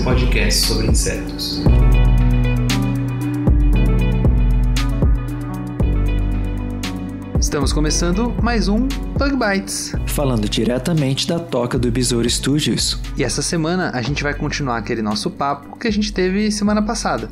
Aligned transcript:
seu 0.00 0.04
podcast 0.04 0.66
sobre 0.66 0.86
insetos. 0.86 1.62
Estamos 7.38 7.72
começando 7.72 8.34
mais 8.42 8.68
um 8.68 8.86
Bug 8.88 9.36
Bites. 9.36 9.92
Falando 10.06 10.48
diretamente 10.48 11.26
da 11.26 11.38
toca 11.38 11.78
do 11.78 11.90
Besouro 11.90 12.28
Studios. 12.28 12.98
E 13.16 13.24
essa 13.24 13.42
semana 13.42 13.90
a 13.90 14.00
gente 14.00 14.22
vai 14.22 14.32
continuar 14.32 14.78
aquele 14.78 15.02
nosso 15.02 15.30
papo 15.30 15.76
que 15.76 15.88
a 15.88 15.92
gente 15.92 16.12
teve 16.12 16.50
semana 16.50 16.82
passada. 16.82 17.28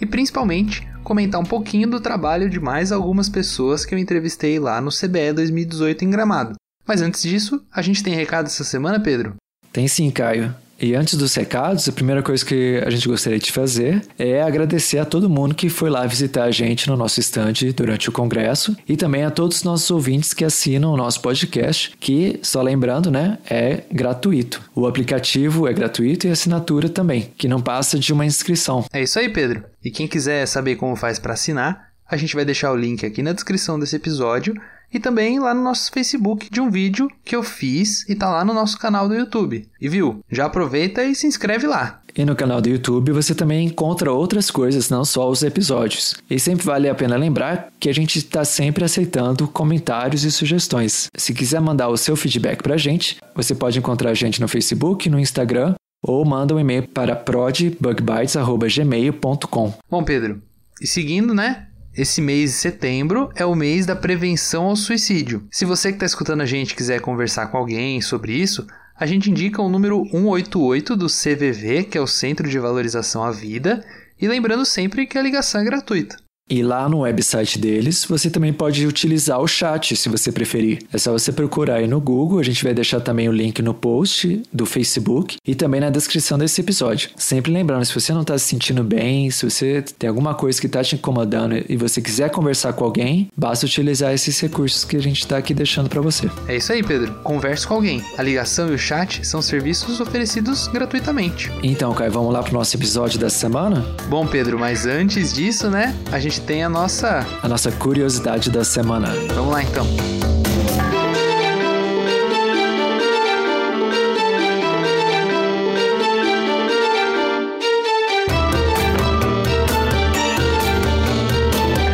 E 0.00 0.04
principalmente 0.04 0.86
comentar 1.02 1.40
um 1.40 1.44
pouquinho 1.44 1.88
do 1.88 2.00
trabalho 2.00 2.50
de 2.50 2.60
mais 2.60 2.92
algumas 2.92 3.28
pessoas 3.28 3.84
que 3.84 3.94
eu 3.94 3.98
entrevistei 3.98 4.58
lá 4.58 4.80
no 4.80 4.90
CBE 4.90 5.32
2018 5.34 6.04
em 6.04 6.10
Gramado. 6.10 6.54
Mas 6.86 7.00
antes 7.00 7.22
disso, 7.22 7.62
a 7.72 7.80
gente 7.80 8.02
tem 8.02 8.14
recado 8.14 8.46
essa 8.46 8.64
semana, 8.64 9.00
Pedro? 9.00 9.36
Tem 9.72 9.86
sim, 9.86 10.10
Caio. 10.10 10.54
E 10.80 10.94
antes 10.94 11.14
dos 11.14 11.34
recados, 11.34 11.86
a 11.88 11.92
primeira 11.92 12.22
coisa 12.22 12.44
que 12.44 12.82
a 12.84 12.88
gente 12.88 13.06
gostaria 13.06 13.38
de 13.38 13.52
fazer 13.52 14.02
é 14.18 14.42
agradecer 14.42 14.98
a 14.98 15.04
todo 15.04 15.28
mundo 15.28 15.54
que 15.54 15.68
foi 15.68 15.90
lá 15.90 16.06
visitar 16.06 16.44
a 16.44 16.50
gente 16.50 16.88
no 16.88 16.96
nosso 16.96 17.20
estande 17.20 17.70
durante 17.72 18.08
o 18.08 18.12
congresso 18.12 18.74
e 18.88 18.96
também 18.96 19.24
a 19.24 19.30
todos 19.30 19.58
os 19.58 19.62
nossos 19.62 19.90
ouvintes 19.90 20.32
que 20.32 20.44
assinam 20.44 20.92
o 20.92 20.96
nosso 20.96 21.20
podcast, 21.20 21.94
que, 22.00 22.40
só 22.42 22.62
lembrando, 22.62 23.10
né, 23.10 23.38
é 23.48 23.82
gratuito. 23.92 24.62
O 24.74 24.86
aplicativo 24.86 25.68
é 25.68 25.72
gratuito 25.72 26.26
e 26.26 26.30
a 26.30 26.32
assinatura 26.32 26.88
também, 26.88 27.30
que 27.36 27.46
não 27.46 27.60
passa 27.60 27.98
de 27.98 28.12
uma 28.12 28.24
inscrição. 28.24 28.86
É 28.90 29.02
isso 29.02 29.18
aí, 29.18 29.28
Pedro. 29.28 29.64
E 29.84 29.90
quem 29.90 30.08
quiser 30.08 30.46
saber 30.46 30.76
como 30.76 30.96
faz 30.96 31.18
para 31.18 31.34
assinar, 31.34 31.90
a 32.08 32.16
gente 32.16 32.34
vai 32.34 32.44
deixar 32.44 32.72
o 32.72 32.76
link 32.76 33.04
aqui 33.04 33.22
na 33.22 33.32
descrição 33.32 33.78
desse 33.78 33.96
episódio 33.96 34.54
e 34.92 34.98
também 34.98 35.38
lá 35.38 35.54
no 35.54 35.62
nosso 35.62 35.90
Facebook 35.92 36.50
de 36.50 36.60
um 36.60 36.70
vídeo 36.70 37.10
que 37.24 37.34
eu 37.34 37.42
fiz 37.42 38.08
e 38.08 38.14
tá 38.14 38.28
lá 38.28 38.44
no 38.44 38.54
nosso 38.54 38.78
canal 38.78 39.08
do 39.08 39.14
YouTube. 39.14 39.66
E 39.80 39.88
viu? 39.88 40.20
Já 40.30 40.46
aproveita 40.46 41.04
e 41.04 41.14
se 41.14 41.26
inscreve 41.26 41.66
lá. 41.66 42.00
E 42.16 42.24
no 42.24 42.34
canal 42.34 42.60
do 42.60 42.68
YouTube 42.68 43.12
você 43.12 43.32
também 43.34 43.66
encontra 43.66 44.12
outras 44.12 44.50
coisas, 44.50 44.90
não 44.90 45.04
só 45.04 45.30
os 45.30 45.42
episódios. 45.42 46.14
E 46.28 46.40
sempre 46.40 46.66
vale 46.66 46.88
a 46.88 46.94
pena 46.94 47.16
lembrar 47.16 47.68
que 47.78 47.88
a 47.88 47.94
gente 47.94 48.18
está 48.18 48.44
sempre 48.44 48.84
aceitando 48.84 49.46
comentários 49.46 50.24
e 50.24 50.30
sugestões. 50.30 51.06
Se 51.16 51.32
quiser 51.32 51.60
mandar 51.60 51.88
o 51.88 51.96
seu 51.96 52.16
feedback 52.16 52.62
pra 52.62 52.76
gente, 52.76 53.16
você 53.34 53.54
pode 53.54 53.78
encontrar 53.78 54.10
a 54.10 54.14
gente 54.14 54.40
no 54.40 54.48
Facebook, 54.48 55.08
no 55.08 55.20
Instagram 55.20 55.74
ou 56.02 56.24
manda 56.24 56.54
um 56.54 56.60
e-mail 56.60 56.88
para 56.88 57.14
prodbugbytes.gmail.com. 57.14 59.74
Bom, 59.88 60.02
Pedro, 60.02 60.42
e 60.80 60.86
seguindo, 60.86 61.34
né? 61.34 61.66
Esse 62.00 62.22
mês 62.22 62.52
de 62.52 62.56
setembro 62.56 63.30
é 63.36 63.44
o 63.44 63.54
mês 63.54 63.84
da 63.84 63.94
prevenção 63.94 64.64
ao 64.64 64.74
suicídio. 64.74 65.46
Se 65.52 65.66
você 65.66 65.90
que 65.90 65.96
está 65.96 66.06
escutando 66.06 66.40
a 66.40 66.46
gente 66.46 66.74
quiser 66.74 66.98
conversar 67.02 67.48
com 67.48 67.58
alguém 67.58 68.00
sobre 68.00 68.32
isso, 68.32 68.66
a 68.96 69.04
gente 69.04 69.30
indica 69.30 69.60
o 69.60 69.68
número 69.68 70.02
188 70.10 70.96
do 70.96 71.08
CVV, 71.08 71.84
que 71.84 71.98
é 71.98 72.00
o 72.00 72.06
Centro 72.06 72.48
de 72.48 72.58
Valorização 72.58 73.22
à 73.22 73.30
Vida, 73.30 73.84
e 74.18 74.26
lembrando 74.26 74.64
sempre 74.64 75.06
que 75.06 75.18
a 75.18 75.22
ligação 75.22 75.60
é 75.60 75.64
gratuita. 75.64 76.16
E 76.50 76.64
lá 76.64 76.88
no 76.88 77.02
website 77.02 77.60
deles, 77.60 78.04
você 78.04 78.28
também 78.28 78.52
pode 78.52 78.84
utilizar 78.84 79.40
o 79.40 79.46
chat, 79.46 79.94
se 79.94 80.08
você 80.08 80.32
preferir. 80.32 80.80
É 80.92 80.98
só 80.98 81.12
você 81.12 81.30
procurar 81.30 81.76
aí 81.76 81.86
no 81.86 82.00
Google, 82.00 82.40
a 82.40 82.42
gente 82.42 82.64
vai 82.64 82.74
deixar 82.74 82.98
também 82.98 83.28
o 83.28 83.32
link 83.32 83.62
no 83.62 83.72
post 83.72 84.42
do 84.52 84.66
Facebook 84.66 85.36
e 85.46 85.54
também 85.54 85.80
na 85.80 85.90
descrição 85.90 86.36
desse 86.36 86.60
episódio. 86.60 87.10
Sempre 87.16 87.52
lembrando, 87.52 87.84
se 87.84 87.94
você 87.94 88.12
não 88.12 88.22
está 88.22 88.36
se 88.36 88.46
sentindo 88.46 88.82
bem, 88.82 89.30
se 89.30 89.48
você 89.48 89.84
tem 89.96 90.08
alguma 90.08 90.34
coisa 90.34 90.60
que 90.60 90.66
está 90.66 90.82
te 90.82 90.96
incomodando 90.96 91.64
e 91.68 91.76
você 91.76 92.02
quiser 92.02 92.30
conversar 92.30 92.72
com 92.72 92.84
alguém, 92.84 93.30
basta 93.36 93.64
utilizar 93.64 94.12
esses 94.12 94.40
recursos 94.40 94.84
que 94.84 94.96
a 94.96 95.00
gente 95.00 95.20
está 95.20 95.36
aqui 95.36 95.54
deixando 95.54 95.88
para 95.88 96.00
você. 96.00 96.28
É 96.48 96.56
isso 96.56 96.72
aí, 96.72 96.82
Pedro. 96.82 97.14
Converse 97.22 97.64
com 97.64 97.74
alguém. 97.74 98.02
A 98.18 98.22
ligação 98.24 98.68
e 98.72 98.74
o 98.74 98.78
chat 98.78 99.24
são 99.24 99.40
serviços 99.40 100.00
oferecidos 100.00 100.66
gratuitamente. 100.66 101.48
Então, 101.62 101.94
Caio, 101.94 102.10
vamos 102.10 102.32
lá 102.32 102.42
pro 102.42 102.54
nosso 102.54 102.76
episódio 102.76 103.20
dessa 103.20 103.38
semana? 103.38 103.86
Bom, 104.08 104.26
Pedro, 104.26 104.58
mas 104.58 104.84
antes 104.84 105.32
disso, 105.32 105.70
né, 105.70 105.94
a 106.10 106.18
gente 106.18 106.39
tem 106.40 106.64
a 106.64 106.68
nossa. 106.68 107.26
A 107.42 107.48
nossa 107.48 107.70
curiosidade 107.70 108.50
da 108.50 108.64
semana. 108.64 109.08
Vamos 109.34 109.52
lá 109.52 109.62
então. 109.62 109.86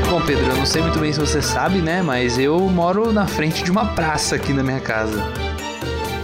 Bom, 0.08 0.20
Pedro, 0.26 0.44
eu 0.44 0.56
não 0.56 0.66
sei 0.66 0.82
muito 0.82 0.98
bem 0.98 1.12
se 1.12 1.20
você 1.20 1.42
sabe, 1.42 1.80
né? 1.80 2.02
Mas 2.02 2.38
eu 2.38 2.58
moro 2.60 3.12
na 3.12 3.26
frente 3.26 3.62
de 3.62 3.70
uma 3.70 3.94
praça 3.94 4.36
aqui 4.36 4.52
na 4.52 4.62
minha 4.62 4.80
casa. 4.80 5.22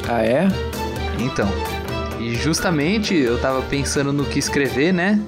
Ah, 0.09 0.23
é? 0.25 0.49
Então, 1.19 1.49
e 2.19 2.35
justamente 2.35 3.15
eu 3.15 3.39
tava 3.41 3.63
pensando 3.63 4.13
no 4.13 4.25
que 4.25 4.39
escrever, 4.39 4.93
né? 4.93 5.21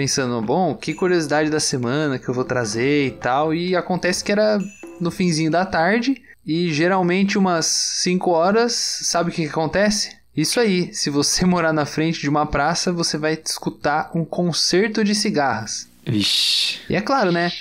Pensando, 0.00 0.40
bom, 0.40 0.74
que 0.74 0.94
curiosidade 0.94 1.50
da 1.50 1.60
semana 1.60 2.18
que 2.18 2.26
eu 2.26 2.32
vou 2.32 2.42
trazer 2.42 3.08
e 3.08 3.10
tal. 3.10 3.52
E 3.52 3.76
acontece 3.76 4.24
que 4.24 4.32
era 4.32 4.58
no 4.98 5.10
finzinho 5.10 5.50
da 5.50 5.66
tarde 5.66 6.22
e 6.46 6.72
geralmente 6.72 7.36
umas 7.36 7.66
5 7.66 8.30
horas, 8.30 8.72
sabe 8.72 9.28
o 9.28 9.32
que, 9.32 9.42
que 9.42 9.50
acontece? 9.50 10.16
Isso 10.34 10.58
aí, 10.58 10.88
se 10.94 11.10
você 11.10 11.44
morar 11.44 11.74
na 11.74 11.84
frente 11.84 12.18
de 12.18 12.30
uma 12.30 12.46
praça, 12.46 12.90
você 12.90 13.18
vai 13.18 13.38
escutar 13.44 14.10
um 14.14 14.24
concerto 14.24 15.04
de 15.04 15.14
cigarras. 15.14 15.86
Vixe. 16.06 16.78
E 16.88 16.96
é 16.96 17.02
claro, 17.02 17.30
né, 17.30 17.52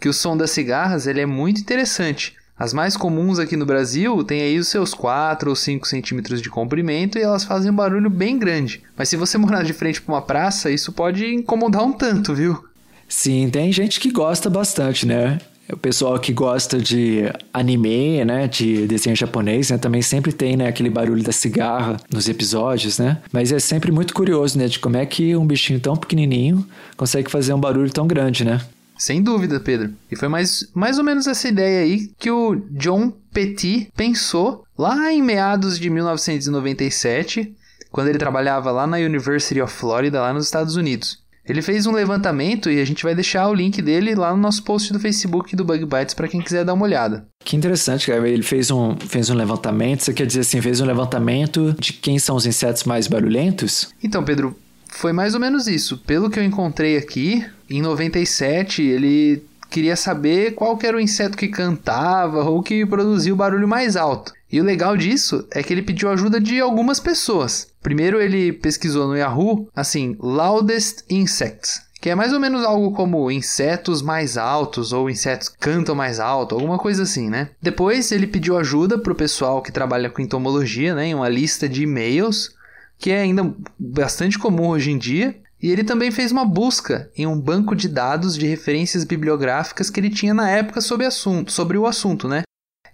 que 0.00 0.08
o 0.08 0.12
som 0.12 0.36
das 0.36 0.52
cigarras 0.52 1.08
ele 1.08 1.20
é 1.20 1.26
muito 1.26 1.60
interessante. 1.60 2.36
As 2.60 2.74
mais 2.74 2.94
comuns 2.94 3.38
aqui 3.38 3.56
no 3.56 3.64
Brasil 3.64 4.22
têm 4.22 4.42
aí 4.42 4.58
os 4.58 4.68
seus 4.68 4.92
4 4.92 5.48
ou 5.48 5.56
5 5.56 5.88
centímetros 5.88 6.42
de 6.42 6.50
comprimento 6.50 7.16
e 7.16 7.22
elas 7.22 7.42
fazem 7.42 7.70
um 7.70 7.74
barulho 7.74 8.10
bem 8.10 8.38
grande. 8.38 8.82
Mas 8.94 9.08
se 9.08 9.16
você 9.16 9.38
morar 9.40 9.62
de 9.62 9.72
frente 9.72 10.02
para 10.02 10.14
uma 10.14 10.20
praça, 10.20 10.70
isso 10.70 10.92
pode 10.92 11.24
incomodar 11.24 11.82
um 11.82 11.90
tanto, 11.90 12.34
viu? 12.34 12.62
Sim, 13.08 13.48
tem 13.48 13.72
gente 13.72 13.98
que 13.98 14.10
gosta 14.10 14.50
bastante, 14.50 15.06
né? 15.06 15.38
O 15.72 15.76
pessoal 15.78 16.18
que 16.18 16.34
gosta 16.34 16.78
de 16.78 17.32
anime, 17.50 18.22
né, 18.26 18.46
de 18.46 18.86
desenho 18.86 19.16
japonês, 19.16 19.70
né, 19.70 19.78
também 19.78 20.02
sempre 20.02 20.30
tem, 20.30 20.54
né, 20.54 20.66
aquele 20.66 20.90
barulho 20.90 21.22
da 21.22 21.32
cigarra 21.32 21.96
nos 22.12 22.28
episódios, 22.28 22.98
né? 22.98 23.22
Mas 23.32 23.52
é 23.52 23.58
sempre 23.58 23.90
muito 23.90 24.12
curioso, 24.12 24.58
né, 24.58 24.66
de 24.66 24.78
como 24.78 24.98
é 24.98 25.06
que 25.06 25.34
um 25.34 25.46
bichinho 25.46 25.80
tão 25.80 25.96
pequenininho 25.96 26.66
consegue 26.94 27.30
fazer 27.30 27.54
um 27.54 27.60
barulho 27.60 27.90
tão 27.90 28.06
grande, 28.06 28.44
né? 28.44 28.60
Sem 29.00 29.22
dúvida, 29.22 29.58
Pedro. 29.58 29.94
E 30.12 30.14
foi 30.14 30.28
mais, 30.28 30.68
mais 30.74 30.98
ou 30.98 31.04
menos 31.04 31.26
essa 31.26 31.48
ideia 31.48 31.80
aí 31.84 32.10
que 32.18 32.30
o 32.30 32.56
John 32.72 33.10
Petit 33.32 33.90
pensou 33.96 34.62
lá 34.76 35.10
em 35.10 35.22
meados 35.22 35.78
de 35.78 35.88
1997, 35.88 37.50
quando 37.90 38.08
ele 38.08 38.18
trabalhava 38.18 38.70
lá 38.70 38.86
na 38.86 38.98
University 38.98 39.58
of 39.58 39.72
Florida, 39.72 40.20
lá 40.20 40.34
nos 40.34 40.44
Estados 40.44 40.76
Unidos. 40.76 41.18
Ele 41.48 41.62
fez 41.62 41.86
um 41.86 41.92
levantamento 41.92 42.70
e 42.70 42.78
a 42.78 42.84
gente 42.84 43.02
vai 43.02 43.14
deixar 43.14 43.48
o 43.48 43.54
link 43.54 43.80
dele 43.80 44.14
lá 44.14 44.32
no 44.32 44.36
nosso 44.36 44.62
post 44.62 44.92
do 44.92 45.00
Facebook 45.00 45.56
do 45.56 45.64
Bug 45.64 45.86
Bites 45.86 46.14
para 46.14 46.28
quem 46.28 46.42
quiser 46.42 46.62
dar 46.62 46.74
uma 46.74 46.84
olhada. 46.84 47.26
Que 47.42 47.56
interessante, 47.56 48.06
cara. 48.06 48.28
Ele 48.28 48.42
fez 48.42 48.70
um, 48.70 48.94
fez 48.98 49.30
um 49.30 49.34
levantamento. 49.34 50.04
Você 50.04 50.12
quer 50.12 50.26
dizer 50.26 50.40
assim, 50.40 50.60
fez 50.60 50.78
um 50.78 50.84
levantamento 50.84 51.74
de 51.78 51.94
quem 51.94 52.18
são 52.18 52.36
os 52.36 52.44
insetos 52.44 52.84
mais 52.84 53.06
barulhentos? 53.06 53.88
Então, 54.02 54.22
Pedro, 54.22 54.54
foi 54.92 55.12
mais 55.12 55.34
ou 55.34 55.40
menos 55.40 55.66
isso. 55.66 55.98
Pelo 55.98 56.30
que 56.30 56.38
eu 56.38 56.44
encontrei 56.44 56.96
aqui, 56.96 57.44
em 57.68 57.80
97, 57.80 58.82
ele 58.82 59.42
queria 59.70 59.96
saber 59.96 60.54
qual 60.54 60.76
que 60.76 60.86
era 60.86 60.96
o 60.96 61.00
inseto 61.00 61.38
que 61.38 61.48
cantava 61.48 62.42
ou 62.44 62.62
que 62.62 62.84
produzia 62.84 63.32
o 63.32 63.36
barulho 63.36 63.68
mais 63.68 63.96
alto. 63.96 64.32
E 64.52 64.60
o 64.60 64.64
legal 64.64 64.96
disso 64.96 65.46
é 65.52 65.62
que 65.62 65.72
ele 65.72 65.82
pediu 65.82 66.10
ajuda 66.10 66.40
de 66.40 66.60
algumas 66.60 66.98
pessoas. 66.98 67.68
Primeiro 67.80 68.20
ele 68.20 68.52
pesquisou 68.52 69.06
no 69.06 69.16
Yahoo, 69.16 69.68
assim, 69.74 70.16
loudest 70.18 71.04
insects, 71.08 71.82
que 72.00 72.10
é 72.10 72.14
mais 72.16 72.32
ou 72.32 72.40
menos 72.40 72.64
algo 72.64 72.90
como 72.92 73.30
insetos 73.30 74.02
mais 74.02 74.36
altos 74.36 74.92
ou 74.92 75.08
insetos 75.08 75.48
cantam 75.48 75.94
mais 75.94 76.18
alto, 76.18 76.56
alguma 76.56 76.78
coisa 76.78 77.04
assim, 77.04 77.30
né? 77.30 77.50
Depois 77.62 78.10
ele 78.10 78.26
pediu 78.26 78.58
ajuda 78.58 78.98
para 78.98 79.12
o 79.12 79.16
pessoal 79.16 79.62
que 79.62 79.70
trabalha 79.70 80.10
com 80.10 80.20
entomologia, 80.20 80.94
né, 80.94 81.06
em 81.06 81.14
uma 81.14 81.28
lista 81.28 81.68
de 81.68 81.84
e-mails, 81.84 82.54
que 83.00 83.10
é 83.10 83.22
ainda 83.22 83.52
bastante 83.78 84.38
comum 84.38 84.68
hoje 84.68 84.90
em 84.90 84.98
dia. 84.98 85.34
E 85.62 85.70
ele 85.70 85.84
também 85.84 86.10
fez 86.10 86.30
uma 86.32 86.44
busca 86.44 87.10
em 87.16 87.26
um 87.26 87.38
banco 87.38 87.74
de 87.74 87.88
dados 87.88 88.36
de 88.36 88.46
referências 88.46 89.04
bibliográficas 89.04 89.90
que 89.90 90.00
ele 90.00 90.08
tinha 90.08 90.32
na 90.32 90.48
época 90.48 90.80
sobre, 90.80 91.04
assunto, 91.04 91.52
sobre 91.52 91.76
o 91.76 91.86
assunto, 91.86 92.28
né? 92.28 92.42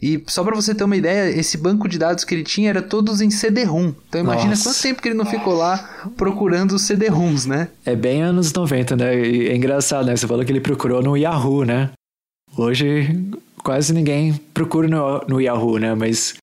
E 0.03 0.23
só 0.27 0.45
para 0.45 0.55
você 0.55 0.75
ter 0.75 0.85
uma 0.85 0.97
ideia, 0.97 1.31
esse 1.31 1.57
banco 1.57 1.89
de 1.89 1.99
dados 1.99 2.25
que 2.25 2.35
ele 2.35 2.43
tinha 2.43 2.69
era 2.69 2.83
todos 2.83 3.21
em 3.21 3.31
CD-ROM. 3.31 3.95
Então 4.09 4.21
imagina 4.21 4.51
Nossa. 4.51 4.65
quanto 4.65 4.83
tempo 4.83 5.01
que 5.01 5.09
ele 5.09 5.17
não 5.17 5.25
ficou 5.25 5.55
lá 5.55 6.09
procurando 6.17 6.73
os 6.73 6.83
CD-ROMs, 6.83 7.47
né? 7.47 7.69
É 7.85 7.97
bem 7.97 8.23
anos 8.23 8.53
90, 8.53 8.97
né? 8.97 9.27
E 9.27 9.49
é 9.49 9.57
engraçado, 9.57 10.07
né? 10.07 10.17
Você 10.17 10.27
falou 10.27 10.45
que 10.45 10.53
ele 10.53 10.61
procurou 10.61 11.03
no 11.03 11.17
Yahoo, 11.17 11.65
né? 11.65 11.91
Hoje 12.57 13.09
quase 13.63 13.93
ninguém 13.93 14.35
procura 14.53 14.87
no, 14.87 15.21
no 15.27 15.41
Yahoo, 15.41 15.79
né? 15.79 15.95
Mas 15.95 16.35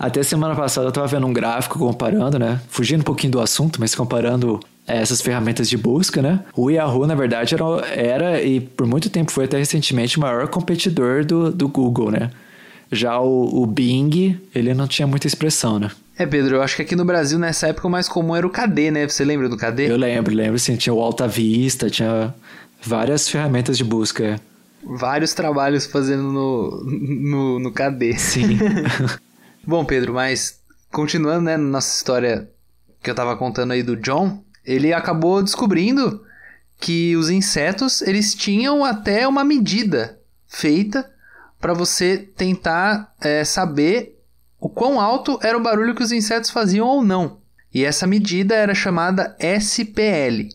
até 0.00 0.22
semana 0.22 0.56
passada 0.56 0.88
eu 0.88 0.92
tava 0.92 1.06
vendo 1.06 1.26
um 1.26 1.32
gráfico 1.32 1.78
comparando, 1.78 2.38
né? 2.38 2.58
Fugindo 2.70 3.02
um 3.02 3.04
pouquinho 3.04 3.32
do 3.32 3.40
assunto, 3.40 3.78
mas 3.78 3.94
comparando 3.94 4.58
é, 4.88 4.96
essas 4.96 5.20
ferramentas 5.20 5.68
de 5.68 5.76
busca, 5.76 6.22
né? 6.22 6.40
O 6.56 6.70
Yahoo, 6.70 7.06
na 7.06 7.14
verdade, 7.14 7.54
era, 7.54 7.64
era 7.94 8.42
e 8.42 8.60
por 8.60 8.86
muito 8.86 9.10
tempo 9.10 9.30
foi 9.30 9.44
até 9.44 9.58
recentemente 9.58 10.16
o 10.16 10.22
maior 10.22 10.48
competidor 10.48 11.22
do, 11.26 11.52
do 11.52 11.68
Google, 11.68 12.10
né? 12.10 12.30
Já 12.90 13.20
o, 13.20 13.62
o 13.62 13.66
Bing, 13.66 14.40
ele 14.54 14.72
não 14.72 14.88
tinha 14.88 15.06
muita 15.06 15.26
expressão, 15.26 15.78
né? 15.78 15.90
É, 16.16 16.24
Pedro, 16.24 16.56
eu 16.56 16.62
acho 16.62 16.76
que 16.76 16.82
aqui 16.82 16.96
no 16.96 17.04
Brasil, 17.04 17.38
nessa 17.38 17.68
época, 17.68 17.86
o 17.86 17.90
mais 17.90 18.08
comum 18.08 18.34
era 18.34 18.46
o 18.46 18.50
KD, 18.50 18.90
né? 18.90 19.06
Você 19.06 19.22
lembra 19.22 19.50
do 19.50 19.56
KD? 19.56 19.90
Eu 19.90 19.98
lembro, 19.98 20.34
lembro, 20.34 20.58
sim. 20.58 20.76
Tinha 20.76 20.94
o 20.94 21.00
Alta 21.00 21.28
Vista, 21.28 21.90
tinha 21.90 22.34
várias 22.82 23.28
ferramentas 23.28 23.76
de 23.76 23.84
busca. 23.84 24.40
Vários 24.82 25.34
trabalhos 25.34 25.84
fazendo 25.84 26.22
no, 26.22 26.84
no, 26.86 27.58
no 27.58 27.70
KD. 27.70 28.18
Sim. 28.18 28.58
Bom, 29.66 29.84
Pedro, 29.84 30.14
mas 30.14 30.60
continuando, 30.90 31.42
né, 31.42 31.56
nossa 31.56 31.96
história 31.96 32.50
que 33.02 33.10
eu 33.10 33.14
tava 33.14 33.36
contando 33.36 33.72
aí 33.72 33.82
do 33.82 33.96
John, 33.96 34.42
ele 34.64 34.92
acabou 34.92 35.42
descobrindo 35.42 36.24
que 36.78 37.14
os 37.16 37.28
insetos, 37.28 38.00
eles 38.02 38.34
tinham 38.34 38.84
até 38.84 39.28
uma 39.28 39.44
medida 39.44 40.18
feita 40.48 41.08
para 41.60 41.74
você 41.74 42.16
tentar 42.16 43.14
é, 43.20 43.44
saber 43.44 44.18
o 44.58 44.68
quão 44.68 44.98
alto 44.98 45.38
era 45.42 45.56
o 45.56 45.62
barulho 45.62 45.94
que 45.94 46.02
os 46.02 46.10
insetos 46.10 46.50
faziam 46.50 46.86
ou 46.86 47.04
não. 47.04 47.38
E 47.72 47.84
essa 47.84 48.06
medida 48.06 48.54
era 48.54 48.74
chamada 48.74 49.36
SPL, 49.38 50.48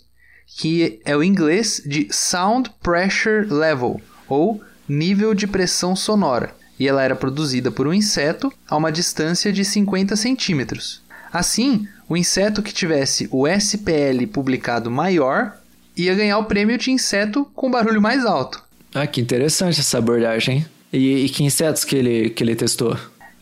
que 0.57 0.99
é 1.05 1.15
o 1.15 1.23
inglês 1.23 1.81
de 1.85 2.07
Sound 2.11 2.71
Pressure 2.81 3.45
Level, 3.45 4.01
ou 4.27 4.61
nível 4.89 5.33
de 5.33 5.47
pressão 5.47 5.95
sonora. 5.95 6.53
E 6.80 6.88
ela 6.88 7.04
era 7.04 7.16
produzida 7.16 7.72
por 7.72 7.88
um 7.88 7.94
inseto 7.94 8.51
a 8.68 8.75
uma 8.75 8.92
distância 8.92 9.51
de 9.51 9.63
50 9.63 10.16
centímetros. 10.16 11.01
Assim, 11.31 11.88
o 12.07 12.16
inseto 12.16 12.62
que 12.62 12.74
tivesse 12.74 13.27
o 13.31 13.48
SPL 13.48 14.25
publicado 14.31 14.92
maior 14.92 15.57
ia 15.95 16.13
ganhar 16.13 16.38
o 16.38 16.45
prêmio 16.45 16.77
de 16.77 16.92
inseto 16.92 17.45
com 17.56 17.72
barulho 17.72 18.01
mais 18.01 18.25
alto. 18.25 18.63
ah, 18.94 19.07
que 19.07 19.22
interessante 19.22 19.80
essa 19.80 19.98
abordagem. 19.98 20.66
E, 20.92 21.25
e 21.25 21.30
que 21.30 21.44
insetos 21.44 21.83
que 21.83 21.95
ele, 21.95 22.30
que 22.30 22.44
ele 22.44 22.56
testou? 22.56 22.98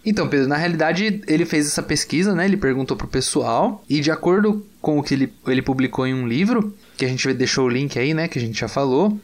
Então, 0.05 0.27
Pedro, 0.27 0.47
na 0.47 0.57
realidade, 0.57 1.21
ele 1.27 1.45
fez 1.45 1.67
essa 1.67 1.81
pesquisa, 1.81 2.35
né? 2.35 2.45
Ele 2.45 2.57
perguntou 2.57 2.97
pro 2.97 3.07
pessoal 3.07 3.83
e 3.87 4.01
de 4.01 4.11
acordo 4.11 4.65
com 4.81 4.99
o 4.99 5.03
que 5.03 5.13
ele, 5.13 5.33
ele 5.47 5.61
publicou 5.61 6.05
em 6.05 6.13
um 6.13 6.27
livro, 6.27 6.75
que 6.97 7.05
a 7.05 7.07
gente 7.07 7.31
deixou 7.33 7.65
o 7.65 7.69
link 7.69 7.97
aí, 7.97 8.13
né? 8.13 8.27
Que 8.27 8.37
a 8.37 8.41
gente 8.41 8.59
já 8.59 8.67
falou, 8.67 9.17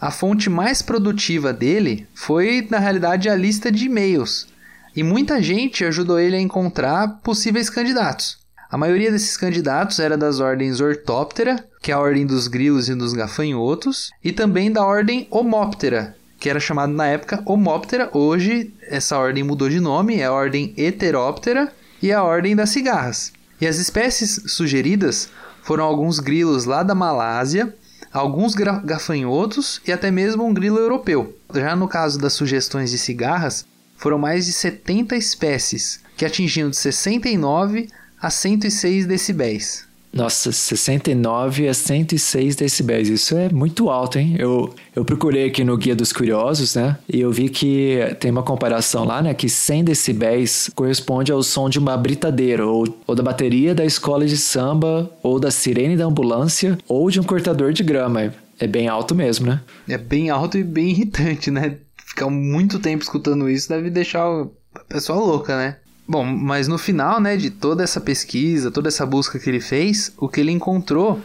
a 0.00 0.10
fonte 0.10 0.48
mais 0.48 0.80
produtiva 0.80 1.52
dele 1.52 2.06
foi, 2.14 2.66
na 2.70 2.78
realidade, 2.78 3.28
a 3.28 3.36
lista 3.36 3.70
de 3.70 3.84
e-mails. 3.84 4.48
E 4.96 5.02
muita 5.02 5.42
gente 5.42 5.84
ajudou 5.84 6.18
ele 6.18 6.36
a 6.36 6.40
encontrar 6.40 7.20
possíveis 7.22 7.68
candidatos. 7.68 8.38
A 8.70 8.78
maioria 8.78 9.10
desses 9.10 9.36
candidatos 9.36 9.98
era 9.98 10.16
das 10.16 10.40
ordens 10.40 10.80
Orthoptera, 10.80 11.62
que 11.82 11.92
é 11.92 11.94
a 11.94 12.00
ordem 12.00 12.24
dos 12.24 12.48
grilos 12.48 12.88
e 12.88 12.94
dos 12.94 13.12
gafanhotos, 13.12 14.10
e 14.24 14.32
também 14.32 14.72
da 14.72 14.84
ordem 14.84 15.28
Homoptera, 15.30 16.16
que 16.38 16.48
era 16.48 16.60
chamado 16.60 16.92
na 16.92 17.06
época 17.06 17.42
Homoptera. 17.44 18.08
Hoje 18.14 18.72
essa 18.82 19.18
ordem 19.18 19.42
mudou 19.42 19.68
de 19.68 19.80
nome, 19.80 20.16
é 20.16 20.24
a 20.24 20.32
ordem 20.32 20.72
Heteroptera 20.76 21.70
e 22.02 22.10
a 22.12 22.22
ordem 22.22 22.56
das 22.56 22.70
cigarras. 22.70 23.32
E 23.60 23.66
as 23.66 23.76
espécies 23.76 24.44
sugeridas 24.46 25.28
foram 25.62 25.84
alguns 25.84 26.18
grilos 26.18 26.64
lá 26.64 26.82
da 26.82 26.94
Malásia, 26.94 27.74
alguns 28.12 28.54
gafanhotos 28.54 29.80
e 29.86 29.92
até 29.92 30.10
mesmo 30.10 30.44
um 30.44 30.52
grilo 30.52 30.78
europeu. 30.78 31.36
Já 31.54 31.76
no 31.76 31.88
caso 31.88 32.18
das 32.18 32.32
sugestões 32.32 32.90
de 32.90 32.98
cigarras, 32.98 33.64
foram 33.96 34.18
mais 34.18 34.46
de 34.46 34.52
70 34.52 35.16
espécies, 35.16 36.00
que 36.16 36.24
atingiam 36.24 36.70
de 36.70 36.76
69 36.76 37.88
a 38.20 38.30
106 38.30 39.06
decibéis. 39.06 39.89
Nossa, 40.12 40.50
69 40.50 41.68
a 41.68 41.74
106 41.74 42.56
decibéis. 42.56 43.08
Isso 43.08 43.36
é 43.36 43.48
muito 43.48 43.88
alto, 43.88 44.18
hein? 44.18 44.34
Eu, 44.38 44.74
eu 44.94 45.04
procurei 45.04 45.46
aqui 45.46 45.62
no 45.62 45.76
Guia 45.76 45.94
dos 45.94 46.12
Curiosos, 46.12 46.74
né? 46.74 46.98
E 47.08 47.20
eu 47.20 47.30
vi 47.30 47.48
que 47.48 47.98
tem 48.18 48.30
uma 48.30 48.42
comparação 48.42 49.04
lá, 49.04 49.22
né? 49.22 49.32
Que 49.34 49.48
100 49.48 49.84
decibéis 49.84 50.68
corresponde 50.74 51.30
ao 51.30 51.42
som 51.44 51.68
de 51.68 51.78
uma 51.78 51.96
britadeira, 51.96 52.66
ou, 52.66 52.98
ou 53.06 53.14
da 53.14 53.22
bateria 53.22 53.72
da 53.72 53.84
escola 53.84 54.26
de 54.26 54.36
samba, 54.36 55.08
ou 55.22 55.38
da 55.38 55.50
sirene 55.50 55.96
da 55.96 56.06
ambulância, 56.06 56.76
ou 56.88 57.08
de 57.08 57.20
um 57.20 57.24
cortador 57.24 57.72
de 57.72 57.84
grama. 57.84 58.34
É 58.58 58.66
bem 58.66 58.88
alto 58.88 59.14
mesmo, 59.14 59.46
né? 59.46 59.60
É 59.88 59.96
bem 59.96 60.28
alto 60.28 60.58
e 60.58 60.64
bem 60.64 60.90
irritante, 60.90 61.50
né? 61.50 61.76
Ficar 62.04 62.28
muito 62.28 62.80
tempo 62.80 63.04
escutando 63.04 63.48
isso 63.48 63.68
deve 63.68 63.88
deixar 63.88 64.26
a 64.74 64.80
pessoa 64.88 65.18
louca, 65.18 65.56
né? 65.56 65.76
Bom, 66.10 66.24
mas 66.24 66.66
no 66.66 66.76
final, 66.76 67.20
né, 67.20 67.36
de 67.36 67.50
toda 67.50 67.84
essa 67.84 68.00
pesquisa, 68.00 68.68
toda 68.68 68.88
essa 68.88 69.06
busca 69.06 69.38
que 69.38 69.48
ele 69.48 69.60
fez, 69.60 70.12
o 70.16 70.28
que 70.28 70.40
ele 70.40 70.50
encontrou 70.50 71.20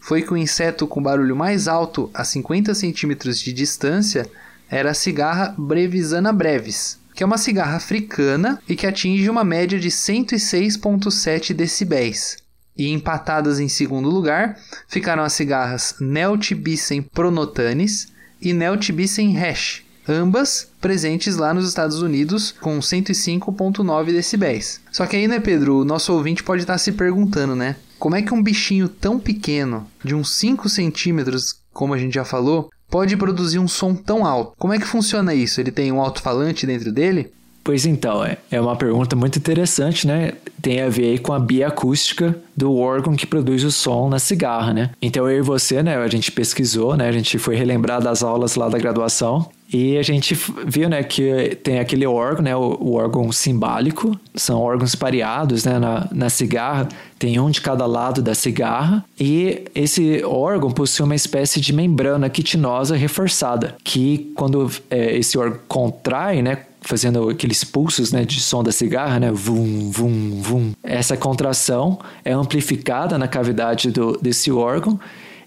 foi 0.00 0.22
que 0.22 0.32
o 0.32 0.36
inseto 0.36 0.88
com 0.88 1.00
barulho 1.00 1.36
mais 1.36 1.68
alto 1.68 2.10
a 2.12 2.24
50 2.24 2.74
centímetros 2.74 3.38
de 3.38 3.52
distância 3.52 4.28
era 4.68 4.90
a 4.90 4.94
cigarra 4.94 5.54
Brevisana 5.56 6.32
brevis, 6.32 6.98
que 7.14 7.22
é 7.22 7.26
uma 7.26 7.38
cigarra 7.38 7.76
africana 7.76 8.60
e 8.68 8.74
que 8.74 8.88
atinge 8.88 9.30
uma 9.30 9.44
média 9.44 9.78
de 9.78 9.88
106,7 9.88 11.54
decibéis. 11.54 12.38
E 12.76 12.90
empatadas 12.90 13.60
em 13.60 13.68
segundo 13.68 14.10
lugar 14.10 14.58
ficaram 14.88 15.22
as 15.22 15.34
cigarras 15.34 15.94
Neltibicem 16.00 17.02
pronotanis 17.02 18.08
e 18.42 18.52
Neltibicem 18.52 19.32
hash, 19.36 19.83
ambas 20.08 20.70
presentes 20.80 21.36
lá 21.36 21.54
nos 21.54 21.68
Estados 21.68 22.02
Unidos 22.02 22.52
com 22.60 22.78
105.9 22.78 24.06
decibéis. 24.06 24.80
Só 24.92 25.06
que 25.06 25.16
aí, 25.16 25.26
né, 25.26 25.40
Pedro, 25.40 25.78
o 25.78 25.84
nosso 25.84 26.12
ouvinte 26.12 26.42
pode 26.42 26.62
estar 26.62 26.78
se 26.78 26.92
perguntando, 26.92 27.56
né? 27.56 27.76
Como 27.98 28.16
é 28.16 28.22
que 28.22 28.34
um 28.34 28.42
bichinho 28.42 28.88
tão 28.88 29.18
pequeno, 29.18 29.86
de 30.04 30.14
uns 30.14 30.34
5 30.36 30.68
centímetros, 30.68 31.56
como 31.72 31.94
a 31.94 31.98
gente 31.98 32.14
já 32.14 32.24
falou, 32.24 32.68
pode 32.90 33.16
produzir 33.16 33.58
um 33.58 33.68
som 33.68 33.94
tão 33.94 34.26
alto? 34.26 34.54
Como 34.58 34.72
é 34.72 34.78
que 34.78 34.86
funciona 34.86 35.34
isso? 35.34 35.60
Ele 35.60 35.72
tem 35.72 35.90
um 35.90 36.00
alto-falante 36.00 36.66
dentro 36.66 36.92
dele? 36.92 37.32
Pois 37.64 37.86
então, 37.86 38.22
é, 38.22 38.36
é 38.50 38.60
uma 38.60 38.76
pergunta 38.76 39.16
muito 39.16 39.38
interessante, 39.38 40.06
né? 40.06 40.34
Tem 40.60 40.82
a 40.82 40.90
ver 40.90 41.20
com 41.20 41.32
a 41.32 41.38
bioacústica 41.38 42.36
do 42.54 42.76
órgão 42.76 43.16
que 43.16 43.26
produz 43.26 43.64
o 43.64 43.72
som 43.72 44.10
na 44.10 44.18
cigarra, 44.18 44.74
né? 44.74 44.90
Então 45.00 45.28
eu 45.28 45.38
e 45.38 45.42
você, 45.42 45.82
né, 45.82 45.96
a 45.96 46.06
gente 46.06 46.30
pesquisou, 46.30 46.94
né? 46.94 47.08
A 47.08 47.12
gente 47.12 47.38
foi 47.38 47.56
relembrar 47.56 48.02
das 48.02 48.22
aulas 48.22 48.54
lá 48.54 48.68
da 48.68 48.76
graduação 48.76 49.48
e 49.72 49.96
a 49.96 50.02
gente 50.02 50.38
viu, 50.66 50.88
né, 50.88 51.02
que 51.02 51.58
tem 51.62 51.80
aquele 51.80 52.06
órgão, 52.06 52.44
né, 52.44 52.54
o, 52.54 52.76
o 52.80 52.92
órgão 52.92 53.32
simbálico, 53.32 54.16
são 54.34 54.60
órgãos 54.60 54.94
pareados, 54.94 55.64
né, 55.64 55.78
na, 55.80 56.06
na 56.12 56.30
cigarra, 56.30 56.88
tem 57.18 57.40
um 57.40 57.50
de 57.50 57.60
cada 57.60 57.84
lado 57.86 58.22
da 58.22 58.34
cigarra 58.34 59.04
e 59.18 59.64
esse 59.74 60.22
órgão 60.24 60.70
possui 60.70 61.04
uma 61.04 61.14
espécie 61.14 61.60
de 61.60 61.72
membrana 61.72 62.28
quitinosa 62.28 62.94
reforçada, 62.94 63.74
que 63.82 64.32
quando 64.36 64.70
é, 64.90 65.16
esse 65.16 65.36
órgão 65.36 65.58
contrai, 65.66 66.40
né, 66.40 66.58
fazendo 66.84 67.28
aqueles 67.28 67.64
pulsos 67.64 68.12
né, 68.12 68.24
de 68.24 68.40
som 68.40 68.62
da 68.62 68.70
cigarra, 68.70 69.18
né? 69.18 69.32
Vum, 69.32 69.90
vum, 69.90 70.40
vum. 70.40 70.72
Essa 70.82 71.16
contração 71.16 71.98
é 72.24 72.32
amplificada 72.32 73.18
na 73.18 73.26
cavidade 73.26 73.90
do, 73.90 74.18
desse 74.20 74.52
órgão 74.52 75.00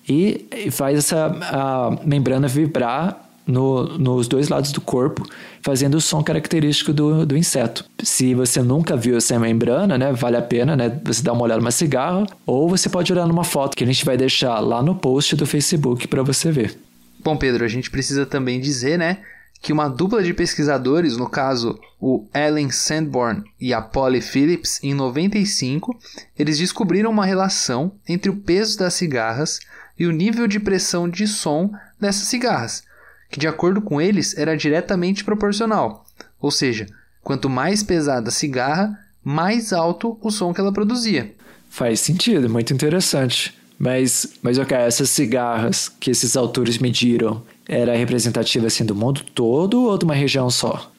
e 0.08 0.70
faz 0.72 0.98
essa 0.98 2.00
membrana 2.04 2.48
vibrar 2.48 3.28
no, 3.46 3.98
nos 3.98 4.28
dois 4.28 4.50
lados 4.50 4.72
do 4.72 4.82
corpo, 4.82 5.26
fazendo 5.62 5.96
o 5.96 6.02
som 6.02 6.22
característico 6.22 6.92
do, 6.92 7.26
do 7.26 7.38
inseto. 7.38 7.86
Se 8.04 8.36
você 8.36 8.62
nunca 8.62 8.98
viu 8.98 9.16
essa 9.16 9.40
membrana, 9.40 9.98
né, 9.98 10.12
vale 10.12 10.36
a 10.36 10.42
pena 10.42 10.76
né, 10.76 11.00
você 11.04 11.22
dar 11.22 11.34
uma 11.34 11.44
olhada 11.44 11.62
numa 11.62 11.72
cigarra, 11.72 12.26
ou 12.46 12.70
você 12.70 12.90
pode 12.90 13.12
olhar 13.12 13.26
numa 13.26 13.46
foto 13.46 13.76
que 13.76 13.84
a 13.84 13.88
gente 13.88 14.04
vai 14.04 14.18
deixar 14.18 14.60
lá 14.60 14.84
no 14.84 14.96
post 14.96 15.36
do 15.36 15.46
Facebook 15.46 16.08
para 16.08 16.22
você 16.22 16.52
ver. 16.52 16.78
Bom, 17.24 17.38
Pedro, 17.38 17.64
a 17.64 17.68
gente 17.68 17.90
precisa 17.90 18.26
também 18.26 18.60
dizer, 18.60 18.98
né, 18.98 19.20
que 19.62 19.74
uma 19.74 19.90
dupla 19.90 20.24
de 20.24 20.34
pesquisadores, 20.34 21.18
no 21.18 21.30
caso 21.30 21.80
o 22.00 22.28
Ellen 22.34 22.70
Sandborn 22.70 23.44
e 23.60 23.74
a 23.74 23.82
Polly 23.82 24.22
Phillips, 24.22 24.80
em 24.84 24.94
95, 24.94 25.98
eles 26.38 26.58
descobriram 26.58 27.10
uma 27.10 27.26
relação 27.26 27.94
entre 28.08 28.30
o 28.30 28.36
peso 28.36 28.78
das 28.78 28.94
cigarras 28.94 29.60
e 29.98 30.06
o 30.06 30.12
nível 30.12 30.48
de 30.48 30.60
pressão 30.60 31.10
de 31.10 31.28
som 31.28 31.72
dessas 32.00 32.28
cigarras, 32.28 32.84
que 33.30 33.40
de 33.40 33.48
acordo 33.48 33.82
com 33.82 34.00
eles 34.00 34.38
era 34.38 34.56
diretamente 34.56 35.24
proporcional. 35.24 36.06
Ou 36.40 36.52
seja, 36.52 36.88
quanto 37.24 37.50
mais 37.50 37.82
pesada 37.82 38.30
a 38.30 38.32
cigarra, 38.32 38.98
mais 39.24 39.74
alto 39.74 40.18
o 40.22 40.32
som 40.32 40.54
que 40.54 40.62
ela 40.62 40.72
produzia. 40.72 41.36
Faz 41.70 42.00
sentido, 42.00 42.50
muito 42.50 42.74
interessante. 42.74 43.57
Mas, 43.78 44.34
mas 44.42 44.58
ok, 44.58 44.76
essas 44.76 45.10
cigarras 45.10 45.88
que 45.88 46.12
esses 46.12 46.36
autores 46.36 46.78
mediram, 46.78 47.44
era 47.68 47.96
representativa 47.96 48.68
assim 48.68 48.86
do 48.86 48.96
mundo 48.96 49.22
todo 49.36 49.84
ou 49.84 49.98
de 49.98 50.06
uma 50.06 50.16
região 50.16 50.50
só? 50.50 50.92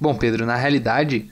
Bom, 0.00 0.14
Pedro, 0.14 0.44
na 0.44 0.56
realidade, 0.56 1.30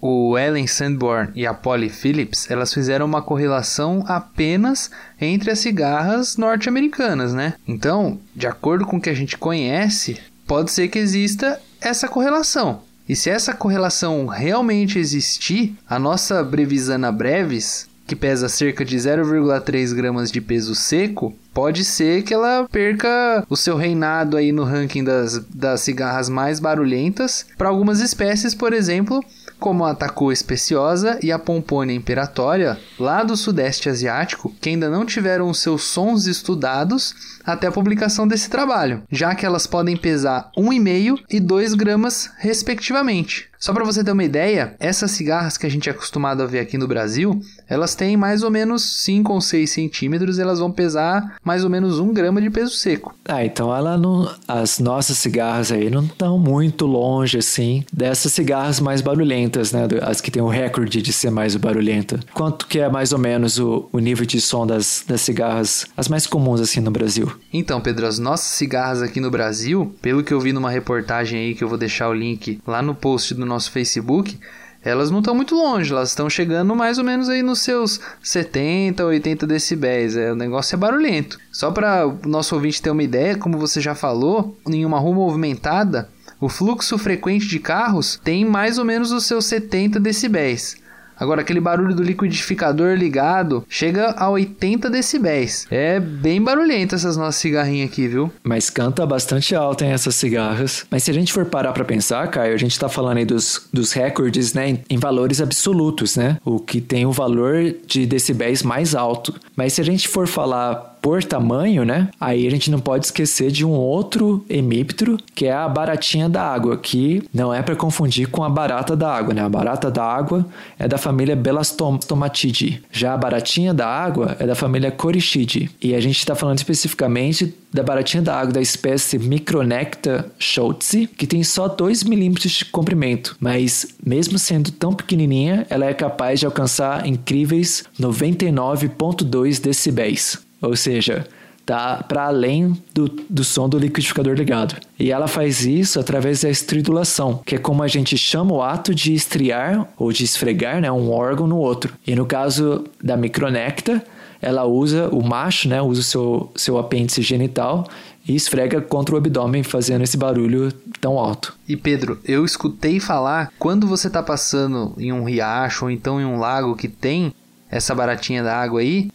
o 0.00 0.36
Ellen 0.38 0.66
Sandborn 0.66 1.30
e 1.34 1.46
a 1.46 1.52
Polly 1.52 1.90
Phillips, 1.90 2.50
elas 2.50 2.72
fizeram 2.72 3.04
uma 3.06 3.22
correlação 3.22 4.02
apenas 4.08 4.90
entre 5.20 5.50
as 5.50 5.58
cigarras 5.58 6.36
norte-americanas, 6.36 7.34
né? 7.34 7.54
Então, 7.68 8.18
de 8.34 8.46
acordo 8.46 8.86
com 8.86 8.96
o 8.96 9.00
que 9.00 9.10
a 9.10 9.14
gente 9.14 9.36
conhece, 9.36 10.18
pode 10.46 10.72
ser 10.72 10.88
que 10.88 10.98
exista 10.98 11.60
essa 11.80 12.08
correlação. 12.08 12.82
E 13.08 13.14
se 13.14 13.28
essa 13.28 13.52
correlação 13.52 14.26
realmente 14.26 14.98
existir, 14.98 15.76
a 15.88 15.98
nossa 15.98 16.42
Brevisana 16.44 17.10
brevis, 17.10 17.88
que 18.10 18.16
pesa 18.16 18.48
cerca 18.48 18.84
de 18.84 18.96
0,3 18.96 19.94
gramas 19.94 20.32
de 20.32 20.40
peso 20.40 20.74
seco, 20.74 21.32
pode 21.54 21.84
ser 21.84 22.24
que 22.24 22.34
ela 22.34 22.66
perca 22.68 23.46
o 23.48 23.56
seu 23.56 23.76
reinado 23.76 24.36
aí 24.36 24.50
no 24.50 24.64
ranking 24.64 25.04
das, 25.04 25.38
das 25.54 25.82
cigarras 25.82 26.28
mais 26.28 26.58
barulhentas 26.58 27.46
para 27.56 27.68
algumas 27.68 28.00
espécies, 28.00 28.52
por 28.52 28.72
exemplo, 28.72 29.24
como 29.60 29.84
a 29.84 29.94
Tacu 29.94 30.32
especiosa 30.32 31.20
e 31.22 31.30
a 31.30 31.38
Pomponia 31.38 31.94
imperatória, 31.94 32.76
lá 32.98 33.22
do 33.22 33.36
sudeste 33.36 33.88
asiático, 33.88 34.52
que 34.60 34.70
ainda 34.70 34.90
não 34.90 35.06
tiveram 35.06 35.54
seus 35.54 35.84
sons 35.84 36.26
estudados 36.26 37.14
até 37.44 37.66
a 37.66 37.72
publicação 37.72 38.26
desse 38.26 38.50
trabalho, 38.50 39.02
já 39.10 39.34
que 39.34 39.46
elas 39.46 39.66
podem 39.66 39.96
pesar 39.96 40.50
1,5 40.56 41.20
e 41.30 41.40
2 41.40 41.74
gramas, 41.74 42.30
respectivamente. 42.38 43.50
Só 43.60 43.74
para 43.74 43.84
você 43.84 44.02
ter 44.02 44.12
uma 44.12 44.24
ideia, 44.24 44.74
essas 44.80 45.10
cigarras 45.10 45.58
que 45.58 45.66
a 45.66 45.68
gente 45.68 45.86
é 45.86 45.92
acostumado 45.92 46.42
a 46.42 46.46
ver 46.46 46.60
aqui 46.60 46.78
no 46.78 46.88
Brasil, 46.88 47.38
elas 47.68 47.94
têm 47.94 48.16
mais 48.16 48.42
ou 48.42 48.50
menos 48.50 49.04
5 49.04 49.30
ou 49.34 49.38
6 49.38 49.68
centímetros, 49.68 50.38
elas 50.38 50.60
vão 50.60 50.72
pesar 50.72 51.36
mais 51.44 51.62
ou 51.62 51.68
menos 51.68 51.98
1 51.98 52.14
grama 52.14 52.40
de 52.40 52.48
peso 52.48 52.70
seco. 52.70 53.14
Ah, 53.28 53.44
então 53.44 53.74
ela 53.74 53.98
não, 53.98 54.34
as 54.48 54.78
nossas 54.78 55.18
cigarras 55.18 55.70
aí 55.70 55.90
não 55.90 56.04
estão 56.06 56.38
muito 56.38 56.86
longe 56.86 57.36
assim 57.36 57.84
dessas 57.92 58.32
cigarras 58.32 58.80
mais 58.80 59.02
barulhentas, 59.02 59.72
né? 59.72 59.86
As 60.00 60.22
que 60.22 60.30
têm 60.30 60.40
o 60.40 60.48
recorde 60.48 61.02
de 61.02 61.12
ser 61.12 61.30
mais 61.30 61.54
barulhenta. 61.54 62.18
Quanto 62.32 62.66
que 62.66 62.78
é 62.78 62.88
mais 62.88 63.12
ou 63.12 63.18
menos 63.18 63.58
o, 63.58 63.90
o 63.92 63.98
nível 63.98 64.24
de 64.24 64.40
som 64.40 64.66
das, 64.66 65.04
das 65.06 65.20
cigarras, 65.20 65.86
as 65.94 66.08
mais 66.08 66.26
comuns 66.26 66.62
assim 66.62 66.80
no 66.80 66.90
Brasil? 66.90 67.30
Então, 67.52 67.80
Pedro, 67.80 68.06
as 68.06 68.18
nossas 68.18 68.48
cigarras 68.48 69.02
aqui 69.02 69.20
no 69.20 69.30
Brasil, 69.30 69.94
pelo 70.00 70.22
que 70.22 70.32
eu 70.32 70.40
vi 70.40 70.52
numa 70.52 70.70
reportagem 70.70 71.40
aí 71.40 71.54
que 71.54 71.64
eu 71.64 71.68
vou 71.68 71.78
deixar 71.78 72.08
o 72.08 72.14
link 72.14 72.60
lá 72.66 72.80
no 72.80 72.94
post 72.94 73.34
do 73.34 73.44
nosso 73.44 73.70
Facebook, 73.70 74.38
elas 74.82 75.10
não 75.10 75.18
estão 75.18 75.34
muito 75.34 75.54
longe, 75.54 75.92
elas 75.92 76.08
estão 76.08 76.30
chegando 76.30 76.74
mais 76.74 76.96
ou 76.96 77.04
menos 77.04 77.28
aí 77.28 77.42
nos 77.42 77.60
seus 77.60 78.00
70, 78.22 79.04
80 79.04 79.46
decibéis. 79.46 80.16
É, 80.16 80.32
o 80.32 80.36
negócio 80.36 80.74
é 80.74 80.78
barulhento. 80.78 81.38
Só 81.52 81.70
para 81.70 82.06
o 82.06 82.28
nosso 82.28 82.54
ouvinte 82.54 82.80
ter 82.80 82.90
uma 82.90 83.02
ideia, 83.02 83.36
como 83.36 83.58
você 83.58 83.80
já 83.80 83.94
falou, 83.94 84.56
em 84.66 84.84
uma 84.86 84.98
rua 84.98 85.14
movimentada, 85.14 86.08
o 86.40 86.48
fluxo 86.48 86.96
frequente 86.96 87.46
de 87.46 87.58
carros 87.58 88.18
tem 88.24 88.44
mais 88.44 88.78
ou 88.78 88.84
menos 88.84 89.12
os 89.12 89.26
seus 89.26 89.44
70 89.44 90.00
decibéis. 90.00 90.76
Agora, 91.20 91.42
aquele 91.42 91.60
barulho 91.60 91.94
do 91.94 92.02
liquidificador 92.02 92.96
ligado 92.96 93.62
chega 93.68 94.14
a 94.16 94.30
80 94.30 94.88
decibéis. 94.88 95.66
É 95.70 96.00
bem 96.00 96.42
barulhento 96.42 96.94
essas 96.94 97.16
nossas 97.16 97.36
cigarrinhas 97.36 97.90
aqui, 97.90 98.08
viu? 98.08 98.32
Mas 98.42 98.70
canta 98.70 99.04
bastante 99.04 99.54
alto, 99.54 99.84
hein, 99.84 99.90
essas 99.90 100.14
cigarras. 100.14 100.86
Mas 100.90 101.02
se 101.02 101.10
a 101.10 101.14
gente 101.14 101.32
for 101.32 101.44
parar 101.44 101.72
pra 101.72 101.84
pensar, 101.84 102.26
Caio, 102.28 102.54
a 102.54 102.58
gente 102.58 102.78
tá 102.78 102.88
falando 102.88 103.18
aí 103.18 103.26
dos, 103.26 103.68
dos 103.70 103.92
recordes, 103.92 104.54
né, 104.54 104.78
em, 104.88 104.98
valores 104.98 105.40
absolutos, 105.40 106.16
né? 106.16 106.38
O 106.44 106.58
que 106.58 106.80
tem 106.80 107.04
o 107.04 107.12
valor 107.12 107.74
de 107.86 108.06
decibéis 108.06 108.62
mais 108.62 108.94
alto. 108.94 109.34
Mas 109.54 109.74
se 109.74 109.80
a 109.80 109.84
gente 109.84 110.08
for 110.08 110.26
falar 110.26 110.89
por 111.00 111.22
tamanho, 111.24 111.84
né? 111.84 112.08
Aí 112.20 112.46
a 112.46 112.50
gente 112.50 112.70
não 112.70 112.80
pode 112.80 113.06
esquecer 113.06 113.50
de 113.50 113.64
um 113.64 113.70
outro 113.70 114.44
hemíptero, 114.48 115.18
que 115.34 115.46
é 115.46 115.52
a 115.52 115.68
baratinha 115.68 116.28
da 116.28 116.42
água, 116.42 116.76
que 116.76 117.22
não 117.32 117.52
é 117.52 117.62
para 117.62 117.76
confundir 117.76 118.28
com 118.28 118.44
a 118.44 118.50
barata 118.50 118.96
da 118.96 119.12
água, 119.12 119.34
né? 119.34 119.42
A 119.42 119.48
barata 119.48 119.90
da 119.90 120.04
água 120.04 120.46
é 120.78 120.86
da 120.86 120.98
família 120.98 121.36
Belastomatidae. 121.36 122.82
Já 122.92 123.14
a 123.14 123.16
baratinha 123.16 123.72
da 123.72 123.86
água 123.86 124.36
é 124.38 124.46
da 124.46 124.54
família 124.54 124.90
Corichidae. 124.90 125.70
E 125.80 125.94
a 125.94 126.00
gente 126.00 126.18
está 126.18 126.34
falando 126.34 126.58
especificamente 126.58 127.54
da 127.72 127.82
baratinha 127.82 128.22
da 128.22 128.36
água 128.36 128.52
da 128.52 128.60
espécie 128.60 129.18
Micronecta 129.18 130.30
schultzi, 130.38 131.06
que 131.06 131.26
tem 131.26 131.42
só 131.44 131.68
2 131.68 132.02
milímetros 132.04 132.52
de 132.52 132.64
comprimento, 132.64 133.36
mas 133.38 133.94
mesmo 134.04 134.38
sendo 134.38 134.72
tão 134.72 134.92
pequenininha, 134.92 135.66
ela 135.70 135.86
é 135.86 135.94
capaz 135.94 136.40
de 136.40 136.46
alcançar 136.46 137.06
incríveis 137.06 137.84
99.2 137.98 139.60
decibéis 139.60 140.49
ou 140.60 140.76
seja, 140.76 141.26
tá 141.64 142.04
para 142.08 142.24
além 142.24 142.76
do, 142.92 143.08
do 143.08 143.44
som 143.44 143.68
do 143.68 143.78
liquidificador 143.78 144.34
ligado. 144.34 144.74
E 144.98 145.12
ela 145.12 145.28
faz 145.28 145.64
isso 145.64 146.00
através 146.00 146.42
da 146.42 146.50
estridulação, 146.50 147.40
que 147.44 147.54
é 147.54 147.58
como 147.58 147.82
a 147.82 147.88
gente 147.88 148.18
chama 148.18 148.52
o 148.52 148.62
ato 148.62 148.94
de 148.94 149.14
estriar 149.14 149.86
ou 149.96 150.12
de 150.12 150.24
esfregar 150.24 150.80
né, 150.80 150.90
um 150.90 151.12
órgão 151.12 151.46
no 151.46 151.56
outro. 151.56 151.92
E 152.06 152.14
no 152.14 152.26
caso 152.26 152.84
da 153.02 153.16
micronecta, 153.16 154.02
ela 154.42 154.64
usa, 154.64 155.08
o 155.10 155.22
macho 155.22 155.68
né, 155.68 155.80
usa 155.80 156.00
o 156.00 156.04
seu, 156.04 156.52
seu 156.56 156.78
apêndice 156.78 157.22
genital 157.22 157.86
e 158.26 158.34
esfrega 158.34 158.80
contra 158.80 159.14
o 159.14 159.18
abdômen 159.18 159.62
fazendo 159.62 160.02
esse 160.02 160.16
barulho 160.16 160.72
tão 161.00 161.18
alto. 161.18 161.54
E 161.68 161.76
Pedro, 161.76 162.18
eu 162.24 162.44
escutei 162.44 162.98
falar 163.00 163.52
quando 163.58 163.86
você 163.86 164.08
está 164.08 164.22
passando 164.22 164.94
em 164.98 165.12
um 165.12 165.24
riacho 165.24 165.84
ou 165.84 165.90
então 165.90 166.20
em 166.20 166.24
um 166.24 166.38
lago 166.38 166.74
que 166.74 166.88
tem 166.88 167.32
essa 167.70 167.94
baratinha 167.94 168.42
da 168.42 168.56
água 168.56 168.80
aí, 168.80 169.10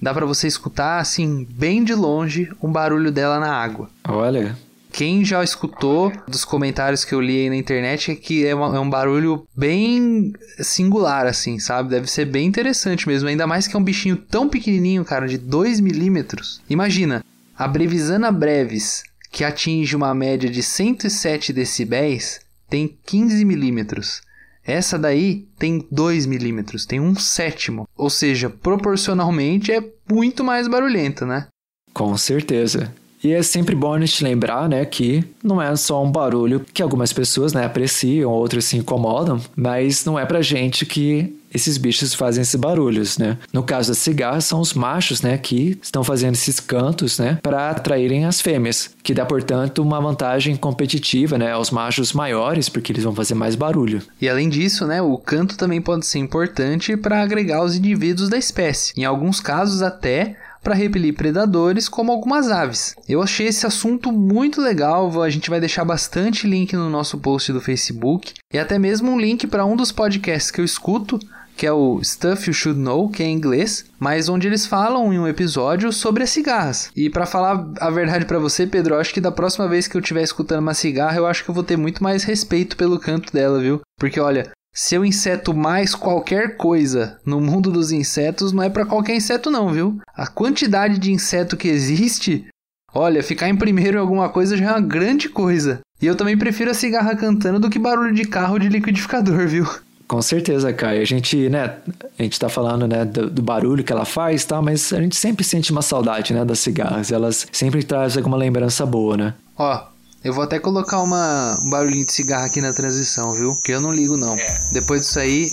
dá 0.00 0.12
para 0.12 0.26
você 0.26 0.46
escutar 0.46 1.00
assim 1.00 1.46
bem 1.50 1.84
de 1.84 1.94
longe 1.94 2.50
um 2.62 2.70
barulho 2.70 3.10
dela 3.10 3.38
na 3.40 3.52
água. 3.52 3.88
Olha. 4.06 4.56
Quem 4.92 5.22
já 5.22 5.44
escutou 5.44 6.10
dos 6.26 6.42
comentários 6.42 7.04
que 7.04 7.14
eu 7.14 7.20
li 7.20 7.40
aí 7.40 7.50
na 7.50 7.56
internet 7.56 8.12
é 8.12 8.14
que 8.14 8.46
é, 8.46 8.54
uma, 8.54 8.76
é 8.76 8.80
um 8.80 8.88
barulho 8.88 9.46
bem 9.54 10.32
singular, 10.58 11.26
assim, 11.26 11.58
sabe? 11.58 11.90
Deve 11.90 12.10
ser 12.10 12.24
bem 12.24 12.46
interessante 12.46 13.06
mesmo. 13.06 13.28
Ainda 13.28 13.46
mais 13.46 13.68
que 13.68 13.76
é 13.76 13.78
um 13.78 13.84
bichinho 13.84 14.16
tão 14.16 14.48
pequenininho, 14.48 15.04
cara, 15.04 15.28
de 15.28 15.36
2 15.36 15.80
milímetros. 15.80 16.62
Imagina, 16.70 17.22
a 17.58 17.68
Brevisana 17.68 18.32
brevis, 18.32 19.02
que 19.30 19.44
atinge 19.44 19.94
uma 19.94 20.14
média 20.14 20.48
de 20.48 20.62
107 20.62 21.52
decibéis, 21.52 22.40
tem 22.70 22.96
15 23.04 23.44
milímetros. 23.44 24.22
Essa 24.66 24.98
daí 24.98 25.46
tem 25.58 25.86
2 25.90 26.26
milímetros, 26.26 26.84
tem 26.84 26.98
um 26.98 27.14
sétimo. 27.14 27.88
Ou 27.96 28.10
seja, 28.10 28.50
proporcionalmente 28.50 29.70
é 29.70 29.80
muito 30.10 30.42
mais 30.42 30.66
barulhenta, 30.66 31.24
né? 31.24 31.46
Com 31.94 32.16
certeza. 32.16 32.92
E 33.26 33.32
é 33.32 33.42
sempre 33.42 33.74
bom 33.74 33.92
a 33.92 33.98
gente 33.98 34.22
lembrar, 34.22 34.68
né, 34.68 34.84
que 34.84 35.24
não 35.42 35.60
é 35.60 35.74
só 35.74 36.00
um 36.00 36.12
barulho 36.12 36.64
que 36.72 36.80
algumas 36.80 37.12
pessoas, 37.12 37.52
né, 37.52 37.64
apreciam, 37.64 38.30
outras 38.30 38.66
se 38.66 38.76
incomodam, 38.76 39.40
mas 39.56 40.04
não 40.04 40.16
é 40.16 40.24
pra 40.24 40.40
gente 40.40 40.86
que 40.86 41.34
esses 41.52 41.76
bichos 41.76 42.14
fazem 42.14 42.42
esses 42.42 42.54
barulhos, 42.54 43.18
né? 43.18 43.38
No 43.52 43.62
caso 43.62 43.88
das 43.88 43.98
cigarras, 43.98 44.44
são 44.44 44.60
os 44.60 44.74
machos, 44.74 45.22
né, 45.22 45.38
que 45.38 45.76
estão 45.82 46.04
fazendo 46.04 46.34
esses 46.34 46.60
cantos, 46.60 47.18
né, 47.18 47.38
para 47.42 47.70
atraírem 47.70 48.26
as 48.26 48.40
fêmeas, 48.40 48.90
que 49.02 49.14
dá, 49.14 49.24
portanto, 49.24 49.82
uma 49.82 50.00
vantagem 50.00 50.54
competitiva, 50.54 51.36
né, 51.36 51.50
aos 51.50 51.72
machos 51.72 52.12
maiores, 52.12 52.68
porque 52.68 52.92
eles 52.92 53.02
vão 53.02 53.14
fazer 53.14 53.34
mais 53.34 53.56
barulho. 53.56 54.02
E 54.20 54.28
além 54.28 54.48
disso, 54.48 54.86
né, 54.86 55.02
o 55.02 55.18
canto 55.18 55.56
também 55.56 55.80
pode 55.80 56.06
ser 56.06 56.20
importante 56.20 56.96
para 56.96 57.22
agregar 57.22 57.64
os 57.64 57.74
indivíduos 57.74 58.28
da 58.28 58.36
espécie. 58.36 58.92
Em 58.96 59.04
alguns 59.04 59.40
casos, 59.40 59.82
até 59.82 60.36
para 60.66 60.74
repelir 60.74 61.14
predadores, 61.14 61.88
como 61.88 62.10
algumas 62.10 62.50
aves. 62.50 62.96
Eu 63.08 63.22
achei 63.22 63.46
esse 63.46 63.64
assunto 63.64 64.10
muito 64.10 64.60
legal, 64.60 65.22
a 65.22 65.30
gente 65.30 65.48
vai 65.48 65.60
deixar 65.60 65.84
bastante 65.84 66.44
link 66.44 66.74
no 66.74 66.90
nosso 66.90 67.18
post 67.18 67.52
do 67.52 67.60
Facebook 67.60 68.34
e 68.52 68.58
até 68.58 68.76
mesmo 68.76 69.12
um 69.12 69.20
link 69.20 69.46
para 69.46 69.64
um 69.64 69.76
dos 69.76 69.92
podcasts 69.92 70.50
que 70.50 70.60
eu 70.60 70.64
escuto, 70.64 71.20
que 71.56 71.68
é 71.68 71.72
o 71.72 72.02
Stuff 72.02 72.48
You 72.48 72.52
Should 72.52 72.80
Know, 72.80 73.08
que 73.08 73.22
é 73.22 73.26
em 73.26 73.36
inglês, 73.36 73.84
mas 73.96 74.28
onde 74.28 74.48
eles 74.48 74.66
falam 74.66 75.12
em 75.12 75.20
um 75.20 75.28
episódio 75.28 75.92
sobre 75.92 76.24
as 76.24 76.30
cigarras. 76.30 76.90
E 76.96 77.08
para 77.08 77.26
falar 77.26 77.64
a 77.78 77.88
verdade 77.88 78.24
para 78.24 78.40
você, 78.40 78.66
Pedro, 78.66 78.96
eu 78.96 79.00
acho 79.00 79.14
que 79.14 79.20
da 79.20 79.30
próxima 79.30 79.68
vez 79.68 79.86
que 79.86 79.96
eu 79.96 80.00
estiver 80.00 80.24
escutando 80.24 80.58
uma 80.58 80.74
cigarra, 80.74 81.16
eu 81.16 81.28
acho 81.28 81.44
que 81.44 81.48
eu 81.48 81.54
vou 81.54 81.62
ter 81.62 81.76
muito 81.76 82.02
mais 82.02 82.24
respeito 82.24 82.76
pelo 82.76 82.98
canto 82.98 83.32
dela, 83.32 83.60
viu? 83.60 83.82
Porque 84.00 84.18
olha, 84.18 84.50
seu 84.76 85.06
inseto 85.06 85.54
mais 85.54 85.94
qualquer 85.94 86.58
coisa 86.58 87.18
no 87.24 87.40
mundo 87.40 87.70
dos 87.70 87.90
insetos 87.90 88.52
não 88.52 88.62
é 88.62 88.68
para 88.68 88.84
qualquer 88.84 89.16
inseto 89.16 89.50
não, 89.50 89.72
viu? 89.72 89.98
A 90.14 90.26
quantidade 90.26 90.98
de 90.98 91.10
inseto 91.10 91.56
que 91.56 91.66
existe, 91.66 92.44
olha, 92.92 93.22
ficar 93.22 93.48
em 93.48 93.56
primeiro 93.56 93.96
em 93.96 94.00
alguma 94.00 94.28
coisa 94.28 94.54
já 94.54 94.66
é 94.66 94.70
uma 94.72 94.80
grande 94.82 95.30
coisa. 95.30 95.80
E 96.00 96.04
eu 96.04 96.14
também 96.14 96.36
prefiro 96.36 96.70
a 96.70 96.74
cigarra 96.74 97.16
cantando 97.16 97.58
do 97.58 97.70
que 97.70 97.78
barulho 97.78 98.14
de 98.14 98.26
carro 98.26 98.58
de 98.58 98.68
liquidificador, 98.68 99.48
viu? 99.48 99.66
Com 100.06 100.20
certeza, 100.20 100.72
Caio. 100.74 101.00
A 101.00 101.06
gente, 101.06 101.48
né, 101.48 101.78
a 102.18 102.22
gente 102.22 102.38
tá 102.38 102.50
falando, 102.50 102.86
né, 102.86 103.04
do, 103.04 103.30
do 103.30 103.42
barulho 103.42 103.82
que 103.82 103.92
ela 103.92 104.04
faz, 104.04 104.44
tá, 104.44 104.60
mas 104.60 104.92
a 104.92 105.00
gente 105.00 105.16
sempre 105.16 105.42
sente 105.42 105.72
uma 105.72 105.82
saudade, 105.82 106.34
né, 106.34 106.44
das 106.44 106.58
cigarras. 106.58 107.10
Elas 107.10 107.46
sempre 107.50 107.82
trazem 107.82 108.20
alguma 108.20 108.36
lembrança 108.36 108.84
boa, 108.84 109.16
né? 109.16 109.34
Ó, 109.56 109.95
eu 110.26 110.32
vou 110.32 110.42
até 110.42 110.58
colocar 110.58 111.00
uma, 111.02 111.56
um 111.62 111.70
barulhinho 111.70 112.04
de 112.04 112.12
cigarro 112.12 112.46
aqui 112.46 112.60
na 112.60 112.72
transição, 112.72 113.32
viu? 113.32 113.52
Que 113.64 113.70
eu 113.70 113.80
não 113.80 113.92
ligo, 113.92 114.16
não. 114.16 114.36
Depois 114.72 115.02
disso 115.02 115.20
aí, 115.20 115.48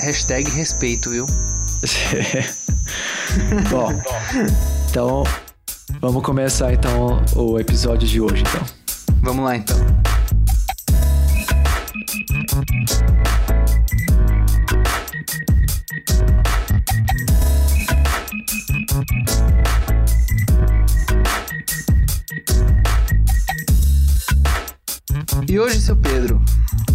hashtag 0.00 0.50
respeito, 0.50 1.08
viu? 1.08 1.24
Bom, 3.70 3.92
então 4.90 5.22
vamos 6.00 6.24
começar 6.24 6.72
então 6.72 7.24
o 7.36 7.60
episódio 7.60 8.08
de 8.08 8.20
hoje, 8.20 8.42
então. 8.42 8.66
Vamos 9.22 9.44
lá, 9.44 9.54
então. 9.54 9.76
Hoje, 25.66 25.80
seu 25.80 25.96
Pedro, 25.96 26.40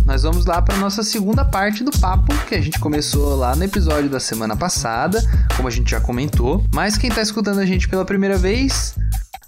nós 0.05 0.23
vamos 0.23 0.45
lá 0.45 0.61
para 0.61 0.77
nossa 0.77 1.03
segunda 1.03 1.43
parte 1.43 1.83
do 1.83 1.91
papo 1.91 2.33
que 2.47 2.55
a 2.55 2.61
gente 2.61 2.79
começou 2.79 3.35
lá 3.35 3.53
no 3.53 3.65
episódio 3.65 4.09
da 4.09 4.19
semana 4.19 4.55
passada, 4.55 5.21
como 5.57 5.67
a 5.67 5.71
gente 5.71 5.91
já 5.91 5.99
comentou. 5.99 6.63
Mas 6.73 6.97
quem 6.97 7.09
está 7.09 7.21
escutando 7.21 7.59
a 7.59 7.65
gente 7.65 7.89
pela 7.89 8.05
primeira 8.05 8.37
vez, 8.37 8.95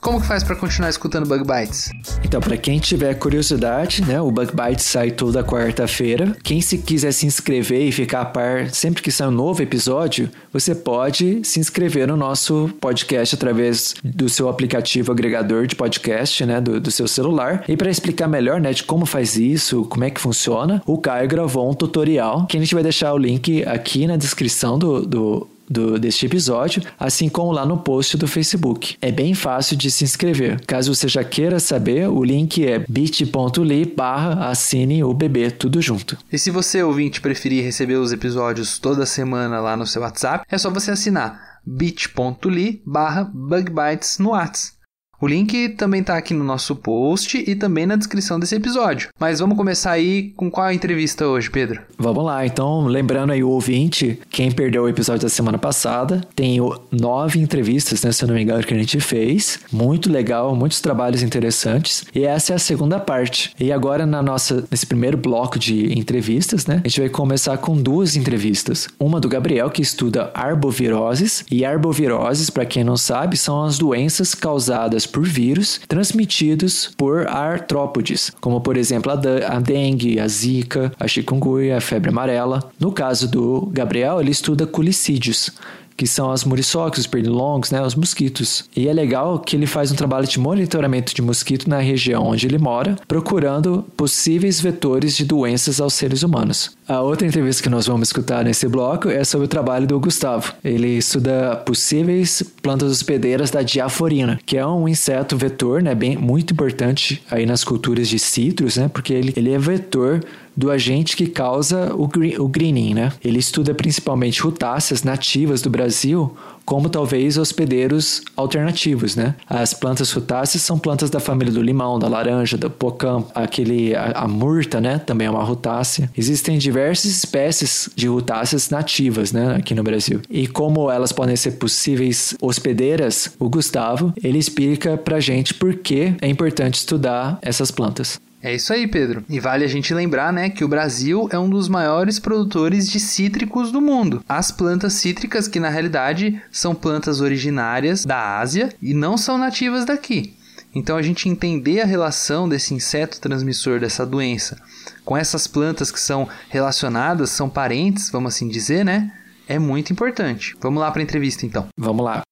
como 0.04 0.20
que 0.20 0.28
faz 0.28 0.44
para 0.44 0.56
continuar 0.58 0.90
escutando 0.90 1.26
Bug 1.26 1.46
Bites? 1.46 1.90
Então, 2.24 2.42
para 2.42 2.58
quem 2.58 2.78
tiver 2.78 3.14
curiosidade, 3.16 4.04
né, 4.04 4.20
o 4.20 4.30
Bug 4.30 4.52
Bites 4.54 4.86
sai 4.86 5.12
toda 5.12 5.42
quarta-feira. 5.44 6.36
Quem 6.44 6.60
se 6.60 6.78
quiser 6.78 7.14
se 7.14 7.26
inscrever 7.26 7.88
e 7.88 7.92
ficar 7.92 8.22
a 8.22 8.26
par 8.26 8.70
sempre 8.70 9.02
que 9.02 9.10
sair 9.10 9.28
um 9.28 9.32
novo 9.32 9.64
episódio, 9.64 10.30
você 10.52 10.76
pode 10.76 11.42
se 11.46 11.60
inscrever 11.60 12.06
no 12.06 12.18
nosso 12.18 12.70
podcast 12.82 13.34
através 13.34 13.96
do 14.04 14.28
seu 14.28 14.50
aplicativo 14.50 15.10
agregador 15.12 15.66
de 15.68 15.76
podcast, 15.76 16.46
né, 16.46 16.60
do, 16.60 16.82
do 16.82 16.92
seu 16.92 17.08
celular. 17.08 17.64
E 17.70 17.78
para 17.78 17.90
explicar 17.90 18.28
melhor, 18.28 18.60
né, 18.60 18.74
de 18.74 18.84
como 18.84 19.06
faz 19.06 19.38
isso, 19.38 19.86
como 19.86 20.04
é 20.04 20.10
que 20.10 20.20
funciona, 20.20 20.84
o 20.86 20.98
Caio 20.98 21.30
gravou 21.30 21.72
um 21.72 21.74
tutorial 21.74 22.46
que 22.46 22.58
a 22.58 22.60
gente 22.60 22.74
vai 22.74 22.84
deixar 22.84 23.14
o 23.14 23.18
link 23.18 23.64
aqui 23.66 24.06
na 24.06 24.18
descrição 24.18 24.78
do, 24.78 25.06
do 25.06 25.48
do, 25.70 26.00
deste 26.00 26.25
episódio, 26.25 26.84
assim 27.00 27.29
como 27.29 27.51
lá 27.51 27.65
no 27.65 27.77
post 27.77 28.17
do 28.17 28.27
Facebook. 28.27 28.96
É 29.01 29.12
bem 29.12 29.34
fácil 29.34 29.75
de 29.75 29.89
se 29.89 30.03
inscrever. 30.03 30.63
Caso 30.65 30.93
você 30.93 31.08
já 31.08 31.24
queira 31.24 31.60
saber, 31.60 32.08
o 32.08 32.24
link 32.24 32.65
é 32.65 32.79
bit.ly 32.88 33.86
barra 33.96 34.50
assine 34.50 35.03
o 35.03 35.13
bebê, 35.13 35.51
tudo 35.51 35.82
junto. 35.82 36.17
E 36.32 36.38
se 36.38 36.51
você, 36.51 36.84
ouvinte, 36.84 37.22
preferir 37.22 37.63
receber 37.63 37.96
os 37.96 38.12
episódios 38.12 38.79
toda 38.79 39.05
semana 39.05 39.60
lá 39.60 39.75
no 39.77 39.88
seu 39.88 40.01
WhatsApp, 40.01 40.46
é 40.50 40.58
só 40.58 40.70
você 40.70 40.91
assinar 40.91 41.60
bit.ly 41.65 42.82
barra 42.86 43.24
bugbytes 43.34 44.20
no 44.20 44.32
WhatsApp. 44.32 44.83
O 45.24 45.27
link 45.27 45.70
também 45.70 46.01
está 46.01 46.18
aqui 46.18 46.34
no 46.34 46.44
nosso 46.44 46.75
post 46.75 47.42
e 47.48 47.56
também 47.56 47.86
na 47.86 47.96
descrição 47.96 48.38
desse 48.38 48.56
episódio. 48.56 49.08
Mas 49.18 49.39
vamos 49.39 49.56
começar 49.56 49.92
aí 49.92 50.34
com 50.36 50.51
qual 50.51 50.70
entrevista 50.70 51.25
hoje, 51.25 51.50
Pedro? 51.50 51.80
Vamos 51.98 52.25
lá, 52.25 52.46
então, 52.46 52.86
lembrando 52.88 53.32
aí 53.32 53.42
o 53.42 53.48
ouvinte, 53.48 54.20
quem 54.30 54.51
perdeu 54.51 54.84
o 54.84 54.89
episódio 54.89 55.22
da 55.22 55.30
semana 55.30 55.58
passada, 55.58 56.20
tem 56.36 56.58
nove 56.92 57.39
entrevistas, 57.39 58.03
né, 58.03 58.12
se 58.12 58.22
eu 58.22 58.27
não 58.27 58.36
me 58.36 58.44
engano, 58.44 58.65
que 58.65 58.74
a 58.74 58.77
gente 58.77 59.00
fez. 59.00 59.62
Muito 59.72 60.12
legal, 60.12 60.53
muitos 60.58 60.82
trabalhos 60.82 61.24
interessantes. 61.24 62.03
E 62.13 62.25
essa 62.25 62.51
é 62.51 62.58
a 62.58 62.60
segunda 62.60 63.00
parte. 63.00 63.56
E 63.58 63.72
agora, 63.72 64.06
na 64.06 64.22
nossa, 64.22 64.65
nesse 64.70 64.86
primeiro 64.86 65.15
bloco 65.15 65.58
de 65.58 65.98
entrevistas, 65.98 66.65
né, 66.65 66.82
a 66.84 66.88
gente 66.89 67.00
vai 67.00 67.10
começar 67.10 67.56
com 67.60 67.82
duas 67.82 68.18
entrevistas. 68.18 68.89
Uma 69.00 69.22
do 69.22 69.30
Gabriel, 69.30 69.70
que 69.70 69.82
estuda 69.82 70.32
arboviroses. 70.34 71.46
E 71.50 71.63
arboviroses, 71.63 72.50
para 72.50 72.65
quem 72.65 72.84
não 72.84 72.98
sabe, 72.98 73.38
são 73.38 73.63
as 73.63 73.77
doenças 73.77 74.36
causadas 74.36 75.12
por 75.13 75.24
vírus 75.24 75.79
transmitidos 75.88 76.91
por 76.98 77.27
artrópodes, 77.27 78.32
como 78.41 78.62
por 78.62 78.75
exemplo 78.75 79.12
a, 79.12 79.60
dengue, 79.60 80.20
a 80.20 80.27
zika, 80.27 80.91
a 81.00 81.08
chikungunya, 81.08 81.77
a 81.77 81.82
febre 81.82 82.10
amarela. 82.10 82.72
No 82.79 82.91
caso 82.91 83.29
do 83.29 83.70
Gabriel, 83.72 84.20
ele 84.20 84.32
estuda 84.32 84.65
culicídios, 84.65 85.51
que 85.96 86.08
são 86.08 86.32
as 86.32 86.44
muriçocas, 86.44 87.00
os 87.00 87.08
pernilongos, 87.08 87.72
né, 87.72 87.82
os 87.82 87.96
mosquitos. 87.96 88.66
E 88.76 88.88
é 88.88 88.94
legal 88.94 89.40
que 89.40 89.56
ele 89.56 89.66
faz 89.66 89.92
um 89.92 89.96
trabalho 89.96 90.28
de 90.28 90.40
monitoramento 90.40 91.14
de 91.14 91.22
mosquito 91.22 91.70
na 91.70 91.80
região 91.80 92.28
onde 92.28 92.46
ele 92.46 92.58
mora, 92.58 92.96
procurando 93.08 93.86
possíveis 93.96 94.60
vetores 94.60 95.16
de 95.16 95.26
doenças 95.26 95.80
aos 95.80 95.94
seres 95.94 96.24
humanos. 96.24 96.72
A 96.88 97.02
outra 97.02 97.26
entrevista 97.26 97.64
que 97.64 97.70
nós 97.70 97.88
vamos 97.88 98.10
escutar 98.10 98.44
nesse 98.44 98.68
bloco 98.68 99.10
é 99.10 99.24
sobre 99.24 99.46
o 99.46 99.48
trabalho 99.48 99.88
do 99.88 100.00
Gustavo. 100.00 100.54
Ele 100.64 100.98
estuda 100.98 101.56
possíveis 101.65 102.44
plantas 102.62 102.91
hospedeiras 102.91 103.50
da 103.50 103.62
diaforina, 103.62 104.39
que 104.46 104.58
é 104.58 104.65
um 104.65 104.88
inseto 104.88 105.38
vetor, 105.38 105.82
né, 105.82 105.96
bem 105.96 106.17
muito 106.17 106.54
importante 106.54 107.24
aí 107.32 107.46
nas 107.46 107.63
culturas 107.63 108.10
de 108.10 108.20
citros, 108.20 108.78
né, 108.78 108.89
porque 108.89 109.13
ele, 109.13 109.34
ele 109.36 109.52
é 109.52 109.58
vetor 109.58 110.24
do 110.56 110.72
agente 110.72 111.16
que 111.16 111.28
causa 111.28 111.94
o, 111.96 112.04
o 112.04 112.48
greening, 112.48 112.94
né? 112.94 113.12
Ele 113.24 113.39
estuda 113.39 113.74
principalmente 113.74 114.42
rutáceas 114.42 115.04
nativas 115.04 115.62
do 115.62 115.70
Brasil, 115.70 116.36
como 116.66 116.89
talvez 116.89 117.38
hospedeiros 117.38 118.22
alternativos, 118.36 119.16
né? 119.16 119.36
As 119.50 119.74
plantas 119.74 120.12
rutáceas 120.12 120.63
são 120.63 120.80
plantas 120.80 121.10
da 121.10 121.20
família 121.20 121.54
do 121.54 121.62
limão, 121.62 122.00
da 122.00 122.08
laranja, 122.08 122.58
do 122.58 122.70
pocã, 122.70 123.24
aquele 123.36 123.96
a, 123.96 124.12
a 124.12 124.28
murta, 124.28 124.80
né? 124.80 125.00
Também 125.00 125.28
é 125.28 125.30
uma 125.30 125.44
rutácea. 125.44 126.10
Existem 126.18 126.58
diversas 126.58 127.12
espécies 127.12 127.89
de 127.96 128.08
rutáceas 128.08 128.70
nativas, 128.70 129.32
né, 129.32 129.56
aqui 129.56 129.76
no 129.76 129.84
Brasil. 129.84 130.22
E 130.30 130.48
como 130.48 130.89
elas 130.89 131.12
podem 131.12 131.36
ser 131.36 131.52
possíveis 131.52 132.36
hospedeiras, 132.42 133.36
o 133.39 133.50
Gustavo, 133.50 134.13
ele 134.24 134.38
explica 134.38 134.98
pra 134.98 135.20
gente 135.20 135.54
por 135.54 135.76
que 135.76 136.16
é 136.22 136.28
importante 136.28 136.76
estudar 136.76 137.38
essas 137.42 137.72
plantas. 137.72 138.20
É 138.43 138.53
isso 138.53 138.73
aí, 138.73 138.86
Pedro. 138.86 139.23
E 139.29 139.39
vale 139.39 139.63
a 139.63 139.69
gente 139.69 139.93
lembrar, 139.93 140.34
né, 140.34 140.49
que 140.49 140.65
o 140.65 140.67
Brasil 140.67 141.29
é 141.32 141.39
um 141.39 141.49
dos 141.49 141.69
maiores 141.69 142.19
produtores 142.19 142.89
de 142.89 142.99
cítricos 142.99 143.71
do 143.71 143.79
mundo. 143.79 144.21
As 144.27 144.51
plantas 144.51 144.93
cítricas, 144.93 145.47
que 145.47 145.62
na 145.62 145.69
realidade 145.69 146.41
são 146.51 146.75
plantas 146.75 147.21
originárias 147.21 148.03
da 148.03 148.39
Ásia 148.39 148.67
e 148.82 148.93
não 148.93 149.17
são 149.17 149.38
nativas 149.38 149.86
daqui. 149.86 150.36
Então 150.75 150.97
a 150.97 151.01
gente 151.01 151.29
entender 151.29 151.79
a 151.79 151.86
relação 151.86 152.49
desse 152.49 152.73
inseto 152.73 153.21
transmissor 153.21 153.79
dessa 153.79 154.06
doença 154.06 154.58
com 155.06 155.15
essas 155.15 155.47
plantas 155.47 155.89
que 155.89 155.99
são 155.99 156.27
relacionadas, 156.49 157.29
são 157.29 157.49
parentes, 157.49 158.10
vamos 158.10 158.36
assim 158.36 158.49
dizer, 158.49 158.84
né? 158.84 159.13
É 159.47 159.58
muito 159.58 159.93
importante. 159.93 160.53
Vamos 160.60 160.82
lá 160.82 160.91
para 160.91 161.01
a 161.01 161.03
entrevista 161.03 161.45
então. 161.45 161.67
Vamos 161.77 162.03
lá. 162.03 162.23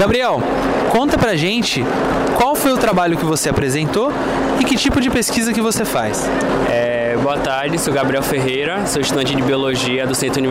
Gabriel, 0.00 0.40
conta 0.90 1.16
pra 1.16 1.36
gente 1.36 1.82
qual 2.36 2.56
foi 2.56 2.72
o 2.72 2.78
trabalho 2.78 3.16
que 3.16 3.24
você 3.24 3.48
apresentou 3.48 4.10
que 4.66 4.74
tipo 4.74 5.00
de 5.00 5.08
pesquisa 5.08 5.52
que 5.52 5.62
você 5.62 5.84
faz. 5.84 6.28
É, 6.68 7.16
boa 7.22 7.38
tarde, 7.38 7.78
sou 7.78 7.94
Gabriel 7.94 8.22
Ferreira, 8.22 8.84
sou 8.84 9.00
estudante 9.00 9.34
de 9.34 9.40
Biologia 9.40 10.04
do 10.06 10.14
Centro 10.14 10.42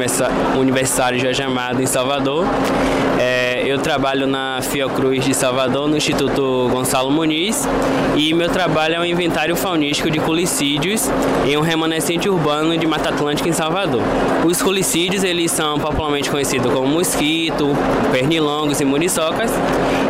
Universitário 0.57 1.19
Jorge 1.19 1.43
Amado, 1.43 1.81
em 1.81 1.85
Salvador. 1.85 2.47
É, 3.19 3.44
eu 3.65 3.79
trabalho 3.79 4.27
na 4.27 4.59
Fiocruz 4.61 5.25
de 5.25 5.33
Salvador, 5.33 5.87
no 5.87 5.97
Instituto 5.97 6.69
Gonçalo 6.71 7.09
Muniz, 7.09 7.67
e 8.15 8.31
meu 8.31 8.47
trabalho 8.47 8.95
é 8.95 8.99
um 8.99 9.05
inventário 9.05 9.55
faunístico 9.55 10.11
de 10.11 10.19
culicídios 10.19 11.09
em 11.45 11.57
um 11.57 11.61
remanescente 11.61 12.29
urbano 12.29 12.77
de 12.77 12.85
Mata 12.85 13.09
Atlântica, 13.09 13.49
em 13.49 13.53
Salvador. 13.53 14.03
Os 14.45 14.61
culicídios, 14.61 15.23
eles 15.23 15.51
são 15.51 15.79
popularmente 15.79 16.29
conhecidos 16.29 16.71
como 16.71 16.85
mosquito, 16.85 17.75
pernilongos 18.11 18.79
e 18.81 18.85
muriçocas, 18.85 19.51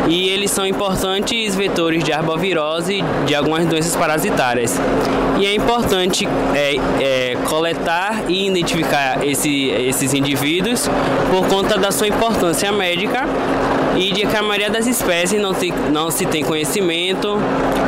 e 0.06 0.28
eles 0.28 0.50
são 0.50 0.66
importantes 0.66 1.54
vetores 1.54 2.04
de 2.04 2.12
arbovirose 2.12 3.02
de 3.24 3.34
algumas 3.34 3.64
doenças 3.64 3.96
parasitárias. 3.96 4.78
E 5.38 5.46
é 5.46 5.54
importante 5.54 6.28
é, 6.54 6.76
é, 7.00 7.36
coletar 7.48 8.24
e 8.28 8.46
identificar 8.46 9.26
esse, 9.26 9.68
esses 9.70 10.12
indivíduos 10.12 10.88
por 11.30 11.46
conta 11.48 11.78
da 11.78 11.90
sua 11.90 12.08
importância 12.08 12.70
médica 12.70 13.26
e 13.96 14.12
de 14.12 14.26
que 14.26 14.36
a 14.36 14.42
maioria 14.42 14.70
das 14.70 14.86
espécies 14.86 15.40
não, 15.40 15.54
tem, 15.54 15.72
não 15.90 16.10
se 16.10 16.26
tem 16.26 16.44
conhecimento, 16.44 17.38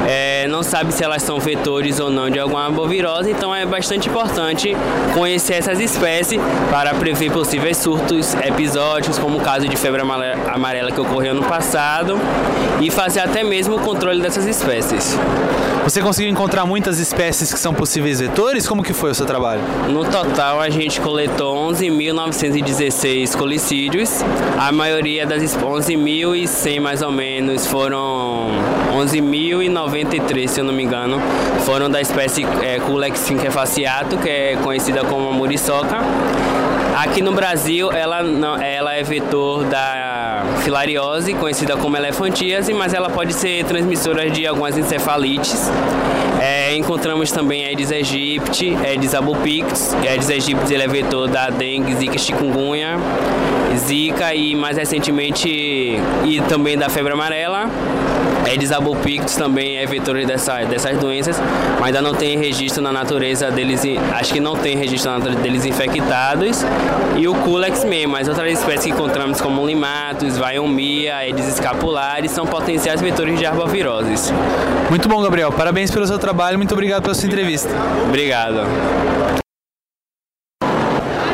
é, 0.09 0.47
não 0.49 0.63
sabe 0.63 0.93
se 0.93 1.05
elas 1.05 1.23
são 1.23 1.39
vetores 1.39 2.01
ou 2.01 2.11
não 2.11 2.31
de 2.31 2.39
alguma 2.39 2.65
arbovirose, 2.65 3.31
então 3.31 3.55
é 3.55 3.67
bastante 3.67 4.09
importante 4.09 4.75
conhecer 5.15 5.55
essas 5.55 5.79
espécies 5.81 6.41
para 6.71 6.95
prever 6.95 7.31
possíveis 7.31 7.77
surtos 7.77 8.35
episódicos, 8.35 9.19
como 9.19 9.39
o 9.39 9.41
caso 9.41 9.69
de 9.69 9.77
febre 9.77 10.01
amarela 10.01 10.91
que 10.91 11.01
ocorreu 11.01 11.35
no 11.35 11.43
passado, 11.43 12.19
e 12.81 12.91
fazer 12.91 13.21
até 13.21 13.43
mesmo 13.43 13.77
o 13.77 13.81
controle 13.81 14.21
dessas 14.23 14.47
espécies. 14.47 15.19
Você 15.89 16.03
conseguiu 16.03 16.31
encontrar 16.31 16.67
muitas 16.67 16.99
espécies 16.99 17.51
que 17.51 17.59
são 17.59 17.73
possíveis 17.73 18.21
vetores? 18.21 18.69
Como 18.69 18.83
que 18.83 18.93
foi 18.93 19.11
o 19.11 19.15
seu 19.15 19.25
trabalho? 19.25 19.63
No 19.89 20.05
total, 20.05 20.61
a 20.61 20.69
gente 20.69 21.01
coletou 21.01 21.57
11.916 21.71 23.35
colicídios. 23.35 24.23
A 24.59 24.71
maioria 24.71 25.25
das 25.25 25.57
11.100 25.57 26.79
mais 26.79 27.01
ou 27.01 27.11
menos 27.11 27.67
foram 27.67 28.51
11.093, 28.99 30.49
se 30.49 30.61
eu 30.61 30.65
não 30.65 30.75
me 30.75 30.83
engano, 30.83 31.19
foram 31.65 31.89
da 31.89 32.03
espécie 32.03 32.45
é, 32.63 32.79
Culex 32.81 33.21
cinquefaciato, 33.21 34.19
que 34.19 34.29
é 34.29 34.59
conhecida 34.63 35.03
como 35.05 35.33
muriçoca. 35.33 36.01
Aqui 36.99 37.23
no 37.23 37.33
Brasil, 37.33 37.91
ela, 37.93 38.23
não, 38.23 38.61
ela 38.61 38.93
é 38.93 39.03
vetor 39.03 39.65
da 39.65 40.18
filariose, 40.69 41.33
conhecida 41.33 41.79
como 41.79 41.97
elefantíase, 41.97 42.75
mas 42.75 42.93
ela 42.93 43.09
pode 43.09 43.33
ser 43.33 43.65
transmissora 43.65 44.29
de 44.29 44.47
algumas 44.47 44.77
encefalites. 44.77 45.67
É, 46.39 46.77
encontramos 46.77 47.33
também 47.33 47.65
Aedes 47.65 47.91
aegypti, 47.91 48.77
Aedes 48.85 49.15
albopictus. 49.15 49.95
Aedes 49.95 50.29
aegypti 50.29 50.75
ele 50.75 50.83
é 50.83 50.87
vetor 50.87 51.27
da 51.27 51.49
dengue, 51.49 51.95
zika, 51.95 52.19
chikungunya, 52.19 52.99
zika 53.79 54.35
e 54.35 54.55
mais 54.55 54.77
recentemente 54.77 55.49
e 55.49 56.43
também 56.51 56.77
da 56.77 56.91
febre 56.91 57.15
amarela. 57.15 57.71
Aedes 58.49 58.73
albopictus 58.73 59.37
também 59.37 59.77
é 59.77 59.87
vetor 59.87 60.25
dessa, 60.25 60.65
dessas 60.65 60.97
doenças, 60.99 61.39
mas 61.79 61.87
ainda 61.89 62.01
não 62.01 62.15
tem 62.15 62.39
registro 62.39 62.83
na 62.83 62.91
natureza 62.91 63.51
deles, 63.51 63.83
acho 64.15 64.33
que 64.33 64.41
não 64.41 64.57
tem 64.57 64.77
registro 64.77 65.11
na 65.11 65.19
natureza 65.19 65.43
deles 65.43 65.67
infectados. 65.67 66.65
E 67.17 67.29
o 67.29 67.35
Culex 67.35 67.85
mesmo, 67.85 68.17
as 68.17 68.27
outras 68.27 68.59
espécies 68.59 68.85
que 68.85 68.91
encontramos 68.91 69.41
como 69.41 69.67
limatos 69.67 70.39
Vaiomia, 70.39 71.17
Aedes 71.17 71.47
escapulares 71.47 72.31
são 72.31 72.47
potenciais 72.47 73.01
vetores 73.01 73.39
de 73.39 73.45
arboviroses. 73.45 74.33
Muito 74.89 75.09
bom, 75.09 75.23
Gabriel. 75.23 75.53
Parabéns 75.53 75.91
pelo 75.91 76.07
seu 76.07 76.19
trabalho. 76.19 76.57
Muito 76.57 76.73
obrigado 76.73 77.03
pela 77.03 77.15
sua 77.15 77.27
entrevista. 77.27 77.71
Obrigado. 78.07 78.67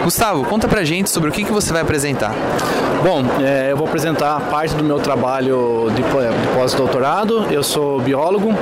Gustavo, 0.04 0.44
conta 0.44 0.68
pra 0.68 0.84
gente 0.84 1.08
sobre 1.08 1.30
o 1.30 1.32
que, 1.32 1.44
que 1.44 1.50
você 1.50 1.72
vai 1.72 1.80
apresentar. 1.80 2.34
Bom, 3.02 3.22
é, 3.42 3.72
eu 3.72 3.76
vou 3.76 3.86
apresentar 3.86 4.38
parte 4.50 4.74
do 4.74 4.84
meu 4.84 4.98
trabalho 4.98 5.90
de, 5.94 6.02
de 6.02 6.48
pós-doutorado. 6.54 7.46
Eu 7.50 7.62
sou 7.62 8.00
biólogo, 8.00 8.54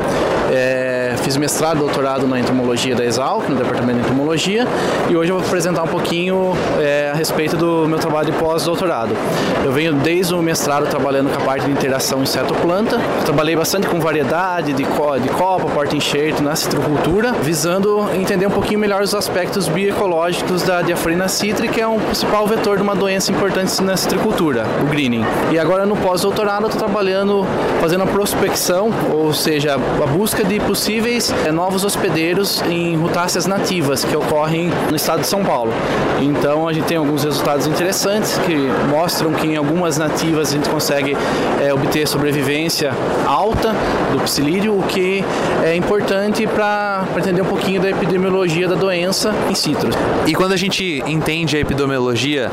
é, 0.52 1.14
fiz 1.22 1.36
mestrado 1.36 1.76
e 1.76 1.80
doutorado 1.80 2.26
na 2.26 2.38
entomologia 2.38 2.94
da 2.94 3.04
Exalc, 3.04 3.48
no 3.48 3.56
departamento 3.56 4.00
de 4.00 4.06
entomologia, 4.06 4.66
e 5.08 5.16
hoje 5.16 5.30
eu 5.30 5.36
vou 5.36 5.44
apresentar 5.44 5.82
um 5.82 5.88
pouquinho 5.88 6.52
é, 6.80 7.10
a 7.12 7.16
respeito 7.16 7.56
do 7.56 7.88
meu 7.88 7.98
trabalho 7.98 8.30
de 8.30 8.38
pós-doutorado. 8.38 9.16
Eu 9.64 9.72
venho 9.72 9.94
desde 9.94 10.34
o 10.34 10.42
mestrado 10.42 10.86
trabalhando 10.88 11.30
com 11.30 11.42
a 11.42 11.44
parte 11.44 11.66
de 11.66 11.72
interação 11.72 12.22
inseto-planta, 12.22 13.00
trabalhei 13.24 13.56
bastante 13.56 13.86
com 13.88 13.98
variedade 14.00 14.72
de, 14.72 14.84
co 14.84 15.18
de 15.18 15.28
copa, 15.28 15.66
porta-enxerto 15.66 16.42
na 16.42 16.54
citricultura, 16.54 17.32
visando 17.32 18.08
entender 18.14 18.46
um 18.46 18.50
pouquinho 18.50 18.78
melhor 18.78 19.02
os 19.02 19.14
aspectos 19.14 19.68
bioecológicos 19.68 20.62
da 20.62 20.82
diaforina 20.82 21.28
citri, 21.32 21.68
que 21.68 21.80
é 21.80 21.86
um 21.86 21.98
principal 21.98 22.46
vetor 22.46 22.76
de 22.76 22.82
uma 22.82 22.94
doença 22.94 23.32
importante 23.32 23.82
na 23.82 23.96
citricultura, 23.96 24.64
o 24.82 24.86
greening. 24.86 25.24
E 25.50 25.58
agora 25.58 25.86
no 25.86 25.96
pós-doutorado 25.96 26.64
eu 26.64 26.68
estou 26.68 26.78
trabalhando, 26.78 27.46
fazendo 27.80 28.04
a 28.04 28.06
prospecção, 28.06 28.90
ou 29.10 29.32
seja, 29.32 29.74
a 29.74 30.06
busca 30.06 30.44
de 30.44 30.60
possíveis 30.60 31.32
é, 31.44 31.50
novos 31.50 31.84
hospedeiros 31.84 32.62
em 32.68 32.96
rutáceas 32.96 33.46
nativas 33.46 34.04
que 34.04 34.14
ocorrem 34.14 34.70
no 34.90 34.96
estado 34.96 35.20
de 35.20 35.26
São 35.26 35.42
Paulo. 35.42 35.72
Então 36.20 36.68
a 36.68 36.72
gente 36.72 36.86
tem 36.86 36.96
alguns 36.96 37.24
resultados 37.24 37.66
interessantes 37.66 38.38
que 38.38 38.54
mostram 38.90 39.32
que 39.32 39.46
em 39.46 39.56
algumas 39.56 39.96
nativas 39.96 40.50
a 40.50 40.52
gente 40.52 40.68
consegue 40.68 41.16
é, 41.60 41.72
obter 41.72 42.06
sobrevivência 42.06 42.92
alta 43.26 43.74
do 44.12 44.20
psilídeo, 44.20 44.78
o 44.78 44.82
que 44.82 45.24
é 45.64 45.74
importante 45.74 46.46
para 46.46 47.04
entender 47.16 47.40
um 47.42 47.46
pouquinho 47.46 47.80
da 47.80 47.90
epidemiologia 47.90 48.68
da 48.68 48.74
doença 48.74 49.34
em 49.50 49.54
citros. 49.54 49.94
E 50.26 50.34
quando 50.34 50.52
a 50.52 50.56
gente 50.56 51.02
entende 51.22 51.56
a 51.56 51.60
epidemiologia 51.60 52.50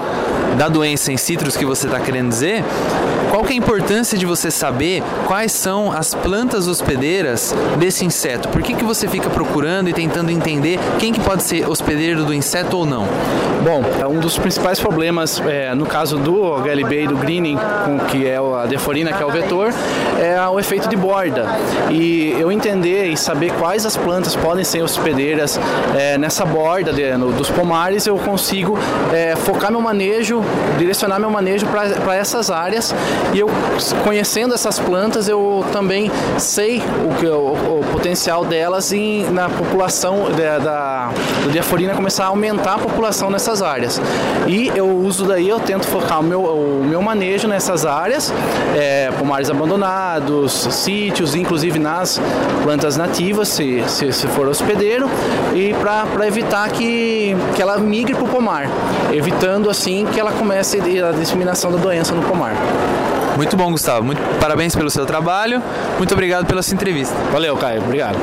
da 0.55 0.69
doença 0.69 1.12
em 1.12 1.17
citros 1.17 1.58
que 1.58 1.65
você 1.65 1.88
está 1.88 1.99
querendo 1.99 2.29
dizer, 2.29 2.63
qual 3.32 3.43
que 3.43 3.53
é 3.53 3.55
a 3.55 3.58
importância 3.58 4.17
de 4.17 4.25
você 4.25 4.51
saber 4.51 5.01
quais 5.25 5.51
são 5.51 5.91
as 5.91 6.13
plantas 6.13 6.67
hospedeiras 6.67 7.55
desse 7.77 8.05
inseto? 8.05 8.49
Por 8.49 8.62
que, 8.62 8.73
que 8.75 8.84
você 8.84 9.08
fica 9.08 9.29
procurando 9.29 9.89
e 9.89 9.93
tentando 9.93 10.29
entender 10.32 10.79
quem 10.99 11.13
que 11.13 11.19
pode 11.19 11.43
ser 11.43 11.67
hospedeiro 11.67 12.25
do 12.25 12.34
inseto 12.34 12.77
ou 12.77 12.86
não? 12.86 13.08
Bom, 13.63 13.84
é 13.99 14.08
um 14.08 14.19
dos 14.19 14.38
principais 14.38 14.79
problemas 14.79 15.41
é, 15.45 15.73
no 15.75 15.86
caso 15.86 16.17
do 16.17 16.55
HLB 16.55 17.03
e 17.03 17.08
do 17.08 17.17
greening, 17.17 17.58
que 18.10 18.25
é 18.25 18.38
a 18.38 18.65
deforina, 18.65 19.13
que 19.13 19.21
é 19.21 19.25
o 19.25 19.32
vetor, 19.32 19.73
é 20.19 20.47
o 20.47 20.60
efeito 20.60 20.88
de 20.88 20.95
borda. 20.95 21.45
E 21.89 22.36
eu 22.39 22.51
entender 22.51 23.08
e 23.08 23.17
saber 23.17 23.51
quais 23.53 23.86
as 23.86 23.97
plantas 23.97 24.36
podem 24.36 24.63
ser 24.63 24.82
hospedeiras 24.82 25.60
é, 25.95 26.17
nessa 26.17 26.45
borda 26.45 26.91
de, 26.91 27.15
no, 27.17 27.32
dos 27.32 27.49
pomares, 27.49 28.08
eu 28.08 28.17
consigo 28.17 28.59
é, 29.13 29.36
focar 29.36 29.72
meu 29.72 29.82
manejo, 29.82 30.41
direcionar 30.78 31.19
meu 31.19 31.30
manejo 31.30 31.65
para 31.67 32.15
essas 32.15 32.50
áreas. 32.50 32.93
E 33.34 33.39
eu, 33.39 33.50
conhecendo 34.04 34.54
essas 34.54 34.80
plantas, 34.80 35.28
eu 35.28 35.63
também 35.72 36.12
sei 36.38 36.82
o, 36.82 37.26
o, 37.26 37.80
o 37.80 37.84
potencial 37.91 38.45
delas 38.45 38.91
em, 38.91 39.30
na 39.32 39.50
população 39.50 40.30
da, 40.32 40.60
da, 40.60 41.10
do 41.43 41.52
diaforina 41.52 41.93
começar 41.93 42.26
a 42.26 42.28
aumentar 42.28 42.76
a 42.76 42.80
população 42.80 43.30
nessas 43.30 43.62
áreas. 43.62 44.02
E 44.48 44.72
eu 44.76 44.88
uso 44.89 45.26
daí, 45.26 45.50
eu 45.50 45.60
tento 45.60 45.88
focar 45.88 46.19
o 46.19 46.24
meu, 46.24 46.41
o 46.41 46.84
meu 46.84 47.02
manejo 47.02 47.48
nessas 47.48 47.86
áreas, 47.86 48.34
é, 48.76 49.12
pomares 49.17 49.50
abandonados, 49.50 50.52
sítios, 50.72 51.36
inclusive 51.36 51.80
nas 51.80 52.19
plantas 52.63 52.98
nativas, 52.98 53.50
se, 53.50 53.84
se, 53.88 54.12
se 54.12 54.28
for 54.28 54.48
hospedeiro, 54.48 55.10
e 55.54 55.74
para 55.74 56.28
evitar 56.28 56.69
que, 56.69 57.36
que 57.56 57.62
ela 57.62 57.78
migre 57.78 58.15
para 58.15 58.24
o 58.24 58.28
pomar, 58.28 58.48
evitando 59.13 59.69
assim 59.69 60.05
que 60.05 60.19
ela 60.19 60.31
comece 60.31 60.79
a 60.79 61.12
disseminação 61.12 61.71
da 61.71 61.77
doença 61.77 62.13
no 62.13 62.23
pomar. 62.23 62.55
Muito 63.38 63.55
bom, 63.55 63.71
Gustavo. 63.71 64.05
Muito 64.05 64.21
parabéns 64.39 64.75
pelo 64.75 64.89
seu 64.89 65.05
trabalho. 65.05 65.63
Muito 65.97 66.13
obrigado 66.13 66.45
pela 66.45 66.62
sua 66.62 66.75
entrevista. 66.75 67.15
Valeu, 67.31 67.55
Caio. 67.55 67.81
Obrigado. 67.81 68.17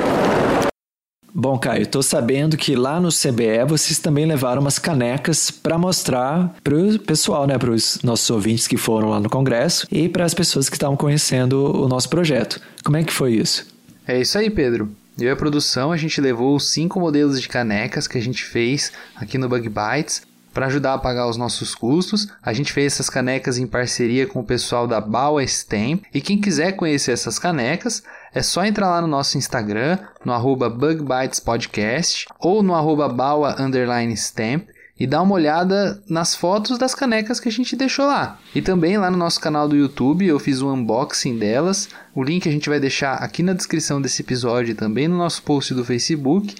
Bom, 1.38 1.58
Caio, 1.58 1.82
estou 1.82 2.02
sabendo 2.02 2.56
que 2.56 2.74
lá 2.74 2.98
no 2.98 3.10
CBE 3.10 3.66
vocês 3.68 3.98
também 3.98 4.24
levaram 4.24 4.62
umas 4.62 4.78
canecas 4.78 5.50
para 5.50 5.76
mostrar 5.76 6.54
para 6.64 6.74
o 6.74 6.98
pessoal, 6.98 7.46
né, 7.46 7.58
para 7.58 7.70
os 7.70 8.00
nossos 8.02 8.30
ouvintes 8.30 8.66
que 8.66 8.78
foram 8.78 9.10
lá 9.10 9.20
no 9.20 9.28
congresso 9.28 9.86
e 9.92 10.08
para 10.08 10.24
as 10.24 10.32
pessoas 10.32 10.70
que 10.70 10.76
estavam 10.76 10.96
conhecendo 10.96 11.78
o 11.78 11.86
nosso 11.88 12.08
projeto. 12.08 12.58
Como 12.82 12.96
é 12.96 13.04
que 13.04 13.12
foi 13.12 13.34
isso? 13.34 13.66
É 14.08 14.18
isso 14.18 14.38
aí, 14.38 14.48
Pedro. 14.48 14.90
Eu 15.18 15.29
e 15.29 15.31
a 15.31 15.37
produção, 15.37 15.92
a 15.92 15.96
gente 15.96 16.20
levou 16.20 16.61
cinco 16.61 17.00
modelos 17.00 17.40
de 17.40 17.48
canecas 17.48 18.07
que 18.07 18.18
a 18.18 18.20
gente 18.20 18.44
fez 18.44 18.92
aqui 19.16 19.38
no 19.38 19.48
Bug 19.48 19.66
Bites 19.66 20.20
para 20.52 20.66
ajudar 20.66 20.92
a 20.92 20.98
pagar 20.98 21.26
os 21.26 21.38
nossos 21.38 21.74
custos. 21.74 22.29
A 22.42 22.52
gente 22.52 22.70
fez 22.70 22.92
essas 22.92 23.09
canecas 23.09 23.57
em 23.57 23.66
parceria 23.66 24.26
com 24.26 24.40
o 24.40 24.44
pessoal 24.44 24.87
da 24.87 25.00
Baua 25.00 25.42
Stamp. 25.42 26.02
E 26.12 26.20
quem 26.20 26.38
quiser 26.38 26.72
conhecer 26.72 27.12
essas 27.12 27.38
canecas, 27.38 28.02
é 28.35 28.42
só 28.42 28.62
entrar 28.62 28.90
lá 28.90 29.00
no 29.00 29.07
nosso 29.07 29.38
Instagram, 29.38 29.98
no 30.22 30.35
arroba 30.35 30.68
ou 32.38 32.62
no 32.62 32.74
arroba 32.74 33.09
Baua 33.09 33.57
Stamp 34.14 34.68
e 34.98 35.06
dar 35.06 35.22
uma 35.22 35.35
olhada 35.35 36.00
nas 36.09 36.35
fotos 36.35 36.78
das 36.78 36.94
canecas 36.94 37.38
que 37.38 37.48
a 37.48 37.52
gente 37.52 37.76
deixou 37.76 38.06
lá. 38.06 38.38
E 38.54 38.62
também 38.62 38.96
lá 38.96 39.11
no 39.11 39.16
nosso 39.16 39.40
canal 39.40 39.68
do 39.68 39.76
YouTube 39.76 40.26
eu 40.26 40.38
fiz 40.38 40.62
um 40.62 40.72
unboxing 40.72 41.38
delas. 41.38 41.88
O 42.14 42.22
link 42.22 42.48
a 42.48 42.52
gente 42.52 42.68
vai 42.68 42.80
deixar 42.80 43.14
aqui 43.14 43.42
na 43.42 43.52
descrição 43.52 44.00
desse 44.00 44.22
episódio 44.22 44.72
e 44.72 44.74
também 44.74 45.06
no 45.09 45.18
nosso 45.18 45.42
post 45.42 45.74
do 45.74 45.85
Facebook. 45.85 46.54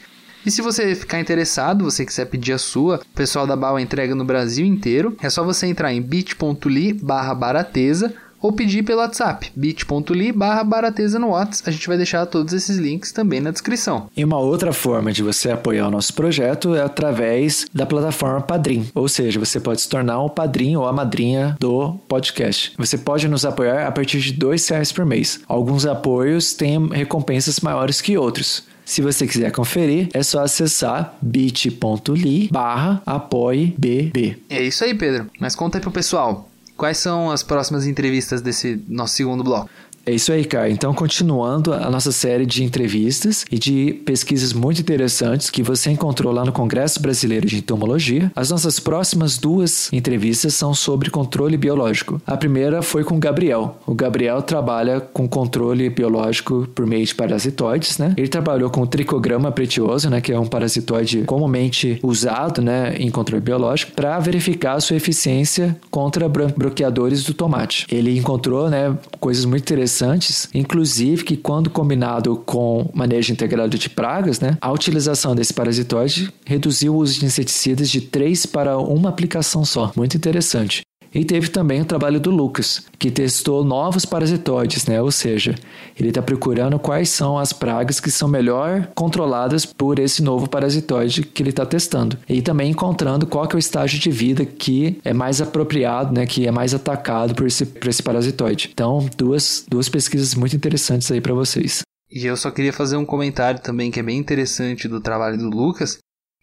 E 0.44 0.51
se 0.51 0.62
você 0.62 0.94
ficar 0.94 1.18
interessado, 1.18 1.83
você 1.83 2.07
quiser 2.07 2.27
pedir 2.27 2.53
a 2.53 2.59
sua, 2.59 2.99
o 2.99 3.16
pessoal 3.16 3.49
da 3.49 3.57
Bal 3.57 3.81
entrega 3.81 4.14
no 4.14 4.25
Brasil 4.25 4.64
inteiro. 4.64 5.16
É 5.20 5.29
só 5.29 5.42
você 5.42 5.66
entrar 5.66 5.92
em 5.92 6.01
bit.ly 6.01 6.92
barra 6.92 7.35
barateza 7.35 8.14
ou 8.47 8.53
pedir 8.53 8.85
pelo 8.85 9.01
WhatsApp, 9.01 9.51
bit.ly 9.57 10.31
barra 10.31 10.63
barateza 10.63 11.19
no 11.19 11.31
WhatsApp. 11.31 11.69
A 11.69 11.73
gente 11.73 11.89
vai 11.89 11.97
deixar 11.97 12.25
todos 12.27 12.55
esses 12.55 12.77
links 12.77 13.11
também 13.11 13.41
na 13.41 13.51
descrição. 13.51 14.09
E 14.17 14.25
uma 14.25 14.39
outra 14.39 14.73
forma 14.73 15.13
de 15.13 15.23
você 15.23 15.51
apoiar 15.51 15.89
o 15.89 15.91
nosso 15.91 16.15
projeto 16.15 16.75
é 16.75 16.83
através 16.83 17.67
da 17.75 17.85
plataforma 17.85 18.41
Padrim. 18.41 18.89
Ou 18.95 19.09
seja, 19.09 19.41
você 19.41 19.59
pode 19.59 19.81
se 19.81 19.89
tornar 19.89 20.23
um 20.23 20.29
padrinho 20.29 20.81
ou 20.81 20.87
a 20.87 20.93
madrinha 20.93 21.57
do 21.59 21.95
podcast. 22.09 22.73
Você 22.79 22.97
pode 22.97 23.27
nos 23.27 23.45
apoiar 23.45 23.87
a 23.87 23.91
partir 23.91 24.21
de 24.21 24.31
R$ 24.31 24.57
reais 24.71 24.93
por 24.93 25.05
mês. 25.05 25.41
Alguns 25.49 25.85
apoios 25.85 26.55
têm 26.55 26.87
recompensas 26.89 27.59
maiores 27.59 28.01
que 28.01 28.17
outros. 28.17 28.63
Se 28.85 29.03
você 29.03 29.27
quiser 29.27 29.51
conferir, 29.51 30.09
é 30.15 30.23
só 30.23 30.45
acessar 30.45 31.17
bit.ly 31.21 32.49
barra 32.53 33.03
apoiebb. 33.05 34.41
É 34.49 34.63
isso 34.63 34.85
aí, 34.85 34.95
Pedro. 34.95 35.29
Mas 35.41 35.57
conta 35.57 35.79
aí 35.79 35.83
pro 35.83 35.91
pessoal. 35.91 36.49
Quais 36.77 36.99
são 36.99 37.31
as 37.31 37.43
próximas 37.43 37.87
entrevistas 37.87 38.43
desse 38.43 38.83
nosso 38.87 39.15
segundo 39.15 39.43
bloco? 39.43 39.71
É 40.07 40.12
isso 40.12 40.31
aí, 40.31 40.45
cara. 40.45 40.71
Então, 40.71 40.95
continuando 40.95 41.73
a 41.73 41.90
nossa 41.90 42.12
série 42.12 42.47
de 42.47 42.62
entrevistas 42.62 43.45
e 43.51 43.59
de 43.59 43.92
pesquisas 44.05 44.53
muito 44.53 44.81
interessantes 44.81 45.51
que 45.51 45.64
você 45.64 45.90
encontrou 45.90 46.33
lá 46.33 46.45
no 46.45 46.53
Congresso 46.53 47.03
Brasileiro 47.03 47.45
de 47.45 47.57
Entomologia, 47.57 48.31
as 48.37 48.51
nossas 48.51 48.79
próximas 48.79 49.37
duas 49.37 49.92
entrevistas 49.92 50.55
são 50.55 50.73
sobre 50.73 51.11
controle 51.11 51.57
biológico. 51.57 52.23
A 52.25 52.37
primeira 52.37 52.83
foi 52.83 53.03
com 53.03 53.16
o 53.16 53.19
Gabriel. 53.19 53.79
O 53.85 53.97
Gabriel 53.97 54.40
trabalha 54.42 55.01
com 55.01 55.27
controle 55.27 55.90
biológico 55.90 56.69
por 56.73 56.87
meio 56.87 57.05
de 57.05 57.12
parasitoides, 57.12 57.99
né? 57.99 58.14
Ele 58.16 58.29
trabalhou 58.29 58.71
com 58.71 58.83
o 58.83 58.87
tricograma 58.87 59.51
pretioso, 59.51 60.09
né, 60.09 60.21
que 60.21 60.33
é 60.33 60.38
um 60.38 60.47
parasitoide 60.47 61.23
comumente 61.23 61.99
usado, 62.01 62.62
né, 62.62 62.95
em 62.97 63.11
controle 63.11 63.42
biológico, 63.42 63.90
para 63.90 64.16
verificar 64.21 64.75
a 64.75 64.81
sua 64.81 64.97
eficiência 64.97 65.77
contra 65.90 66.29
bloqueadores 66.29 67.25
do 67.25 67.35
tomate. 67.35 67.88
Ele 67.90 68.16
encontrou, 68.16 68.71
né, 68.71 68.97
coisas 69.19 69.45
muito 69.45 69.62
interessantes 69.64 69.96
interessantes, 69.97 70.49
inclusive 70.53 71.25
que 71.25 71.37
quando 71.37 71.71
combinado 71.71 72.37
com 72.45 72.91
manejo 72.93 73.33
integrado 73.33 73.79
de 73.79 73.89
pragas, 73.89 74.41
né, 74.41 74.57
a 74.61 74.71
utilização 74.71 75.35
desse 75.35 75.55
parasitoide 75.55 76.33
reduziu 76.45 76.95
o 76.95 76.99
uso 76.99 77.19
de 77.19 77.25
inseticidas 77.25 77.89
de 77.89 78.01
3 78.01 78.47
para 78.47 78.79
uma 78.79 79.09
aplicação 79.09 79.65
só. 79.65 79.93
Muito 79.97 80.17
interessante. 80.17 80.86
E 81.16 81.24
teve 81.24 81.48
também 81.48 81.81
o 81.81 81.85
trabalho 81.87 82.20
do 82.20 82.31
Lucas, 82.31 82.83
que 82.98 83.11
testou 83.11 83.64
novos 83.64 84.05
parasitoides, 84.05 84.85
né? 84.85 85.00
ou 85.00 85.11
seja, 85.11 85.55
ele 85.98 86.11
está 86.11 86.20
procurando 86.20 86.79
quais 86.79 87.09
são 87.09 87.38
as 87.38 87.55
pragas 87.55 87.98
que 87.98 88.11
são 88.11 88.29
melhor 88.29 88.90
controladas 88.94 89.64
por 89.64 89.98
esse 89.98 90.22
novo 90.22 90.46
parasitoide 90.46 91.22
que 91.22 91.42
ele 91.42 91.48
está 91.48 91.64
testando. 91.64 92.18
E 92.29 92.42
também 92.42 92.70
encontrando 92.70 93.26
qual 93.26 93.48
é 93.50 93.57
o 93.57 93.59
estágio 93.59 93.98
de 93.98 94.11
vida 94.11 94.44
que 94.44 95.00
é 95.02 95.14
mais 95.14 95.40
apropriado, 95.40 96.12
né? 96.12 96.26
que 96.26 96.46
é 96.46 96.50
mais 96.50 96.74
atacado 96.74 97.35
por 97.35 97.46
esse, 97.46 97.64
por 97.64 97.88
esse 97.88 98.02
parasitoide. 98.02 98.68
Então, 98.74 99.09
duas, 99.16 99.64
duas 99.66 99.88
pesquisas 99.88 100.35
muito 100.35 100.55
interessantes 100.55 101.11
aí 101.11 101.22
para 101.22 101.33
vocês. 101.33 101.81
E 102.11 102.26
eu 102.26 102.37
só 102.37 102.50
queria 102.50 102.74
fazer 102.74 102.98
um 102.98 103.07
comentário 103.07 103.62
também 103.62 103.90
que 103.90 103.98
é 103.98 104.02
bem 104.02 104.18
interessante 104.18 104.87
do 104.87 105.00
trabalho 105.00 105.38
do 105.38 105.48
Lucas, 105.48 105.96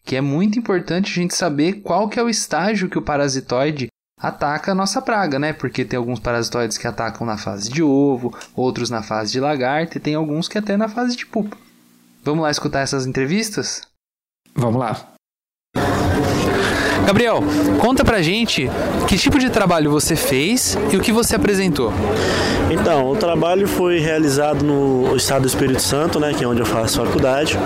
que 0.04 0.16
é 0.16 0.20
muito 0.20 0.58
importante 0.58 1.12
a 1.12 1.22
gente 1.22 1.36
saber 1.36 1.74
qual 1.74 2.08
que 2.08 2.18
é 2.18 2.22
o 2.24 2.28
estágio 2.28 2.90
que 2.90 2.98
o 2.98 3.02
parasitoide 3.02 3.86
ataca 4.28 4.72
a 4.72 4.74
nossa 4.74 5.02
praga, 5.02 5.38
né? 5.38 5.52
Porque 5.52 5.84
tem 5.84 5.98
alguns 5.98 6.18
parasitoides 6.18 6.78
que 6.78 6.86
atacam 6.86 7.26
na 7.26 7.36
fase 7.36 7.70
de 7.70 7.82
ovo, 7.82 8.36
outros 8.54 8.88
na 8.88 9.02
fase 9.02 9.32
de 9.32 9.40
lagarta 9.40 9.98
e 9.98 10.00
tem 10.00 10.14
alguns 10.14 10.48
que 10.48 10.58
até 10.58 10.76
na 10.76 10.88
fase 10.88 11.14
de 11.14 11.26
pupa. 11.26 11.56
Vamos 12.22 12.42
lá 12.42 12.50
escutar 12.50 12.80
essas 12.80 13.06
entrevistas? 13.06 13.82
Vamos 14.54 14.80
lá. 14.80 15.13
Gabriel, 17.06 17.44
conta 17.80 18.02
pra 18.02 18.22
gente 18.22 18.70
que 19.06 19.18
tipo 19.18 19.38
de 19.38 19.50
trabalho 19.50 19.90
você 19.90 20.16
fez 20.16 20.78
e 20.90 20.96
o 20.96 21.00
que 21.00 21.12
você 21.12 21.36
apresentou. 21.36 21.92
Então, 22.70 23.10
o 23.10 23.16
trabalho 23.16 23.68
foi 23.68 23.98
realizado 23.98 24.64
no 24.64 25.14
estado 25.14 25.42
do 25.42 25.48
Espírito 25.48 25.82
Santo, 25.82 26.18
né, 26.18 26.32
que 26.32 26.42
é 26.42 26.48
onde 26.48 26.60
eu 26.60 26.66
faço 26.66 27.04
faculdade, 27.04 27.58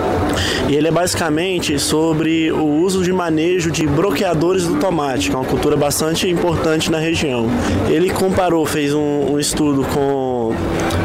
e 0.67 0.75
ele 0.75 0.89
é 0.89 0.91
basicamente 0.91 1.79
sobre 1.79 2.51
o 2.51 2.65
uso 2.65 3.01
de 3.01 3.13
manejo 3.13 3.71
de 3.71 3.87
bloqueadores 3.87 4.67
do 4.67 4.75
tomate, 4.75 5.29
que 5.29 5.35
é 5.35 5.39
uma 5.39 5.45
cultura 5.45 5.77
bastante 5.77 6.29
importante 6.29 6.91
na 6.91 6.99
região. 6.99 7.47
Ele 7.87 8.09
comparou, 8.09 8.65
fez 8.65 8.93
um, 8.93 9.33
um 9.33 9.39
estudo 9.39 9.85
com 9.85 10.53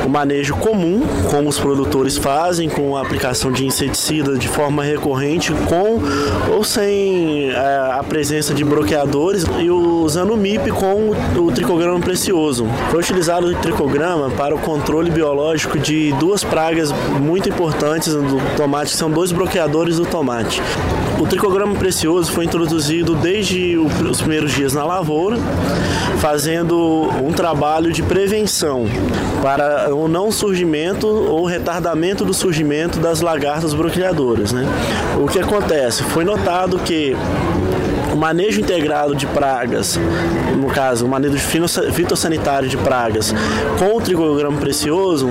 o 0.04 0.08
manejo 0.08 0.56
comum, 0.56 1.02
como 1.30 1.48
os 1.48 1.58
produtores 1.58 2.16
fazem, 2.16 2.68
com 2.68 2.96
a 2.96 3.00
aplicação 3.00 3.52
de 3.52 3.64
inseticida 3.64 4.36
de 4.36 4.48
forma 4.48 4.82
recorrente, 4.82 5.52
com 5.68 6.00
ou 6.52 6.64
sem 6.64 7.50
é, 7.50 7.54
a 7.92 8.02
presença 8.06 8.23
de 8.24 8.64
bloqueadores, 8.64 9.44
e 9.60 9.70
usando 9.70 10.32
o 10.32 10.36
MIP 10.36 10.70
com 10.70 11.10
o 11.38 11.52
tricograma 11.52 12.00
precioso. 12.00 12.66
Foi 12.90 13.00
utilizado 13.00 13.48
o 13.48 13.54
tricograma 13.56 14.30
para 14.30 14.54
o 14.54 14.58
controle 14.58 15.10
biológico 15.10 15.78
de 15.78 16.12
duas 16.14 16.42
pragas 16.42 16.90
muito 17.20 17.48
importantes 17.48 18.14
do 18.14 18.56
tomate, 18.56 18.92
que 18.92 18.96
são 18.96 19.10
dois 19.10 19.30
bloqueadores 19.30 19.96
do 19.96 20.06
tomate. 20.06 20.62
O 21.20 21.26
tricograma 21.26 21.74
precioso 21.74 22.32
foi 22.32 22.44
introduzido 22.44 23.14
desde 23.14 23.76
os 23.76 24.20
primeiros 24.20 24.52
dias 24.52 24.72
na 24.72 24.84
lavoura, 24.84 25.36
fazendo 26.18 27.08
um 27.22 27.32
trabalho 27.32 27.92
de 27.92 28.02
prevenção 28.02 28.86
para 29.42 29.94
o 29.94 30.08
não 30.08 30.32
surgimento 30.32 31.06
ou 31.06 31.44
retardamento 31.44 32.24
do 32.24 32.32
surgimento 32.34 32.98
das 32.98 33.20
lagartas 33.20 33.74
bloqueadoras. 33.74 34.52
Né? 34.52 34.66
O 35.22 35.26
que 35.26 35.38
acontece? 35.38 36.02
Foi 36.02 36.24
notado 36.24 36.78
que 36.78 37.16
o 38.14 38.16
manejo 38.16 38.60
integrado 38.60 39.14
de 39.14 39.26
pragas, 39.26 39.98
no 40.56 40.68
caso, 40.68 41.04
o 41.04 41.08
manejo 41.08 41.36
fitossanitário 41.92 42.68
de 42.68 42.76
pragas 42.76 43.34
com 43.76 43.96
o 43.96 44.00
tricograma 44.00 44.56
precioso, 44.58 45.28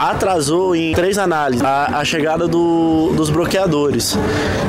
atrasou 0.00 0.74
em 0.74 0.94
três 0.94 1.18
análises 1.18 1.62
a, 1.62 1.98
a 1.98 2.04
chegada 2.04 2.48
do, 2.48 3.12
dos 3.14 3.28
bloqueadores. 3.28 4.16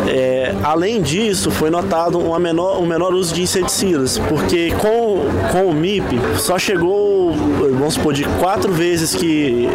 É, 0.07 0.53
além 0.61 1.01
disso, 1.01 1.49
foi 1.49 1.69
notado 1.69 2.19
uma 2.19 2.37
menor, 2.37 2.81
um 2.81 2.85
menor 2.85 3.13
uso 3.13 3.33
de 3.33 3.41
inseticidas, 3.41 4.17
porque 4.17 4.71
com, 4.71 5.21
com 5.51 5.67
o 5.67 5.73
MIP 5.73 6.19
só 6.37 6.59
chegou, 6.59 7.33
vamos 7.33 7.93
supor, 7.93 8.13
de 8.13 8.25
quatro 8.39 8.73
vezes 8.73 9.15
que. 9.15 9.69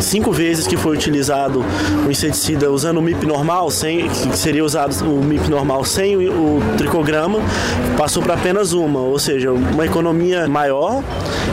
cinco 0.00 0.32
vezes 0.32 0.66
que 0.66 0.76
foi 0.76 0.96
utilizado 0.96 1.62
o 2.06 2.10
inseticida 2.10 2.70
usando 2.70 2.98
o 2.98 3.02
MIP 3.02 3.26
normal, 3.26 3.70
sem, 3.70 4.08
que 4.08 4.36
seria 4.38 4.64
usado 4.64 4.94
o 5.04 5.22
MIP 5.22 5.48
normal 5.50 5.84
sem 5.84 6.16
o, 6.16 6.30
o 6.30 6.62
tricograma 6.78 7.33
passou 7.96 8.22
para 8.22 8.34
apenas 8.34 8.72
uma, 8.72 9.00
ou 9.00 9.18
seja, 9.18 9.52
uma 9.52 9.84
economia 9.84 10.48
maior. 10.48 11.02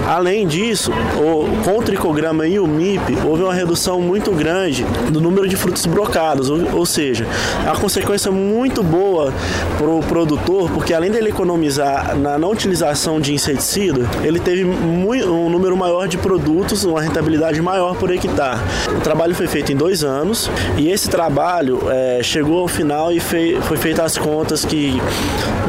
Além 0.08 0.48
disso, 0.48 0.92
o, 0.92 1.64
com 1.64 1.78
o 1.78 1.84
tricograma 1.84 2.48
e 2.48 2.60
o 2.60 2.68
MIP, 2.68 3.18
houve 3.26 3.44
uma 3.44 3.54
redução 3.54 4.02
muito 4.02 4.32
grande 4.32 4.84
do 5.12 5.22
número 5.22 5.48
de 5.48 5.56
frutos 5.56 5.86
brocados, 5.86 6.50
ou, 6.50 6.78
ou 6.78 6.86
seja, 6.86 7.26
uma 7.64 7.76
consequência 7.76 8.32
muito 8.32 8.82
boa 8.82 9.34
para 9.78 9.88
o 9.88 10.00
produtor, 10.02 10.70
porque 10.72 10.94
além 10.94 11.12
dele 11.12 11.30
economizar 11.30 12.16
na 12.18 12.38
não 12.38 12.52
utilização 12.52 13.20
de 13.20 13.34
inseticida, 13.34 14.10
ele 14.24 14.40
teve 14.40 14.64
muito, 14.64 15.32
um 15.32 15.50
número 15.50 15.78
maior 15.78 16.08
de 16.08 16.18
produtos, 16.18 16.84
uma 16.84 17.02
rentabilidade 17.02 17.62
maior 17.62 17.96
por 17.96 18.12
hectare. 18.12 18.60
O 18.98 19.02
trabalho 19.02 19.36
foi 19.36 19.48
feito 19.48 19.72
em 19.72 19.76
dois 19.76 20.04
anos 20.04 20.50
e 20.78 20.90
esse 20.90 21.10
trabalho 21.10 21.82
é, 21.90 22.22
chegou 22.24 22.60
ao 22.60 22.68
final 22.68 23.12
e 23.12 23.20
fei, 23.20 23.60
foi 23.62 23.78
feita 23.78 24.04
as 24.04 24.18
contas 24.18 24.66
que 24.66 25.02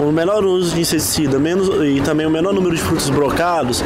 o 0.08 0.12
menor 0.12 0.44
uso 0.44 0.74
de 0.74 0.80
inseticida 0.80 1.38
menos, 1.38 1.68
e 1.84 2.00
também 2.00 2.26
o 2.26 2.30
menor 2.30 2.52
número 2.52 2.74
de 2.74 2.82
frutos 2.82 3.08
brocados 3.10 3.82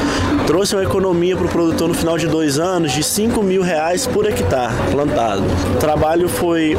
trouxe 0.47 0.75
uma 0.75 0.83
economia 0.83 1.37
para 1.37 1.47
o 1.47 1.49
produtor 1.49 1.89
no 1.89 1.95
final 1.95 2.17
de 2.17 2.27
dois 2.27 2.59
anos 2.59 2.93
de 2.93 3.03
5 3.03 3.43
mil 3.43 3.63
reais 3.63 4.07
por 4.07 4.27
hectare 4.27 4.73
plantado. 4.91 5.43
O 5.75 5.79
trabalho 5.79 6.29
foi 6.29 6.77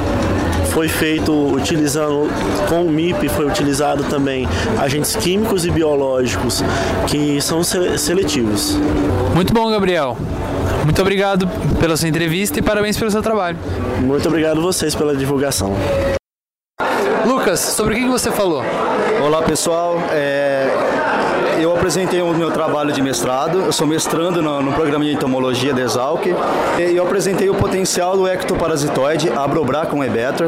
foi 0.71 0.87
feito 0.87 1.31
utilizando 1.31 2.29
com 2.69 2.85
o 2.85 2.91
MIP 2.91 3.29
foi 3.29 3.47
utilizado 3.47 4.03
também 4.03 4.47
agentes 4.77 5.15
químicos 5.15 5.65
e 5.65 5.71
biológicos 5.71 6.63
que 7.07 7.41
são 7.41 7.63
seletivos. 7.63 8.77
Muito 9.33 9.53
bom, 9.53 9.71
Gabriel. 9.71 10.17
Muito 10.83 11.01
obrigado 11.01 11.47
pela 11.79 11.97
sua 11.97 12.07
entrevista 12.07 12.59
e 12.59 12.61
parabéns 12.61 12.97
pelo 12.97 13.09
seu 13.09 13.21
trabalho. 13.21 13.57
Muito 14.01 14.27
obrigado 14.27 14.59
a 14.59 14.61
vocês 14.61 14.93
pela 14.93 15.15
divulgação. 15.15 15.75
Lucas, 17.27 17.59
sobre 17.59 17.93
o 17.93 17.97
que 17.97 18.07
você 18.07 18.31
falou? 18.31 18.63
Olá 19.21 19.41
pessoal, 19.41 19.99
é, 20.11 20.65
eu 21.59 21.75
apresentei 21.75 22.21
o 22.21 22.33
meu 22.33 22.51
trabalho 22.51 22.93
de 22.93 23.01
mestrado, 23.01 23.63
eu 23.65 23.73
sou 23.73 23.85
mestrando 23.85 24.41
no, 24.41 24.61
no 24.61 24.71
programa 24.71 25.03
de 25.03 25.11
entomologia 25.11 25.73
da 25.73 25.81
Exalc, 25.81 26.25
e 26.25 26.95
eu 26.95 27.03
apresentei 27.03 27.49
o 27.49 27.53
potencial 27.53 28.15
do 28.15 28.25
ectoparasitoide 28.25 29.29
Abrobracon 29.29 30.01
ebetor, 30.05 30.47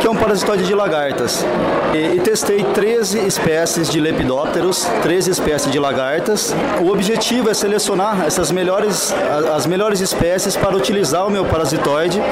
que 0.00 0.06
é 0.06 0.10
um 0.10 0.14
parasitoide 0.14 0.64
de 0.64 0.72
lagartas. 0.72 1.44
E, 1.92 2.16
e, 2.16 2.20
testei 2.20 2.62
13 2.62 3.26
espécies 3.26 3.90
de 3.90 3.98
lepidópteros, 3.98 4.86
13 5.02 5.28
espécies 5.32 5.72
de 5.72 5.80
lagartas. 5.80 6.54
O 6.80 6.92
objetivo 6.92 7.50
é 7.50 7.54
selecionar 7.54 8.24
essas 8.24 8.52
melhores, 8.52 9.12
as 9.52 9.66
melhores 9.66 10.00
espécies 10.00 10.56
para 10.56 10.76
utilizar 10.76 11.26
o 11.26 11.30
meu 11.30 11.44
parasitoide 11.44 12.22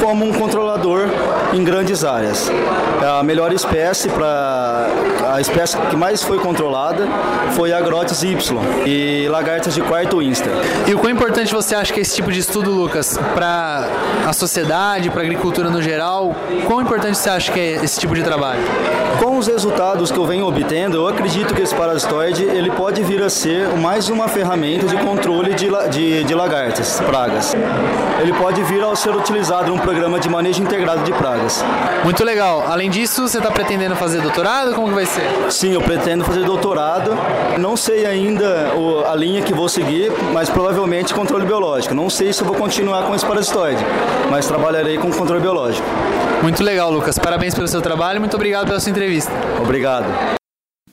como 0.00 0.24
um 0.24 0.32
controlador 0.32 1.08
em 1.52 1.62
grandes 1.64 2.04
áreas. 2.04 2.50
A 3.02 3.22
melhor 3.22 3.52
espécie 3.52 4.08
para 4.08 4.88
a 5.32 5.40
espécie 5.40 5.76
que 5.76 5.96
mais 5.96 6.22
foi 6.22 6.38
controlada 6.38 7.06
foi 7.52 7.72
a 7.72 7.80
Grotes 7.80 8.22
Y 8.22 8.36
e 8.86 9.28
lagartas 9.28 9.74
de 9.74 9.82
quarto 9.82 10.22
insta. 10.22 10.50
E 10.86 10.94
o 10.94 10.98
quão 10.98 11.10
importante 11.10 11.52
você 11.52 11.74
acha 11.74 11.92
que 11.92 12.00
é 12.00 12.02
esse 12.02 12.14
tipo 12.14 12.30
de 12.30 12.38
estudo, 12.38 12.70
Lucas, 12.70 13.18
para 13.34 13.88
a 14.26 14.32
sociedade, 14.32 15.10
para 15.10 15.20
a 15.20 15.24
agricultura 15.24 15.70
no 15.70 15.82
geral? 15.82 16.34
Quão 16.66 16.80
importante 16.80 17.16
você 17.18 17.30
acha 17.30 17.52
que 17.52 17.58
é 17.58 17.84
esse 17.84 17.98
tipo 17.98 18.14
de 18.14 18.22
trabalho? 18.22 18.60
Com 19.22 19.38
os 19.38 19.46
resultados 19.46 20.10
que 20.10 20.18
eu 20.18 20.26
venho 20.26 20.46
obtendo, 20.46 20.98
eu 20.98 21.08
acredito 21.08 21.54
que 21.54 21.62
esse 21.62 21.74
parasitoide 21.74 22.44
ele 22.44 22.70
pode 22.70 23.02
vir 23.02 23.22
a 23.22 23.30
ser 23.30 23.68
mais 23.76 24.08
uma 24.08 24.28
ferramenta 24.28 24.86
de 24.86 24.96
controle 24.98 25.54
de, 25.54 25.68
de, 25.90 26.24
de 26.24 26.34
lagartas, 26.34 27.00
pragas. 27.00 27.54
Ele 28.20 28.32
pode 28.34 28.62
vir 28.62 28.82
a 28.82 28.94
ser 28.94 29.14
utilizado 29.14 29.70
num 29.70 29.78
programa 29.78 30.18
de 30.18 30.28
manejo 30.28 30.62
integrado 30.62 31.02
de 31.02 31.12
pragas. 31.12 31.64
Muito 32.04 32.22
legal. 32.24 32.64
Além 32.68 32.90
disso, 32.90 33.26
você 33.26 33.38
está 33.38 33.50
pretendendo 33.50 33.96
fazer 33.96 34.20
doutorado? 34.20 34.74
Como 34.74 34.88
que 34.88 34.94
vai 34.94 35.06
ser? 35.06 35.15
Sim, 35.50 35.72
eu 35.72 35.80
pretendo 35.80 36.24
fazer 36.24 36.44
doutorado. 36.44 37.12
Não 37.58 37.76
sei 37.76 38.04
ainda 38.04 38.72
a 39.10 39.14
linha 39.14 39.42
que 39.42 39.54
vou 39.54 39.68
seguir, 39.68 40.10
mas 40.32 40.50
provavelmente 40.50 41.14
controle 41.14 41.46
biológico. 41.46 41.94
Não 41.94 42.10
sei 42.10 42.32
se 42.32 42.42
eu 42.42 42.46
vou 42.46 42.56
continuar 42.56 43.06
com 43.06 43.14
esse 43.14 43.24
parasitoide, 43.24 43.82
mas 44.30 44.46
trabalharei 44.46 44.98
com 44.98 45.10
controle 45.10 45.40
biológico. 45.40 45.86
Muito 46.42 46.62
legal, 46.62 46.90
Lucas. 46.90 47.18
Parabéns 47.18 47.54
pelo 47.54 47.68
seu 47.68 47.80
trabalho. 47.80 48.20
Muito 48.20 48.34
obrigado 48.34 48.66
pela 48.66 48.80
sua 48.80 48.90
entrevista. 48.90 49.32
Obrigado. 49.62 50.06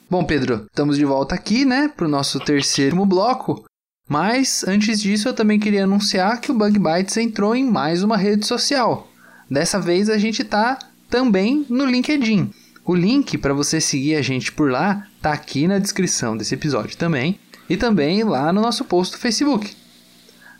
Bom, 0.10 0.24
Pedro, 0.24 0.66
estamos 0.68 0.98
de 0.98 1.06
volta 1.06 1.34
aqui, 1.34 1.66
né, 1.66 1.92
para 1.96 2.06
o 2.06 2.10
nosso 2.10 2.40
terceiro 2.40 3.06
bloco. 3.06 3.66
Mas 4.08 4.64
antes 4.68 5.02
disso, 5.02 5.30
eu 5.30 5.34
também 5.34 5.60
queria 5.60 5.86
anunciar 5.86 6.40
que 6.40 6.52
o 6.52 6.54
Bug 6.54 6.78
Bites 6.78 7.18
entrou 7.18 7.56
em 7.56 7.64
mais 7.64 8.04
uma 8.04 8.18
rede 8.18 8.46
social. 8.46 9.08
Dessa 9.50 9.80
vez 9.80 10.10
a 10.10 10.18
gente 10.18 10.42
está 10.42 10.78
também 11.10 11.66
no 11.70 11.86
LinkedIn. 11.86 12.52
O 12.86 12.94
link 12.94 13.38
para 13.38 13.54
você 13.54 13.80
seguir 13.80 14.16
a 14.16 14.22
gente 14.22 14.52
por 14.52 14.70
lá 14.70 15.08
tá 15.22 15.32
aqui 15.32 15.68
na 15.68 15.80
descrição 15.80 16.36
desse 16.36 16.54
episódio 16.54 16.98
também 16.98 17.40
e 17.70 17.78
também 17.78 18.24
lá 18.24 18.52
no 18.52 18.62
nosso 18.62 18.84
post 18.84 19.16
do 19.16 19.20
Facebook. 19.20 19.74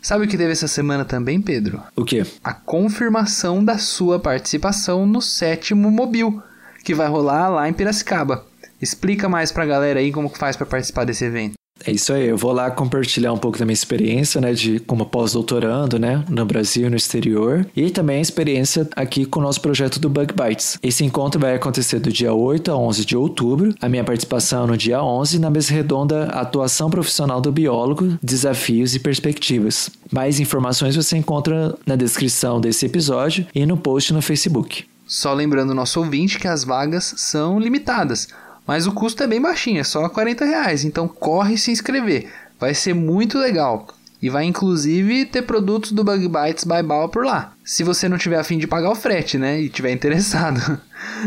Sabe 0.00 0.24
o 0.24 0.28
que 0.28 0.36
teve 0.36 0.52
essa 0.52 0.68
semana 0.68 1.04
também, 1.04 1.40
Pedro? 1.40 1.82
O 1.94 2.04
quê? 2.04 2.24
A 2.42 2.54
confirmação 2.54 3.62
da 3.62 3.76
sua 3.76 4.18
participação 4.18 5.06
no 5.06 5.20
sétimo 5.20 5.90
Mobil, 5.90 6.42
que 6.82 6.94
vai 6.94 7.08
rolar 7.08 7.48
lá 7.50 7.68
em 7.68 7.74
Piracicaba. 7.74 8.46
Explica 8.80 9.28
mais 9.28 9.52
pra 9.52 9.66
galera 9.66 10.00
aí 10.00 10.10
como 10.10 10.28
faz 10.30 10.56
para 10.56 10.66
participar 10.66 11.04
desse 11.04 11.24
evento. 11.24 11.54
É 11.84 11.90
isso 11.90 12.12
aí, 12.12 12.28
eu 12.28 12.36
vou 12.36 12.52
lá 12.52 12.70
compartilhar 12.70 13.32
um 13.32 13.38
pouco 13.38 13.58
da 13.58 13.64
minha 13.64 13.74
experiência, 13.74 14.40
né, 14.40 14.52
de 14.52 14.78
como 14.80 15.06
pós-doutorando, 15.06 15.98
né, 15.98 16.24
no 16.28 16.44
Brasil 16.46 16.86
e 16.86 16.90
no 16.90 16.96
exterior, 16.96 17.66
e 17.74 17.90
também 17.90 18.18
a 18.18 18.20
experiência 18.20 18.88
aqui 18.94 19.26
com 19.26 19.40
o 19.40 19.42
nosso 19.42 19.60
projeto 19.60 19.98
do 19.98 20.08
Bug 20.08 20.32
Bites. 20.32 20.78
Esse 20.82 21.04
encontro 21.04 21.40
vai 21.40 21.54
acontecer 21.54 21.98
do 21.98 22.12
dia 22.12 22.32
8 22.32 22.70
a 22.70 22.76
11 22.76 23.04
de 23.04 23.16
outubro, 23.16 23.74
a 23.80 23.88
minha 23.88 24.04
participação 24.04 24.66
no 24.66 24.76
dia 24.76 25.02
11 25.02 25.38
na 25.40 25.50
mesa 25.50 25.74
redonda 25.74 26.26
Atuação 26.26 26.88
Profissional 26.88 27.40
do 27.40 27.50
Biólogo, 27.50 28.16
Desafios 28.22 28.94
e 28.94 29.00
Perspectivas. 29.00 29.90
Mais 30.12 30.38
informações 30.38 30.94
você 30.94 31.16
encontra 31.16 31.74
na 31.84 31.96
descrição 31.96 32.60
desse 32.60 32.86
episódio 32.86 33.46
e 33.54 33.66
no 33.66 33.76
post 33.76 34.12
no 34.12 34.22
Facebook. 34.22 34.84
Só 35.06 35.34
lembrando 35.34 35.70
o 35.70 35.74
nosso 35.74 36.00
ouvinte 36.00 36.38
que 36.38 36.48
as 36.48 36.64
vagas 36.64 37.14
são 37.18 37.58
limitadas. 37.58 38.28
Mas 38.66 38.86
o 38.86 38.92
custo 38.92 39.22
é 39.22 39.26
bem 39.26 39.40
baixinho, 39.40 39.80
é 39.80 39.84
só 39.84 40.08
40 40.08 40.44
reais. 40.44 40.84
Então 40.84 41.06
corre 41.06 41.58
se 41.58 41.70
inscrever. 41.70 42.32
Vai 42.58 42.74
ser 42.74 42.94
muito 42.94 43.38
legal. 43.38 43.86
E 44.22 44.30
vai 44.30 44.44
inclusive 44.44 45.26
ter 45.26 45.42
produtos 45.42 45.92
do 45.92 46.02
Bug 46.02 46.26
Bites 46.28 46.64
by 46.64 46.82
Bal 46.82 47.10
por 47.10 47.26
lá. 47.26 47.52
Se 47.62 47.84
você 47.84 48.08
não 48.08 48.16
tiver 48.16 48.38
afim 48.38 48.56
de 48.56 48.66
pagar 48.66 48.90
o 48.90 48.94
frete, 48.94 49.36
né? 49.36 49.60
E 49.60 49.68
tiver 49.68 49.92
interessado. 49.92 50.80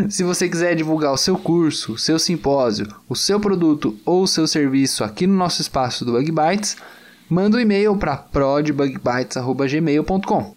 Se 0.09 0.23
você 0.23 0.49
quiser 0.49 0.73
divulgar 0.75 1.13
o 1.13 1.17
seu 1.17 1.37
curso, 1.37 1.93
o 1.93 1.97
seu 1.97 2.17
simpósio, 2.17 2.87
o 3.07 3.15
seu 3.15 3.39
produto 3.39 3.95
ou 4.03 4.23
o 4.23 4.27
seu 4.27 4.47
serviço 4.47 5.03
aqui 5.03 5.27
no 5.27 5.35
nosso 5.35 5.61
espaço 5.61 6.03
do 6.03 6.13
Bug 6.13 6.31
Bites, 6.31 6.75
manda 7.29 7.57
um 7.57 7.59
e-mail 7.59 7.95
para 7.97 8.17
prodbugbites.gmail.com. 8.17 10.56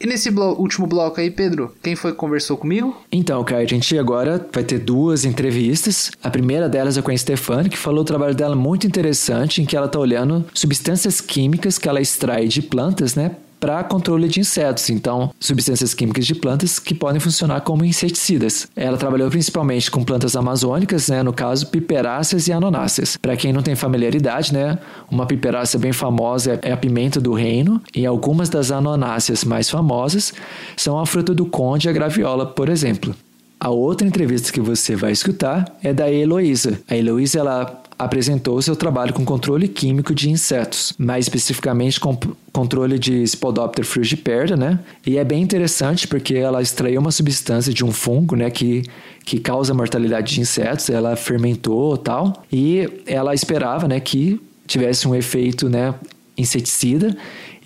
E 0.00 0.06
nesse 0.06 0.30
blo 0.30 0.58
último 0.58 0.86
bloco 0.86 1.20
aí, 1.20 1.30
Pedro, 1.30 1.74
quem 1.82 1.94
foi 1.94 2.12
que 2.12 2.16
conversou 2.16 2.56
comigo? 2.56 2.96
Então, 3.12 3.44
Caio, 3.44 3.66
a 3.66 3.68
gente 3.68 3.98
agora 3.98 4.48
vai 4.50 4.64
ter 4.64 4.78
duas 4.78 5.26
entrevistas. 5.26 6.10
A 6.22 6.30
primeira 6.30 6.70
delas 6.70 6.96
é 6.96 7.02
com 7.02 7.10
a 7.10 7.16
Stefani, 7.16 7.68
que 7.68 7.76
falou 7.76 8.00
o 8.00 8.04
trabalho 8.04 8.34
dela 8.34 8.56
muito 8.56 8.86
interessante, 8.86 9.60
em 9.60 9.66
que 9.66 9.76
ela 9.76 9.84
está 9.84 9.98
olhando 9.98 10.46
substâncias 10.54 11.20
químicas 11.20 11.76
que 11.76 11.86
ela 11.86 12.00
extrai 12.00 12.48
de 12.48 12.62
plantas, 12.62 13.14
né? 13.14 13.32
Para 13.60 13.84
controle 13.84 14.26
de 14.26 14.40
insetos, 14.40 14.88
então 14.88 15.30
substâncias 15.38 15.92
químicas 15.92 16.26
de 16.26 16.34
plantas 16.34 16.78
que 16.78 16.94
podem 16.94 17.20
funcionar 17.20 17.60
como 17.60 17.84
inseticidas. 17.84 18.66
Ela 18.74 18.96
trabalhou 18.96 19.30
principalmente 19.30 19.90
com 19.90 20.02
plantas 20.02 20.34
amazônicas, 20.34 21.08
né, 21.08 21.22
no 21.22 21.32
caso 21.32 21.66
piperáceas 21.66 22.48
e 22.48 22.52
anonáceas. 22.52 23.16
Para 23.16 23.36
quem 23.36 23.52
não 23.52 23.62
tem 23.62 23.74
familiaridade, 23.74 24.52
né, 24.54 24.78
uma 25.10 25.26
piperácea 25.26 25.78
bem 25.78 25.92
famosa 25.92 26.58
é 26.62 26.72
a 26.72 26.76
pimenta 26.76 27.20
do 27.20 27.34
reino 27.34 27.80
e 27.94 28.06
algumas 28.06 28.48
das 28.48 28.70
anonáceas 28.70 29.44
mais 29.44 29.68
famosas 29.68 30.32
são 30.76 30.98
a 30.98 31.04
fruta 31.04 31.34
do 31.34 31.44
conde 31.44 31.86
e 31.86 31.90
a 31.90 31.92
graviola, 31.92 32.46
por 32.46 32.68
exemplo. 32.68 33.14
A 33.60 33.68
outra 33.68 34.06
entrevista 34.06 34.50
que 34.50 34.60
você 34.60 34.96
vai 34.96 35.12
escutar 35.12 35.66
é 35.82 35.92
da 35.92 36.10
Heloísa. 36.10 36.80
A 36.88 36.96
Heloísa 36.96 37.40
ela 37.40 37.82
apresentou 37.98 38.62
seu 38.62 38.74
trabalho 38.74 39.12
com 39.12 39.22
controle 39.22 39.68
químico 39.68 40.14
de 40.14 40.30
insetos, 40.30 40.94
mais 40.96 41.26
especificamente 41.26 42.00
com 42.00 42.18
controle 42.50 42.98
de 42.98 43.22
Spodoptera 43.26 43.86
frugiperda, 43.86 44.56
né? 44.56 44.80
E 45.06 45.18
é 45.18 45.24
bem 45.24 45.42
interessante 45.42 46.08
porque 46.08 46.34
ela 46.36 46.62
extraiu 46.62 47.02
uma 47.02 47.10
substância 47.10 47.70
de 47.74 47.84
um 47.84 47.92
fungo, 47.92 48.34
né, 48.34 48.48
que, 48.50 48.82
que 49.26 49.38
causa 49.38 49.74
mortalidade 49.74 50.32
de 50.32 50.40
insetos, 50.40 50.88
ela 50.88 51.14
fermentou 51.14 51.98
tal, 51.98 52.42
e 52.50 52.88
ela 53.04 53.34
esperava, 53.34 53.86
né, 53.86 54.00
que 54.00 54.40
tivesse 54.66 55.06
um 55.06 55.14
efeito, 55.14 55.68
né, 55.68 55.94
inseticida, 56.38 57.14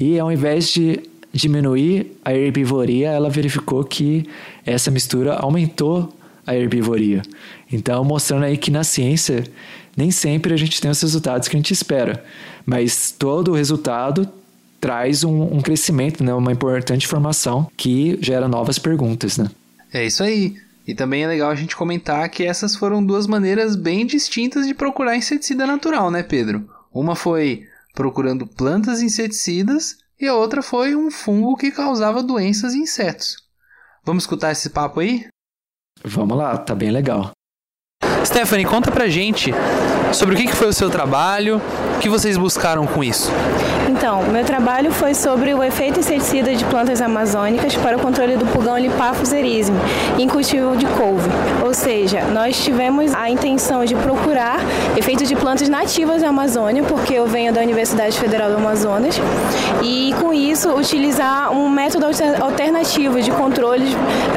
e 0.01 0.19
ao 0.19 0.33
invés 0.33 0.69
de 0.71 0.99
diminuir 1.33 2.17
a 2.25 2.33
herbivoria, 2.33 3.11
ela 3.11 3.29
verificou 3.29 3.85
que 3.85 4.25
essa 4.64 4.90
mistura 4.90 5.35
aumentou 5.35 6.12
a 6.46 6.55
herbivoria. 6.55 7.22
Então, 7.72 8.05
mostrando 8.05 8.44
aí 8.44 8.57
que 8.57 8.70
na 8.70 8.85
ciência 8.85 9.44
nem 9.96 10.11
sempre 10.11 10.53
a 10.53 10.57
gente 10.57 10.81
tem 10.81 10.90
os 10.90 11.00
resultados 11.00 11.48
que 11.48 11.57
a 11.57 11.59
gente 11.59 11.72
espera, 11.72 12.24
mas 12.66 13.11
todo 13.12 13.53
o 13.53 13.55
resultado 13.55 14.29
traz 14.81 15.24
um, 15.24 15.42
um 15.42 15.61
crescimento, 15.61 16.22
né? 16.22 16.35
uma 16.35 16.53
importante 16.53 17.07
informação 17.07 17.70
que 17.77 18.18
gera 18.20 18.48
novas 18.48 18.79
perguntas. 18.79 19.38
Né? 19.38 19.50
É 19.92 20.05
isso 20.05 20.22
aí. 20.22 20.57
E 20.87 20.94
também 20.94 21.24
é 21.24 21.27
legal 21.27 21.50
a 21.50 21.55
gente 21.55 21.74
comentar 21.74 22.29
que 22.29 22.44
essas 22.44 22.77
foram 22.77 23.05
duas 23.05 23.27
maneiras 23.27 23.74
bem 23.74 24.05
distintas 24.05 24.66
de 24.66 24.74
procurar 24.74 25.16
inseticida 25.16 25.66
natural, 25.66 26.11
né, 26.11 26.22
Pedro? 26.22 26.68
Uma 26.92 27.16
foi 27.16 27.62
procurando 27.94 28.46
plantas 28.46 29.00
inseticidas 29.00 29.96
e 30.20 30.27
a 30.27 30.35
outra 30.35 30.62
foi 30.62 30.94
um 30.94 31.11
fungo 31.11 31.57
que 31.57 31.70
causava 31.70 32.22
doenças 32.22 32.74
em 32.74 32.83
insetos. 32.83 33.44
Vamos 34.05 34.25
escutar 34.25 34.53
esse 34.53 34.71
papo 34.71 35.01
aí? 35.01 35.27
Vamos 36.05 36.37
lá, 36.37 36.59
tá 36.59 36.75
bem 36.75 36.90
legal. 36.90 37.31
Stephanie, 38.25 38.65
conta 38.65 38.91
pra 38.91 39.07
gente 39.07 39.55
sobre 40.13 40.35
o 40.35 40.39
que 40.39 40.49
foi 40.49 40.69
o 40.69 40.73
seu 40.73 40.89
trabalho, 40.89 41.61
o 41.97 41.99
que 41.99 42.09
vocês 42.09 42.37
buscaram 42.37 42.87
com 42.87 43.03
isso. 43.03 43.31
Então, 43.89 44.23
meu 44.23 44.45
trabalho 44.45 44.91
foi 44.91 45.15
sobre 45.15 45.55
o 45.55 45.63
efeito 45.63 46.01
inseticida 46.01 46.55
de 46.55 46.65
plantas 46.65 47.01
amazônicas 47.01 47.75
para 47.77 47.97
o 47.97 48.01
controle 48.01 48.37
do 48.37 48.47
pulgão 48.47 48.79
Lipaphus 48.79 49.33
erisme 49.33 49.77
em 50.19 50.29
cultivo 50.29 50.77
de 50.77 50.87
couve. 50.87 51.29
Ou 51.65 51.73
seja, 51.75 52.23
nós 52.25 52.63
tivemos 52.63 53.15
a 53.15 53.29
intenção 53.31 53.85
de 53.85 53.95
procurar 53.95 54.59
efeitos 54.97 55.29
de 55.29 55.37
plantas 55.37 55.69
nativas 55.69 56.23
da 56.23 56.29
Amazônia, 56.29 56.83
porque 56.83 57.15
eu 57.15 57.27
venho 57.27 57.53
da 57.53 57.61
Universidade 57.61 58.19
Federal 58.19 58.51
do 58.51 58.57
Amazonas, 58.57 59.21
e 59.83 60.15
com 60.21 60.33
isso 60.33 60.71
utilizar 60.71 61.53
um 61.53 61.69
método 61.69 62.07
alternativo 62.41 63.21
de 63.21 63.31
controles 63.31 63.91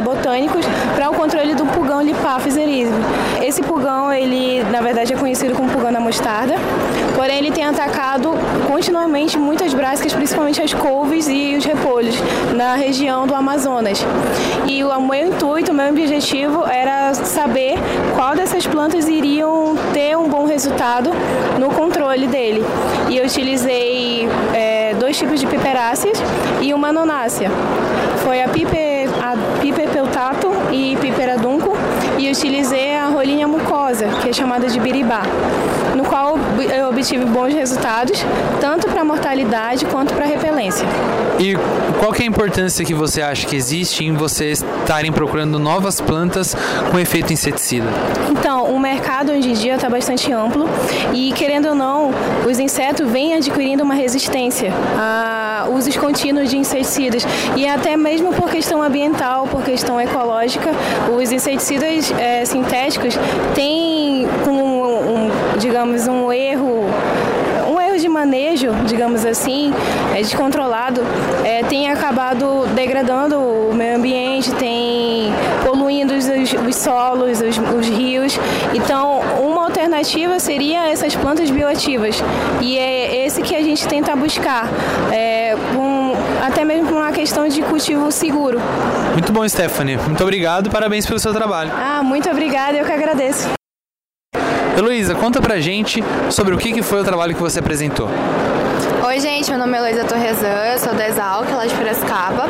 botânicos 0.04 0.66
para 0.96 1.10
o 1.10 1.14
controle 1.14 1.56
do 1.56 1.66
pulgão 1.66 2.02
Lipaphus 2.02 2.56
erisme. 2.56 2.98
Esse 3.42 3.62
pulgão, 3.62 3.77
ele 4.14 4.64
na 4.72 4.82
verdade 4.82 5.14
é 5.14 5.18
conhecido 5.18 5.54
como 5.56 5.70
pulgão 5.70 5.92
da 5.92 6.00
mostarda, 6.00 6.56
porém 7.16 7.38
ele 7.38 7.52
tem 7.52 7.64
atacado 7.64 8.32
continuamente 8.68 9.38
muitas 9.38 9.74
brásicas, 9.74 10.14
principalmente 10.14 10.62
as 10.62 10.74
couves 10.74 11.28
e 11.28 11.56
os 11.58 11.66
repolhos, 11.66 12.16
na 12.56 12.76
região 12.76 13.26
do 13.28 13.36
Amazonas. 13.36 14.06
E 14.68 14.84
o 14.84 15.02
meu 15.02 15.28
intuito, 15.28 15.72
o 15.72 15.76
meu 15.76 15.90
objetivo 15.90 16.66
era 16.66 17.14
saber 17.14 17.76
qual 18.16 18.36
dessas 18.36 18.66
plantas 18.66 19.08
iriam 19.08 19.76
ter 19.94 20.18
um 20.18 20.28
bom 20.28 20.46
resultado 20.46 21.12
no 21.60 21.70
controle 21.70 22.28
dele. 22.28 22.64
E 23.10 23.18
eu 23.18 23.26
utilizei 23.26 24.28
é, 24.54 24.94
dois 25.00 25.18
tipos 25.18 25.40
de 25.40 25.48
piperáceas 25.48 26.18
e 26.62 26.74
uma 26.74 26.92
nonácea. 26.92 27.50
Foi 28.24 28.42
a 28.42 28.50
piper, 28.50 29.10
a 29.24 29.62
piper 29.62 29.90
peltato 29.90 30.52
e 30.72 30.98
piper 30.98 31.34
adunco 31.34 31.57
e 32.18 32.30
utilizei 32.30 32.96
a 32.96 33.08
rolinha 33.08 33.48
mucosa, 33.48 34.08
que 34.22 34.30
é 34.30 34.34
chamada 34.34 34.68
de 34.68 34.80
biribá, 34.80 35.22
no 35.96 36.04
qual 36.04 36.38
eu 36.76 36.90
obtive 36.90 37.26
bons 37.26 37.54
resultados, 37.54 38.24
tanto 38.60 38.88
para 38.88 39.04
mortalidade 39.04 39.86
quanto 39.86 40.14
para 40.14 40.26
repelência. 40.26 40.88
E 41.40 41.56
qual 42.00 42.12
que 42.12 42.24
é 42.24 42.26
a 42.26 42.30
importância 42.30 42.84
que 42.84 42.94
você 42.94 43.22
acha 43.22 43.46
que 43.46 43.56
existe 43.56 44.04
em 44.04 44.14
vocês 44.14 44.64
estarem 44.82 45.12
procurando 45.12 45.60
novas 45.60 46.02
plantas 46.02 46.56
com 46.92 47.00
efeito 47.00 47.32
inseticida? 47.32 47.88
Então, 48.30 48.66
o 48.66 48.80
mercado 48.80 49.32
hoje 49.32 49.50
em 49.50 49.54
dia 49.54 49.76
está 49.76 49.90
bastante 49.90 50.32
amplo 50.32 50.68
e, 51.14 51.32
querendo 51.34 51.70
ou 51.70 51.76
não, 51.76 52.12
os 52.50 52.60
insetos 52.60 53.10
vêm 53.10 53.36
adquirindo 53.36 53.84
uma 53.84 53.94
resistência 53.94 54.72
a 54.98 55.47
usos 55.70 55.96
contínuos 55.98 56.50
de 56.50 56.58
inseticidas 56.58 57.26
e 57.56 57.68
até 57.68 57.96
mesmo 57.98 58.34
por 58.34 58.50
questão 58.50 58.82
ambiental, 58.82 59.48
por 59.48 59.64
questão 59.64 60.00
ecológica, 60.00 60.72
os 61.16 61.32
inseticidas 61.32 62.12
é, 62.12 62.46
sintéticos 62.46 63.16
têm 63.56 64.28
um, 64.48 64.52
um, 64.52 65.30
digamos, 65.60 66.08
um 66.08 66.32
erro 66.32 66.86
de 67.98 68.08
manejo, 68.08 68.72
digamos 68.86 69.26
assim, 69.26 69.74
é, 70.16 70.22
descontrolado, 70.22 71.02
é, 71.44 71.64
tem 71.64 71.90
acabado 71.90 72.66
degradando 72.74 73.40
o 73.40 73.74
meio 73.74 73.98
ambiente, 73.98 74.52
tem 74.54 75.34
poluindo 75.66 76.14
os, 76.14 76.26
os 76.68 76.76
solos, 76.76 77.42
os, 77.42 77.58
os, 77.58 77.88
rios. 77.88 78.40
Então, 78.74 79.20
uma 79.42 79.66
alternativa 79.66 80.40
seria 80.40 80.88
essas 80.90 81.16
plantas 81.16 81.50
bioativas. 81.50 82.24
E 82.62 82.78
é 82.78 83.07
esse 83.28 83.42
que 83.42 83.56
a 83.56 83.62
gente 83.62 83.86
tenta 83.88 84.16
buscar, 84.16 84.70
é, 85.12 85.54
um, 85.78 86.14
até 86.46 86.64
mesmo 86.64 86.88
por 86.88 86.96
uma 86.96 87.12
questão 87.12 87.48
de 87.48 87.62
cultivo 87.62 88.10
seguro. 88.12 88.60
Muito 89.14 89.34
bom, 89.34 89.48
Stephanie. 89.48 89.98
Muito 89.98 90.24
obrigado, 90.24 90.70
parabéns 90.70 91.06
pelo 91.06 91.20
seu 91.20 91.34
trabalho. 91.34 91.72
Ah, 91.76 92.02
muito 92.02 92.30
obrigada, 92.30 92.78
eu 92.78 92.86
que 92.86 92.92
agradeço. 92.92 93.50
Heloísa, 94.78 95.14
conta 95.16 95.42
pra 95.42 95.60
gente 95.60 96.04
sobre 96.30 96.56
o 96.56 96.58
que 96.58 96.82
foi 96.82 97.02
o 97.02 97.04
trabalho 97.04 97.36
que 97.36 97.42
você 97.42 97.60
apresentou. 97.60 98.08
Oi, 99.06 99.20
gente, 99.20 99.50
meu 99.50 99.60
nome 99.60 99.74
é 99.74 99.78
Heloísa 99.78 100.06
Torresan, 100.06 100.66
eu 100.72 100.80
sou 100.80 100.94
da 100.94 101.08
Exalc, 101.08 101.50
lá 101.52 101.66
de 101.66 101.74
Piracicaba. 101.74 102.46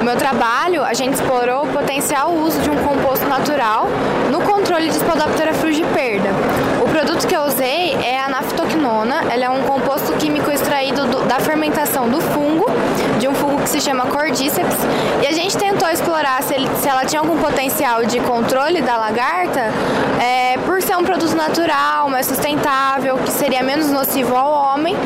O 0.00 0.04
meu 0.04 0.16
trabalho, 0.16 0.84
a 0.84 0.92
gente 0.92 1.14
explorou 1.14 1.64
o 1.64 1.68
potencial 1.68 2.32
uso 2.32 2.60
de 2.60 2.70
um 2.70 2.76
composto 2.76 3.26
natural 3.26 3.86
no 4.30 4.40
controle 4.42 4.88
de 4.88 4.94
Spodoptera 4.94 5.54
frugiperda. 5.54 6.30
O 6.82 6.88
produto 6.88 7.26
que 7.26 7.34
eu 7.34 7.42
usei 7.42 7.94
é 7.94 8.18
a 8.18 8.28
naftocnona, 8.78 9.24
ela 9.30 9.44
é 9.44 9.50
um 9.50 9.62
composto 9.62 10.12
químico 10.14 10.50
extraído 10.50 11.06
do, 11.06 11.24
da 11.24 11.40
fermentação 11.40 12.08
do 12.08 12.20
fungo, 12.20 12.66
de 13.18 13.28
um 13.28 13.34
fungo 13.34 13.60
que 13.60 13.68
se 13.68 13.80
chama 13.80 14.06
Cordyceps, 14.06 14.76
e 15.22 15.26
a 15.26 15.32
gente 15.32 15.56
tentou 15.56 15.88
explorar 15.88 16.42
se, 16.42 16.54
ele, 16.54 16.68
se 16.80 16.88
ela 16.88 17.04
tinha 17.04 17.20
algum 17.20 17.36
potencial 17.38 18.04
de 18.04 18.20
controle 18.20 18.80
da 18.80 18.96
lagarta, 18.96 19.70
é, 20.20 20.56
por 20.64 20.80
ser 20.80 20.96
um 20.96 21.04
produto 21.04 21.34
natural, 21.34 22.08
mais 22.08 22.26
sustentável, 22.26 23.18
que 23.18 23.30
seria 23.30 23.62
menos 23.62 23.90
nocivo 23.90 24.34
ao 24.36 24.52
homem, 24.52 24.96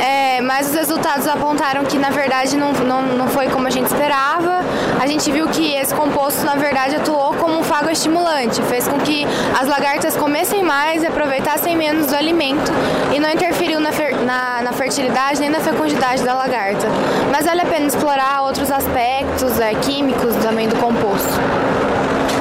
é, 0.00 0.40
mas 0.40 0.68
os 0.68 0.74
resultados 0.74 1.26
apontaram 1.26 1.84
que 1.84 1.98
na 1.98 2.10
verdade 2.10 2.56
não, 2.56 2.72
não, 2.72 3.02
não 3.02 3.28
foi 3.28 3.48
como 3.48 3.66
a 3.66 3.70
gente 3.70 3.86
esperava. 3.86 4.60
A 5.00 5.06
gente 5.06 5.30
viu 5.30 5.48
que 5.48 5.74
esse 5.74 5.94
composto 5.94 6.44
na 6.44 6.54
verdade 6.54 6.96
atuou 6.96 7.34
como 7.34 7.58
um 7.58 7.62
fago 7.62 7.90
estimulante, 7.90 8.62
fez 8.62 8.88
com 8.88 8.98
que 8.98 9.26
as 9.58 9.68
lagartas 9.68 10.16
comessem 10.16 10.62
mais 10.62 11.02
e 11.02 11.06
aproveitassem 11.06 11.76
menos 11.76 12.06
do 12.06 12.16
alimento 12.16 12.72
e 13.12 13.20
não 13.20 13.30
interferiu 13.30 13.80
na, 13.80 13.92
fer, 13.92 14.16
na, 14.24 14.62
na 14.62 14.72
fertilidade 14.72 15.40
nem 15.40 15.50
na 15.50 15.60
fecundidade 15.60 16.22
da 16.22 16.34
lagarta. 16.34 16.86
Mas 17.30 17.46
vale 17.46 17.60
a 17.60 17.66
pena 17.66 17.86
explorar 17.86 18.42
outros 18.42 18.70
aspectos 18.70 19.58
é, 19.60 19.74
químicos 19.74 20.34
também 20.36 20.68
do 20.68 20.76
composto. 20.76 21.69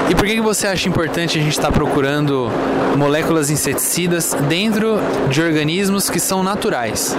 E 0.09 0.15
por 0.15 0.25
que, 0.25 0.35
que 0.35 0.41
você 0.41 0.65
acha 0.65 0.89
importante 0.89 1.37
a 1.37 1.41
gente 1.41 1.51
estar 1.51 1.67
tá 1.67 1.71
procurando 1.71 2.49
moléculas 2.97 3.51
inseticidas 3.51 4.33
dentro 4.47 4.99
de 5.29 5.39
organismos 5.39 6.09
que 6.09 6.19
são 6.19 6.41
naturais? 6.41 7.15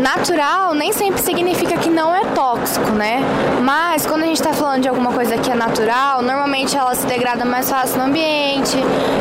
Natural 0.00 0.74
nem 0.74 0.92
sempre 0.92 1.20
significa 1.20 1.76
que 1.78 1.88
não 1.88 2.14
é 2.14 2.24
tóxico, 2.26 2.90
né? 2.90 3.20
Mas 3.62 4.06
quando 4.06 4.22
a 4.22 4.26
gente 4.26 4.36
está 4.36 4.52
falando 4.52 4.82
de 4.82 4.88
alguma 4.88 5.12
coisa 5.12 5.36
que 5.38 5.50
é 5.50 5.54
natural, 5.54 6.22
normalmente 6.22 6.76
ela 6.76 6.94
se 6.94 7.06
degrada 7.06 7.44
mais 7.44 7.70
fácil 7.70 7.98
no 7.98 8.04
ambiente, 8.04 8.76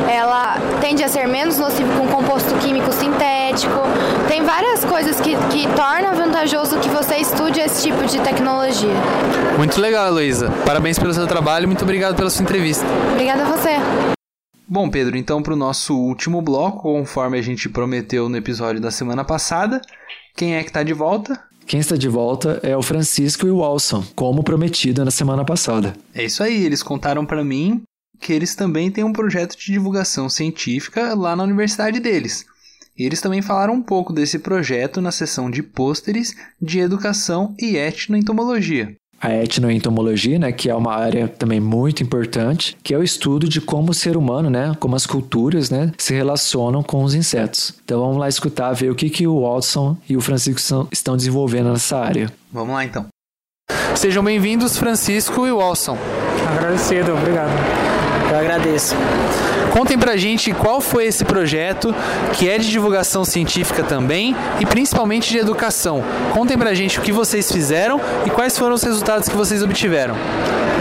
ela 0.09 0.57
tende 0.81 1.03
a 1.03 1.07
ser 1.07 1.27
menos 1.27 1.57
nociva 1.57 1.93
com 1.97 2.07
composto 2.07 2.53
químico 2.59 2.91
sintético. 2.91 3.81
Tem 4.27 4.43
várias 4.43 4.83
coisas 4.85 5.19
que, 5.19 5.35
que 5.49 5.67
tornam 5.75 6.15
vantajoso 6.15 6.79
que 6.79 6.89
você 6.89 7.17
estude 7.17 7.59
esse 7.59 7.87
tipo 7.87 8.05
de 8.05 8.19
tecnologia. 8.19 8.93
Muito 9.57 9.79
legal, 9.79 10.07
Heloísa. 10.07 10.51
Parabéns 10.65 10.99
pelo 10.99 11.13
seu 11.13 11.27
trabalho, 11.27 11.67
muito 11.67 11.83
obrigado 11.83 12.15
pela 12.15 12.29
sua 12.29 12.43
entrevista. 12.43 12.85
Obrigada 13.13 13.43
a 13.43 13.45
você. 13.45 13.75
Bom, 14.67 14.89
Pedro, 14.89 15.15
então 15.15 15.43
para 15.43 15.53
o 15.53 15.55
nosso 15.55 15.95
último 15.95 16.41
bloco, 16.41 16.81
conforme 16.81 17.37
a 17.37 17.41
gente 17.41 17.69
prometeu 17.69 18.27
no 18.27 18.35
episódio 18.35 18.81
da 18.81 18.89
semana 18.89 19.23
passada, 19.23 19.79
quem 20.35 20.55
é 20.55 20.63
que 20.63 20.69
está 20.69 20.83
de 20.83 20.93
volta? 20.93 21.41
Quem 21.65 21.79
está 21.79 21.95
de 21.95 22.09
volta 22.09 22.59
é 22.61 22.75
o 22.75 22.81
Francisco 22.81 23.47
e 23.47 23.49
o 23.49 23.59
Walson, 23.59 24.05
como 24.13 24.43
prometido 24.43 25.03
na 25.03 25.09
semana 25.09 25.45
passada. 25.45 25.95
É 26.13 26.25
isso 26.25 26.43
aí, 26.43 26.63
eles 26.63 26.83
contaram 26.83 27.25
para 27.25 27.43
mim 27.43 27.81
que 28.19 28.33
eles 28.33 28.55
também 28.55 28.91
têm 28.91 29.03
um 29.03 29.13
projeto 29.13 29.57
de 29.57 29.71
divulgação 29.71 30.29
científica 30.29 31.15
lá 31.15 31.35
na 31.35 31.43
universidade 31.43 31.99
deles. 31.99 32.45
Eles 32.97 33.21
também 33.21 33.41
falaram 33.41 33.73
um 33.73 33.81
pouco 33.81 34.13
desse 34.13 34.39
projeto 34.39 35.01
na 35.01 35.11
sessão 35.11 35.49
de 35.49 35.63
pôsteres 35.63 36.35
de 36.61 36.79
educação 36.79 37.55
e 37.59 37.77
etnoentomologia 37.77 38.95
a 39.25 39.43
etnoentomologia, 39.43 40.37
né, 40.37 40.51
que 40.51 40.69
é 40.69 40.75
uma 40.75 40.93
área 40.93 41.27
também 41.27 41.59
muito 41.59 42.03
importante, 42.03 42.77
que 42.83 42.93
é 42.93 42.97
o 42.97 43.03
estudo 43.03 43.49
de 43.49 43.59
como 43.59 43.91
o 43.91 43.93
ser 43.93 44.15
humano, 44.15 44.49
né, 44.49 44.75
como 44.79 44.95
as 44.95 45.07
culturas, 45.07 45.69
né, 45.71 45.91
se 45.97 46.13
relacionam 46.13 46.83
com 46.83 47.03
os 47.03 47.15
insetos. 47.15 47.73
Então 47.83 47.99
vamos 47.99 48.17
lá 48.17 48.29
escutar, 48.29 48.71
ver 48.73 48.91
o 48.91 48.95
que, 48.95 49.09
que 49.09 49.25
o 49.25 49.41
Watson 49.41 49.97
e 50.07 50.15
o 50.15 50.21
Francisco 50.21 50.87
estão 50.91 51.17
desenvolvendo 51.17 51.71
nessa 51.71 51.97
área. 51.97 52.31
Vamos 52.51 52.75
lá 52.75 52.85
então. 52.85 53.07
Sejam 53.95 54.23
bem-vindos, 54.23 54.77
Francisco 54.77 55.47
e 55.47 55.51
Watson. 55.51 55.97
Agradecido, 56.47 57.13
obrigado. 57.13 57.94
Eu 58.35 58.41
agradeço. 58.41 58.95
Contem 59.71 59.97
pra 59.97 60.17
gente 60.17 60.51
qual 60.51 60.81
foi 60.81 61.05
esse 61.05 61.23
projeto, 61.23 61.95
que 62.33 62.49
é 62.49 62.57
de 62.57 62.69
divulgação 62.69 63.23
científica 63.23 63.81
também 63.81 64.35
e 64.59 64.65
principalmente 64.65 65.29
de 65.29 65.37
educação. 65.37 66.03
Contem 66.33 66.57
pra 66.57 66.73
gente 66.73 66.99
o 66.99 67.01
que 67.01 67.13
vocês 67.13 67.49
fizeram 67.49 67.99
e 68.25 68.29
quais 68.29 68.57
foram 68.57 68.73
os 68.73 68.83
resultados 68.83 69.29
que 69.29 69.35
vocês 69.35 69.63
obtiveram. 69.63 70.15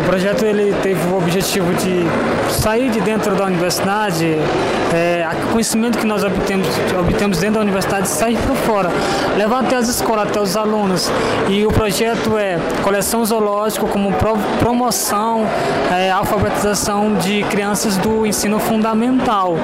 O 0.00 0.06
projeto 0.06 0.44
ele 0.44 0.74
teve 0.82 1.00
o 1.08 1.16
objetivo 1.16 1.72
de 1.74 2.04
sair 2.52 2.90
de 2.90 3.00
dentro 3.00 3.34
da 3.34 3.44
universidade, 3.44 4.36
é, 4.92 5.26
o 5.48 5.52
conhecimento 5.52 5.98
que 5.98 6.06
nós 6.06 6.22
obtemos, 6.22 6.68
obtemos 7.00 7.38
dentro 7.38 7.54
da 7.54 7.60
universidade 7.60 8.08
sair 8.08 8.36
para 8.36 8.54
fora, 8.54 8.90
levar 9.36 9.60
até 9.60 9.76
as 9.76 9.88
escolas, 9.88 10.28
até 10.28 10.40
os 10.40 10.56
alunos. 10.56 11.10
E 11.48 11.64
o 11.64 11.70
projeto 11.70 12.36
é 12.36 12.58
coleção 12.82 13.24
zoológico 13.24 13.88
como 13.88 14.12
pro, 14.12 14.36
promoção, 14.58 15.46
é, 15.90 16.10
alfabetização 16.10 17.14
de 17.14 17.43
crianças 17.50 17.96
do 17.96 18.26
ensino 18.26 18.58
fundamental, 18.58 19.56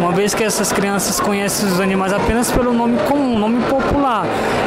uma 0.00 0.12
vez 0.12 0.34
que 0.34 0.44
essas 0.44 0.72
crianças 0.72 1.20
conhecem 1.20 1.68
os 1.68 1.80
animais 1.80 2.12
apenas 2.12 2.50
pelo 2.50 2.72
nome 2.72 2.98
comum, 3.08 3.38
nome 3.38 3.62
popular. 3.64 4.26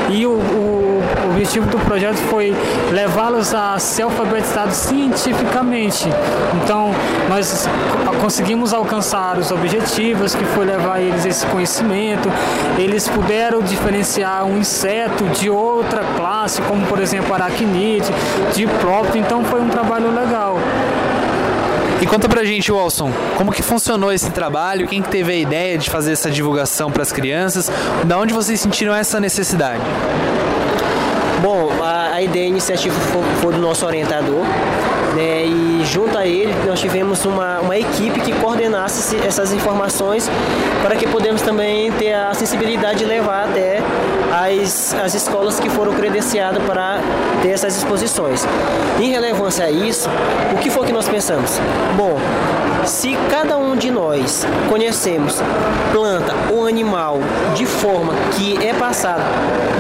E 0.10 0.26
o, 0.26 0.32
o, 0.32 1.02
o 1.28 1.32
objetivo 1.32 1.68
do 1.68 1.78
projeto 1.80 2.18
foi 2.18 2.56
levá-los 2.92 3.54
a 3.54 3.78
ser 3.80 4.04
alfabetizados 4.04 4.76
cientificamente. 4.76 6.08
Então, 6.64 6.92
nós 7.30 7.68
conseguimos 8.22 8.74
alcançar 8.74 9.38
os 9.38 9.52
objetivos, 9.52 10.36
que 10.36 10.44
foi 10.46 10.66
levar 10.66 11.00
eles 11.00 11.26
esse 11.26 11.46
conhecimento. 11.48 12.30
Eles 12.78 13.08
puderam 13.08 13.62
diferenciar 13.62 14.46
um 14.46 14.58
inseto 14.58 15.24
de 15.30 15.50
outra 15.50 16.04
classe, 16.16 16.62
como 16.64 16.86
por 16.88 17.00
exemplo 17.00 17.34
aracnide, 17.34 18.12
de 18.54 18.68
próprio. 18.68 19.22
Então, 19.22 19.44
foi 19.44 19.62
um 19.62 19.70
trabalho 19.70 20.14
legal. 20.14 20.58
E 22.02 22.06
conta 22.06 22.30
pra 22.30 22.46
gente, 22.46 22.72
Wilson, 22.72 23.12
como 23.38 23.52
que 23.52 23.62
funcionou 23.62 24.12
esse 24.12 24.32
trabalho? 24.32 24.88
Quem 24.88 25.02
que 25.02 25.10
teve 25.10 25.34
a 25.34 25.36
ideia 25.36 25.78
de 25.78 25.90
fazer 25.90 26.14
essa 26.14 26.32
divulgação 26.32 26.90
para 26.90 27.04
as 27.04 27.12
crianças? 27.12 27.70
Da 28.06 28.18
onde 28.18 28.34
vocês 28.34 28.60
sentiram 28.60 28.96
essa 28.96 29.20
necessidade? 29.20 29.84
Bom, 31.42 31.70
a, 31.82 32.16
a 32.16 32.22
ideia 32.22 32.48
iniciativa 32.48 32.94
foi, 33.00 33.24
foi 33.42 33.54
do 33.54 33.60
nosso 33.60 33.86
orientador, 33.86 34.44
né, 35.16 35.46
e 35.46 35.82
junto 35.86 36.18
a 36.18 36.26
ele 36.26 36.54
nós 36.68 36.80
tivemos 36.80 37.26
uma, 37.26 37.60
uma 37.60 37.78
equipe 37.78 38.20
que 38.20 38.34
coordenasse 38.34 39.16
essas 39.26 39.54
informações 39.54 40.30
para 40.84 40.96
que 40.96 41.08
pudemos 41.08 41.42
também 41.42 41.92
ter 41.94 42.14
a 42.14 42.34
sensibilidade 42.34 43.00
de 43.00 43.06
levar 43.06 43.46
até 43.46 43.80
as, 44.32 44.94
as 44.94 45.14
escolas 45.16 45.60
que 45.60 45.70
foram 45.70 45.94
credenciadas 45.94 46.62
para 46.64 47.00
ter 47.42 47.50
essas 47.50 47.78
exposições. 47.78 48.46
Em 49.00 49.12
relevância 49.12 49.66
a 49.66 49.72
isso, 49.72 50.10
o 50.54 50.58
que 50.58 50.70
foi 50.70 50.86
que 50.86 50.92
nós 50.92 51.08
pensamos? 51.08 51.60
Bom, 51.96 52.18
se 52.86 53.16
cada 53.30 53.58
um 53.58 53.76
de 53.76 53.92
nós 53.92 54.46
conhecemos 54.68 55.42
planta 55.92 56.34
ou 56.52 56.66
animal 56.66 57.20
de 57.56 57.66
forma 57.66 58.14
que 58.36 58.58
é 58.66 58.74
passada 58.74 59.24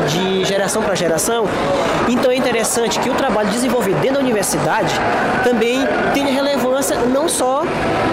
de 0.08 0.44
geração 0.46 0.82
para 0.82 0.96
geração, 0.96 1.46
então 2.08 2.32
é 2.32 2.36
interessante 2.36 3.00
que 3.00 3.10
o 3.10 3.14
trabalho 3.14 3.50
desenvolvido 3.50 4.00
dentro 4.00 4.16
da 4.16 4.22
universidade 4.22 4.94
também 5.44 5.88
tenha 6.14 6.32
relevância 6.32 6.96
não 6.98 7.30
só 7.30 7.64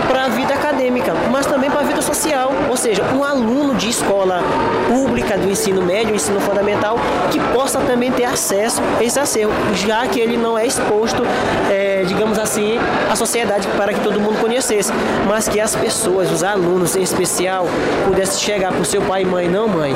para 0.07 0.25
a 0.25 0.29
vida 0.29 0.55
acadêmica, 0.55 1.15
mas 1.31 1.47
também 1.47 1.71
para 1.71 1.81
a 1.81 1.85
vida 1.85 2.01
social. 2.03 2.53
Ou 2.69 2.77
seja, 2.77 3.03
um 3.15 3.25
aluno 3.25 3.75
de 3.75 3.89
escola 3.89 4.43
pública 4.89 5.37
do 5.37 5.51
ensino 5.51 5.83
médio, 5.83 6.15
ensino 6.15 6.41
fundamental, 6.41 6.99
que 7.31 7.41
possa 7.53 7.81
também 7.81 8.13
ter 8.13 8.25
acesso 8.25 8.81
a 8.99 9.03
esse 9.03 9.19
acervo, 9.19 9.53
já 9.75 10.07
que 10.07 10.21
ele 10.21 10.37
não 10.37 10.59
é 10.59 10.67
exposto, 10.67 11.23
é, 11.71 12.05
digamos 12.07 12.39
assim, 12.39 12.79
à 13.11 13.17
sociedade 13.17 13.67
para 13.77 13.93
que 13.93 14.01
todo 14.01 14.21
mundo 14.21 14.41
conhecesse, 14.41 14.93
mas 15.27 15.49
que 15.49 15.61
as 15.61 15.75
pessoas, 15.75 16.31
os 16.31 16.43
alunos 16.43 16.97
em 16.97 17.03
especial, 17.03 17.67
pudessem 18.07 18.41
chegar 18.41 18.73
para 18.73 18.81
o 18.81 18.85
seu 18.85 19.03
pai 19.03 19.23
e 19.23 19.25
mãe, 19.25 19.49
não 19.49 19.69
mãe, 19.69 19.95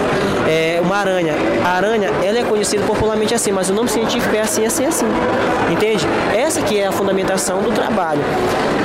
é 0.49 0.80
uma 0.82 0.97
aranha. 0.97 1.34
A 1.64 1.76
aranha, 1.76 2.11
ela 2.22 2.38
é 2.38 2.45
conhecida 2.45 2.84
popularmente 2.84 3.29
assim, 3.34 3.52
mas 3.52 3.70
o 3.70 3.74
nome 3.74 3.88
científico 3.88 4.34
é 4.34 4.40
assim, 4.40 4.64
assim, 4.64 4.86
assim. 4.86 5.06
Entende? 5.70 6.06
Essa 6.36 6.62
que 6.62 6.78
é 6.78 6.86
a 6.86 6.92
fundamentação 6.92 7.62
do 7.62 7.72
trabalho. 7.72 8.22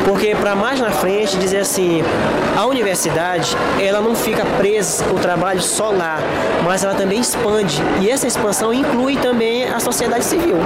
Porque 0.05 0.35
para 0.35 0.55
mais 0.55 0.79
na 0.79 0.91
frente 0.91 1.37
dizer 1.37 1.59
assim, 1.59 2.03
a 2.55 2.65
universidade, 2.65 3.57
ela 3.81 4.01
não 4.01 4.15
fica 4.15 4.45
presa 4.57 5.03
o 5.11 5.19
trabalho 5.19 5.61
só 5.61 5.89
lá, 5.89 6.19
mas 6.63 6.83
ela 6.83 6.93
também 6.93 7.19
expande. 7.19 7.81
E 8.01 8.09
essa 8.09 8.27
expansão 8.27 8.73
inclui 8.73 9.17
também 9.17 9.67
a 9.67 9.79
sociedade 9.79 10.23
civil. 10.23 10.57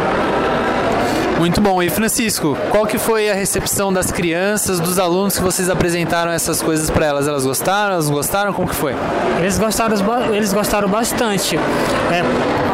Muito 1.39 1.61
bom. 1.61 1.81
E 1.81 1.89
Francisco, 1.89 2.57
qual 2.69 2.85
que 2.85 2.97
foi 2.97 3.29
a 3.29 3.33
recepção 3.33 3.93
das 3.93 4.11
crianças, 4.11 4.77
dos 4.77 4.99
alunos 4.99 5.37
que 5.37 5.41
vocês 5.41 5.69
apresentaram 5.69 6.31
essas 6.33 6.61
coisas 6.61 6.89
para 6.89 7.05
elas? 7.05 7.29
Elas 7.29 7.45
gostaram? 7.45 7.93
Elas 7.93 8.09
gostaram? 8.09 8.51
Como 8.51 8.67
que 8.67 8.75
foi? 8.75 8.93
Eles 9.39 9.57
gostaram, 9.57 9.95
eles 10.35 10.51
gostaram 10.51 10.89
bastante. 10.89 11.55
É, 11.55 12.23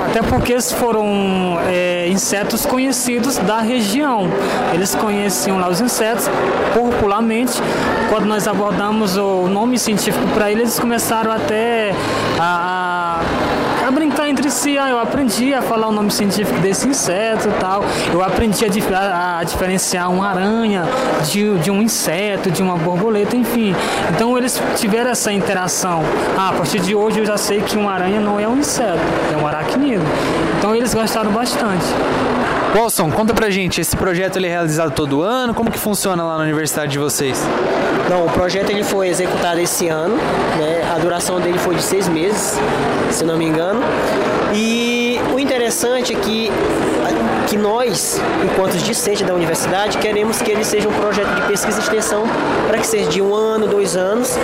até 0.10 0.24
porque 0.24 0.54
eles 0.54 0.72
foram 0.72 0.95
é, 1.68 2.08
insetos 2.10 2.66
conhecidos 2.66 3.38
da 3.38 3.60
região. 3.60 4.28
Eles 4.74 4.96
conheciam 4.96 5.60
lá 5.60 5.68
os 5.70 5.82
insetos 5.82 6.30
popularmente. 6.74 7.54
Quando 8.10 8.26
nós 8.26 8.48
abordamos 8.48 9.18
o 9.18 9.48
nome 9.48 9.78
científico 9.80 10.26
para 10.34 10.52
eles, 10.52 10.64
eles 10.64 10.80
começaram 10.80 11.32
até 11.32 11.94
a 12.40 13.22
a 13.86 13.92
brincar 13.92 14.28
entre 14.28 14.50
si. 14.50 14.78
Ah, 14.78 14.90
eu 14.90 15.00
aprendi 15.00 15.54
a 15.54 15.62
falar 15.62 15.88
o 15.88 15.92
nome 15.92 16.10
científico 16.10 16.60
desse 16.60 16.88
inseto 16.88 17.50
e 17.50 17.52
tal. 17.60 17.84
Eu 18.12 18.24
aprendi 18.24 18.66
a, 18.66 19.40
a, 19.40 19.44
diferenciar 19.44 20.12
uma 20.12 20.30
aranha 20.30 20.84
de, 21.30 21.58
de 21.60 21.70
um 21.70 21.82
inseto, 21.82 22.50
de 22.50 22.64
uma 22.64 22.78
borboleta, 22.78 23.36
enfim. 23.36 23.76
Então 24.14 24.36
eles 24.38 24.60
tiveram 24.78 25.12
essa 25.12 25.32
interação. 25.32 26.02
Ah, 26.36 26.50
a 26.50 26.54
partir 26.54 26.80
de 26.80 26.96
hoje 26.96 27.20
eu 27.20 27.26
já 27.26 27.38
sei 27.38 27.62
que 27.62 27.78
uma 27.78 27.92
aranha 27.92 28.20
não 28.20 28.40
é 28.40 28.48
um 28.48 28.58
inseto, 28.58 29.00
é 29.32 29.38
um 29.38 29.46
aracnídeo. 29.46 30.02
Então 30.58 30.76
eles 30.76 30.94
gostaram 30.94 31.32
bastante. 31.32 31.86
Wilson, 32.74 33.12
conta 33.12 33.34
pra 33.34 33.50
gente, 33.50 33.80
esse 33.82 33.96
projeto 33.96 34.38
ele 34.38 34.48
é 34.48 34.50
realizado 34.50 34.92
todo 34.92 35.22
ano? 35.22 35.54
Como 35.54 35.72
que 35.72 35.80
funciona 35.80 36.24
lá 36.24 36.38
na 36.38 36.44
universidade 36.44 36.92
de 36.92 37.00
vocês? 37.00 37.42
Não, 38.10 38.26
o 38.26 38.30
projeto 38.30 38.70
ele 38.70 38.84
foi 38.84 39.08
executado 39.08 39.60
esse 39.60 39.88
ano, 39.88 40.16
né? 40.16 40.90
A 40.94 41.00
duração 41.00 41.40
dele 41.40 41.58
foi 41.58 41.76
de 41.76 41.82
seis 41.82 42.08
meses, 42.08 42.58
se 43.12 43.24
não 43.24 43.38
me 43.38 43.46
engano. 43.46 43.82
E 44.54 45.20
o 45.34 45.40
interessante 45.40 45.66
interessante 45.66 46.14
é 46.14 46.16
que, 46.16 46.52
que 47.48 47.58
nós, 47.58 48.20
enquanto 48.44 48.76
discentes 48.78 49.26
da 49.26 49.34
universidade, 49.34 49.98
queremos 49.98 50.42
que 50.42 50.52
ele 50.52 50.64
seja 50.64 50.90
um 50.90 50.94
projeto 50.94 51.34
de 51.36 51.42
pesquisa 51.44 51.80
e 51.80 51.84
extensão 51.84 52.24
para 52.68 52.78
que 52.80 52.88
seja 52.88 53.10
de 53.10 53.22
um 53.22 53.34
ano, 53.34 53.68
dois 53.68 53.96
anos, 53.96 54.38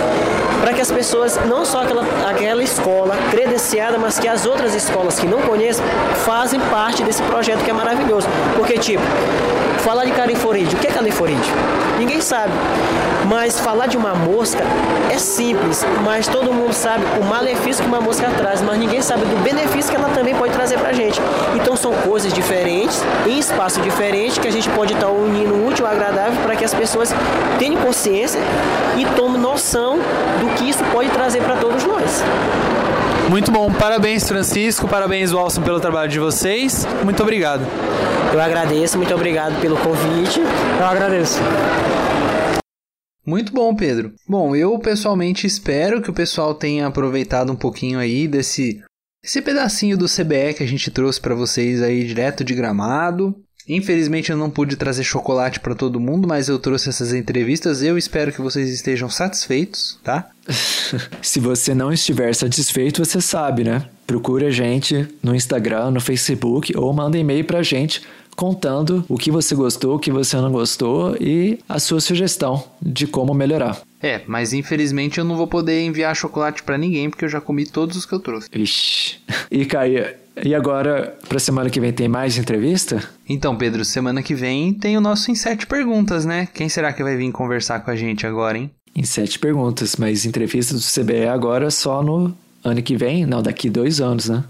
para 0.60 0.72
que 0.72 0.80
as 0.80 0.90
pessoas, 0.90 1.38
não 1.46 1.64
só 1.64 1.82
aquela, 1.82 2.04
aquela 2.28 2.62
escola 2.62 3.16
credenciada, 3.30 3.98
mas 3.98 4.18
que 4.18 4.28
as 4.28 4.46
outras 4.46 4.74
escolas 4.74 5.18
que 5.18 5.26
não 5.26 5.40
conhecem, 5.42 5.84
fazem 6.24 6.60
parte 6.60 7.02
desse 7.02 7.22
projeto 7.22 7.64
que 7.64 7.70
é 7.70 7.74
maravilhoso. 7.74 8.28
Porque, 8.56 8.78
tipo, 8.78 9.02
falar 9.78 10.04
de 10.04 10.12
califorídeo, 10.12 10.78
o 10.78 10.80
que 10.80 10.86
é 10.86 10.90
califorídeo? 10.90 11.54
Ninguém 11.98 12.20
sabe. 12.20 12.52
Mas 13.28 13.58
falar 13.60 13.86
de 13.86 13.96
uma 13.96 14.14
mosca 14.14 14.64
é 15.10 15.18
simples, 15.18 15.84
mas 16.04 16.26
todo 16.26 16.52
mundo 16.52 16.72
sabe 16.72 17.04
o 17.20 17.24
malefício 17.24 17.82
que 17.82 17.88
uma 17.88 18.00
mosca 18.00 18.28
traz, 18.36 18.60
mas 18.60 18.78
ninguém 18.78 19.00
sabe 19.00 19.24
do 19.24 19.42
benefício 19.42 19.90
que 19.90 19.96
ela 19.96 20.08
também 20.08 20.34
pode 20.34 20.52
trazer 20.52 20.78
pra 20.78 20.92
gente. 20.92 21.20
Então 21.54 21.76
são 21.76 21.92
coisas 21.92 22.32
diferentes, 22.32 22.91
em 23.26 23.38
espaço 23.38 23.80
diferente, 23.80 24.40
que 24.40 24.48
a 24.48 24.50
gente 24.50 24.68
pode 24.70 24.92
estar 24.92 25.08
unindo 25.08 25.66
útil 25.66 25.86
ao 25.86 25.92
agradável 25.92 26.42
para 26.42 26.56
que 26.56 26.64
as 26.64 26.74
pessoas 26.74 27.10
tenham 27.58 27.80
consciência 27.82 28.40
e 28.98 29.04
tomem 29.16 29.40
noção 29.40 29.98
do 30.40 30.54
que 30.56 30.68
isso 30.68 30.82
pode 30.92 31.10
trazer 31.10 31.42
para 31.42 31.56
todos 31.56 31.84
nós. 31.84 32.22
Muito 33.28 33.50
bom, 33.50 33.72
parabéns 33.72 34.28
Francisco, 34.28 34.86
parabéns 34.88 35.32
Walson 35.32 35.62
pelo 35.62 35.80
trabalho 35.80 36.10
de 36.10 36.18
vocês. 36.18 36.86
Muito 37.04 37.22
obrigado. 37.22 37.64
Eu 38.32 38.40
agradeço, 38.40 38.96
muito 38.96 39.14
obrigado 39.14 39.60
pelo 39.60 39.76
convite. 39.76 40.40
Eu 40.40 40.86
agradeço. 40.86 41.38
Muito 43.24 43.52
bom, 43.52 43.74
Pedro. 43.74 44.12
Bom, 44.28 44.56
eu 44.56 44.76
pessoalmente 44.78 45.46
espero 45.46 46.02
que 46.02 46.10
o 46.10 46.14
pessoal 46.14 46.54
tenha 46.54 46.88
aproveitado 46.88 47.52
um 47.52 47.56
pouquinho 47.56 47.98
aí 47.98 48.26
desse 48.26 48.82
esse 49.24 49.40
pedacinho 49.40 49.96
do 49.96 50.06
CBE 50.06 50.54
que 50.56 50.64
a 50.64 50.66
gente 50.66 50.90
trouxe 50.90 51.20
para 51.20 51.34
vocês 51.34 51.80
aí 51.80 52.04
direto 52.04 52.42
de 52.42 52.54
Gramado. 52.54 53.34
Infelizmente 53.68 54.32
eu 54.32 54.36
não 54.36 54.50
pude 54.50 54.74
trazer 54.74 55.04
chocolate 55.04 55.60
para 55.60 55.76
todo 55.76 56.00
mundo, 56.00 56.26
mas 56.26 56.48
eu 56.48 56.58
trouxe 56.58 56.88
essas 56.88 57.14
entrevistas. 57.14 57.80
Eu 57.84 57.96
espero 57.96 58.32
que 58.32 58.40
vocês 58.40 58.68
estejam 58.68 59.08
satisfeitos, 59.08 60.00
tá? 60.02 60.28
Se 61.22 61.38
você 61.38 61.72
não 61.72 61.92
estiver 61.92 62.34
satisfeito, 62.34 63.04
você 63.04 63.20
sabe, 63.20 63.62
né? 63.62 63.88
Procure 64.08 64.46
a 64.46 64.50
gente 64.50 65.06
no 65.22 65.36
Instagram, 65.36 65.92
no 65.92 66.00
Facebook 66.00 66.76
ou 66.76 66.92
manda 66.92 67.16
e-mail 67.16 67.44
pra 67.44 67.62
gente 67.62 68.02
contando 68.34 69.04
o 69.08 69.16
que 69.16 69.30
você 69.30 69.54
gostou, 69.54 69.94
o 69.94 70.00
que 70.00 70.10
você 70.10 70.36
não 70.36 70.50
gostou 70.50 71.16
e 71.20 71.60
a 71.68 71.78
sua 71.78 72.00
sugestão 72.00 72.64
de 72.80 73.06
como 73.06 73.32
melhorar. 73.32 73.80
É, 74.02 74.22
mas 74.26 74.52
infelizmente 74.52 75.18
eu 75.18 75.24
não 75.24 75.36
vou 75.36 75.46
poder 75.46 75.82
enviar 75.82 76.16
chocolate 76.16 76.62
para 76.62 76.76
ninguém 76.76 77.08
porque 77.08 77.24
eu 77.24 77.28
já 77.28 77.40
comi 77.40 77.64
todos 77.66 77.96
os 77.96 78.04
que 78.04 78.12
eu 78.12 78.20
trouxe. 78.20 78.48
Ixi. 78.52 79.20
E 79.50 79.64
Caia, 79.64 80.18
e 80.44 80.54
agora, 80.54 81.16
pra 81.28 81.38
semana 81.38 81.68
que 81.68 81.78
vem 81.78 81.92
tem 81.92 82.08
mais 82.08 82.38
entrevista? 82.38 83.02
Então, 83.28 83.54
Pedro, 83.56 83.84
semana 83.84 84.22
que 84.22 84.34
vem 84.34 84.72
tem 84.72 84.96
o 84.96 85.00
nosso 85.00 85.30
Em 85.30 85.34
Sete 85.34 85.66
Perguntas, 85.66 86.24
né? 86.24 86.48
Quem 86.52 86.68
será 86.68 86.92
que 86.92 87.02
vai 87.02 87.16
vir 87.16 87.30
conversar 87.32 87.80
com 87.80 87.90
a 87.90 87.96
gente 87.96 88.26
agora, 88.26 88.56
hein? 88.56 88.70
Em 88.94 89.04
Sete 89.04 89.38
Perguntas, 89.38 89.96
mas 89.96 90.24
entrevista 90.24 90.74
do 90.74 90.80
CBE 90.80 91.26
agora 91.28 91.70
só 91.70 92.02
no 92.02 92.34
ano 92.64 92.82
que 92.82 92.96
vem? 92.96 93.26
Não, 93.26 93.42
daqui 93.42 93.68
dois 93.68 94.00
anos, 94.00 94.28
né? 94.28 94.42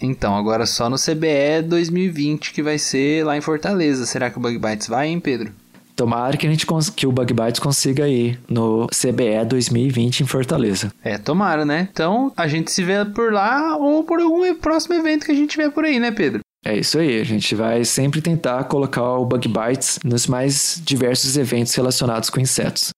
Então, 0.00 0.36
agora 0.36 0.66
só 0.66 0.90
no 0.90 0.96
CBE 0.96 1.62
2020 1.66 2.52
que 2.52 2.62
vai 2.62 2.78
ser 2.78 3.24
lá 3.24 3.36
em 3.36 3.40
Fortaleza. 3.40 4.06
Será 4.06 4.30
que 4.30 4.38
o 4.38 4.40
Bug 4.40 4.58
Bites 4.58 4.88
vai, 4.88 5.08
hein, 5.08 5.18
Pedro? 5.18 5.52
Tomara 5.96 6.36
que, 6.36 6.46
a 6.46 6.50
gente 6.50 6.66
que 6.94 7.06
o 7.06 7.10
Bug 7.12 7.32
Bites 7.32 7.58
consiga 7.58 8.06
ir 8.06 8.38
no 8.46 8.86
CBE 8.88 9.46
2020 9.48 10.20
em 10.20 10.26
Fortaleza. 10.26 10.92
É, 11.02 11.16
tomara, 11.16 11.64
né? 11.64 11.88
Então, 11.90 12.30
a 12.36 12.46
gente 12.46 12.70
se 12.70 12.84
vê 12.84 13.02
por 13.06 13.32
lá 13.32 13.78
ou 13.78 14.04
por 14.04 14.20
algum 14.20 14.54
próximo 14.56 14.94
evento 14.94 15.24
que 15.24 15.32
a 15.32 15.34
gente 15.34 15.50
tiver 15.50 15.70
por 15.70 15.86
aí, 15.86 15.98
né, 15.98 16.10
Pedro? 16.10 16.40
É 16.62 16.76
isso 16.76 16.98
aí, 16.98 17.18
a 17.18 17.24
gente 17.24 17.54
vai 17.54 17.82
sempre 17.84 18.20
tentar 18.20 18.64
colocar 18.64 19.14
o 19.14 19.24
Bug 19.24 19.48
Bites 19.48 19.98
nos 20.04 20.26
mais 20.26 20.82
diversos 20.84 21.36
eventos 21.38 21.74
relacionados 21.74 22.28
com 22.28 22.40
insetos. 22.40 22.90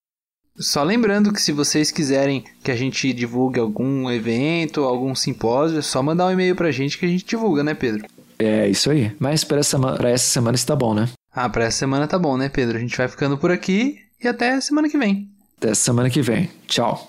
Só 0.57 0.83
lembrando 0.83 1.33
que 1.33 1.41
se 1.41 1.53
vocês 1.53 1.93
quiserem 1.93 2.45
que 2.65 2.71
a 2.73 2.75
gente 2.75 3.13
divulgue 3.13 3.61
algum 3.61 4.11
evento, 4.11 4.83
algum 4.83 5.15
simpósio, 5.15 5.79
é 5.79 5.83
só 5.83 6.03
mandar 6.03 6.27
um 6.27 6.33
e-mail 6.33 6.57
pra 6.57 6.73
gente 6.73 6.99
que 6.99 7.07
a 7.07 7.09
gente 7.09 7.25
divulga, 7.25 7.63
né, 7.63 7.75
Pedro? 7.75 8.05
É 8.41 8.69
isso 8.69 8.91
aí. 8.91 9.13
Mas 9.21 9.45
para 9.45 9.59
essa, 9.59 9.79
pra 9.79 10.11
essa 10.11 10.27
semana 10.27 10.57
está 10.57 10.75
bom, 10.75 10.95
né? 10.95 11.09
Ah, 11.41 11.49
pra 11.49 11.67
essa 11.67 11.79
semana 11.79 12.09
tá 12.09 12.19
bom, 12.19 12.37
né, 12.37 12.49
Pedro? 12.49 12.77
A 12.77 12.81
gente 12.81 12.97
vai 12.97 13.07
ficando 13.07 13.39
por 13.39 13.53
aqui 13.53 14.01
e 14.21 14.27
até 14.27 14.61
semana 14.61 14.89
que 14.89 14.99
vem. 14.99 15.31
Até 15.57 15.73
semana 15.73 16.11
que 16.11 16.21
vem. 16.21 16.51
Tchau. 16.67 17.07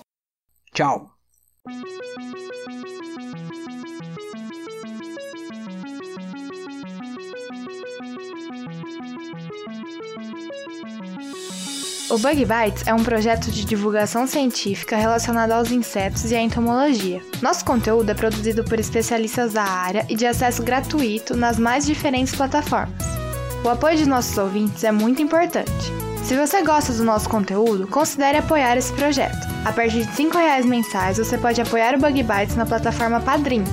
Tchau. 0.72 1.10
O 12.08 12.18
Bug 12.18 12.44
Bites 12.44 12.86
é 12.86 12.94
um 12.94 13.02
projeto 13.02 13.50
de 13.50 13.64
divulgação 13.64 14.28
científica 14.28 14.96
relacionado 14.96 15.50
aos 15.50 15.72
insetos 15.72 16.30
e 16.30 16.36
à 16.36 16.40
entomologia. 16.40 17.20
Nosso 17.42 17.64
conteúdo 17.64 18.10
é 18.10 18.14
produzido 18.14 18.62
por 18.62 18.78
especialistas 18.78 19.54
da 19.54 19.64
área 19.64 20.06
e 20.08 20.14
de 20.14 20.24
acesso 20.24 20.62
gratuito 20.62 21.36
nas 21.36 21.58
mais 21.58 21.84
diferentes 21.84 22.32
plataformas. 22.32 23.19
O 23.62 23.68
apoio 23.68 23.96
de 23.96 24.08
nossos 24.08 24.36
ouvintes 24.38 24.82
é 24.84 24.90
muito 24.90 25.20
importante. 25.20 25.92
Se 26.24 26.34
você 26.34 26.62
gosta 26.62 26.94
do 26.94 27.04
nosso 27.04 27.28
conteúdo, 27.28 27.86
considere 27.86 28.38
apoiar 28.38 28.76
esse 28.76 28.92
projeto. 28.92 29.46
A 29.66 29.72
partir 29.72 30.06
de 30.06 30.22
R$ 30.22 30.30
reais 30.32 30.64
mensais, 30.64 31.18
você 31.18 31.36
pode 31.36 31.60
apoiar 31.60 31.94
o 31.94 31.98
Bug 31.98 32.22
Bites 32.22 32.56
na 32.56 32.64
plataforma 32.64 33.20
Padrim. 33.20 33.64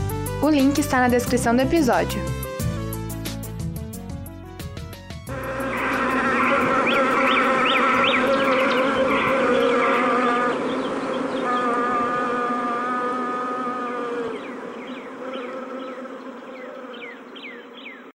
O 0.42 0.50
link 0.50 0.78
está 0.78 1.00
na 1.00 1.08
descrição 1.08 1.56
do 1.56 1.62
episódio. 1.62 2.22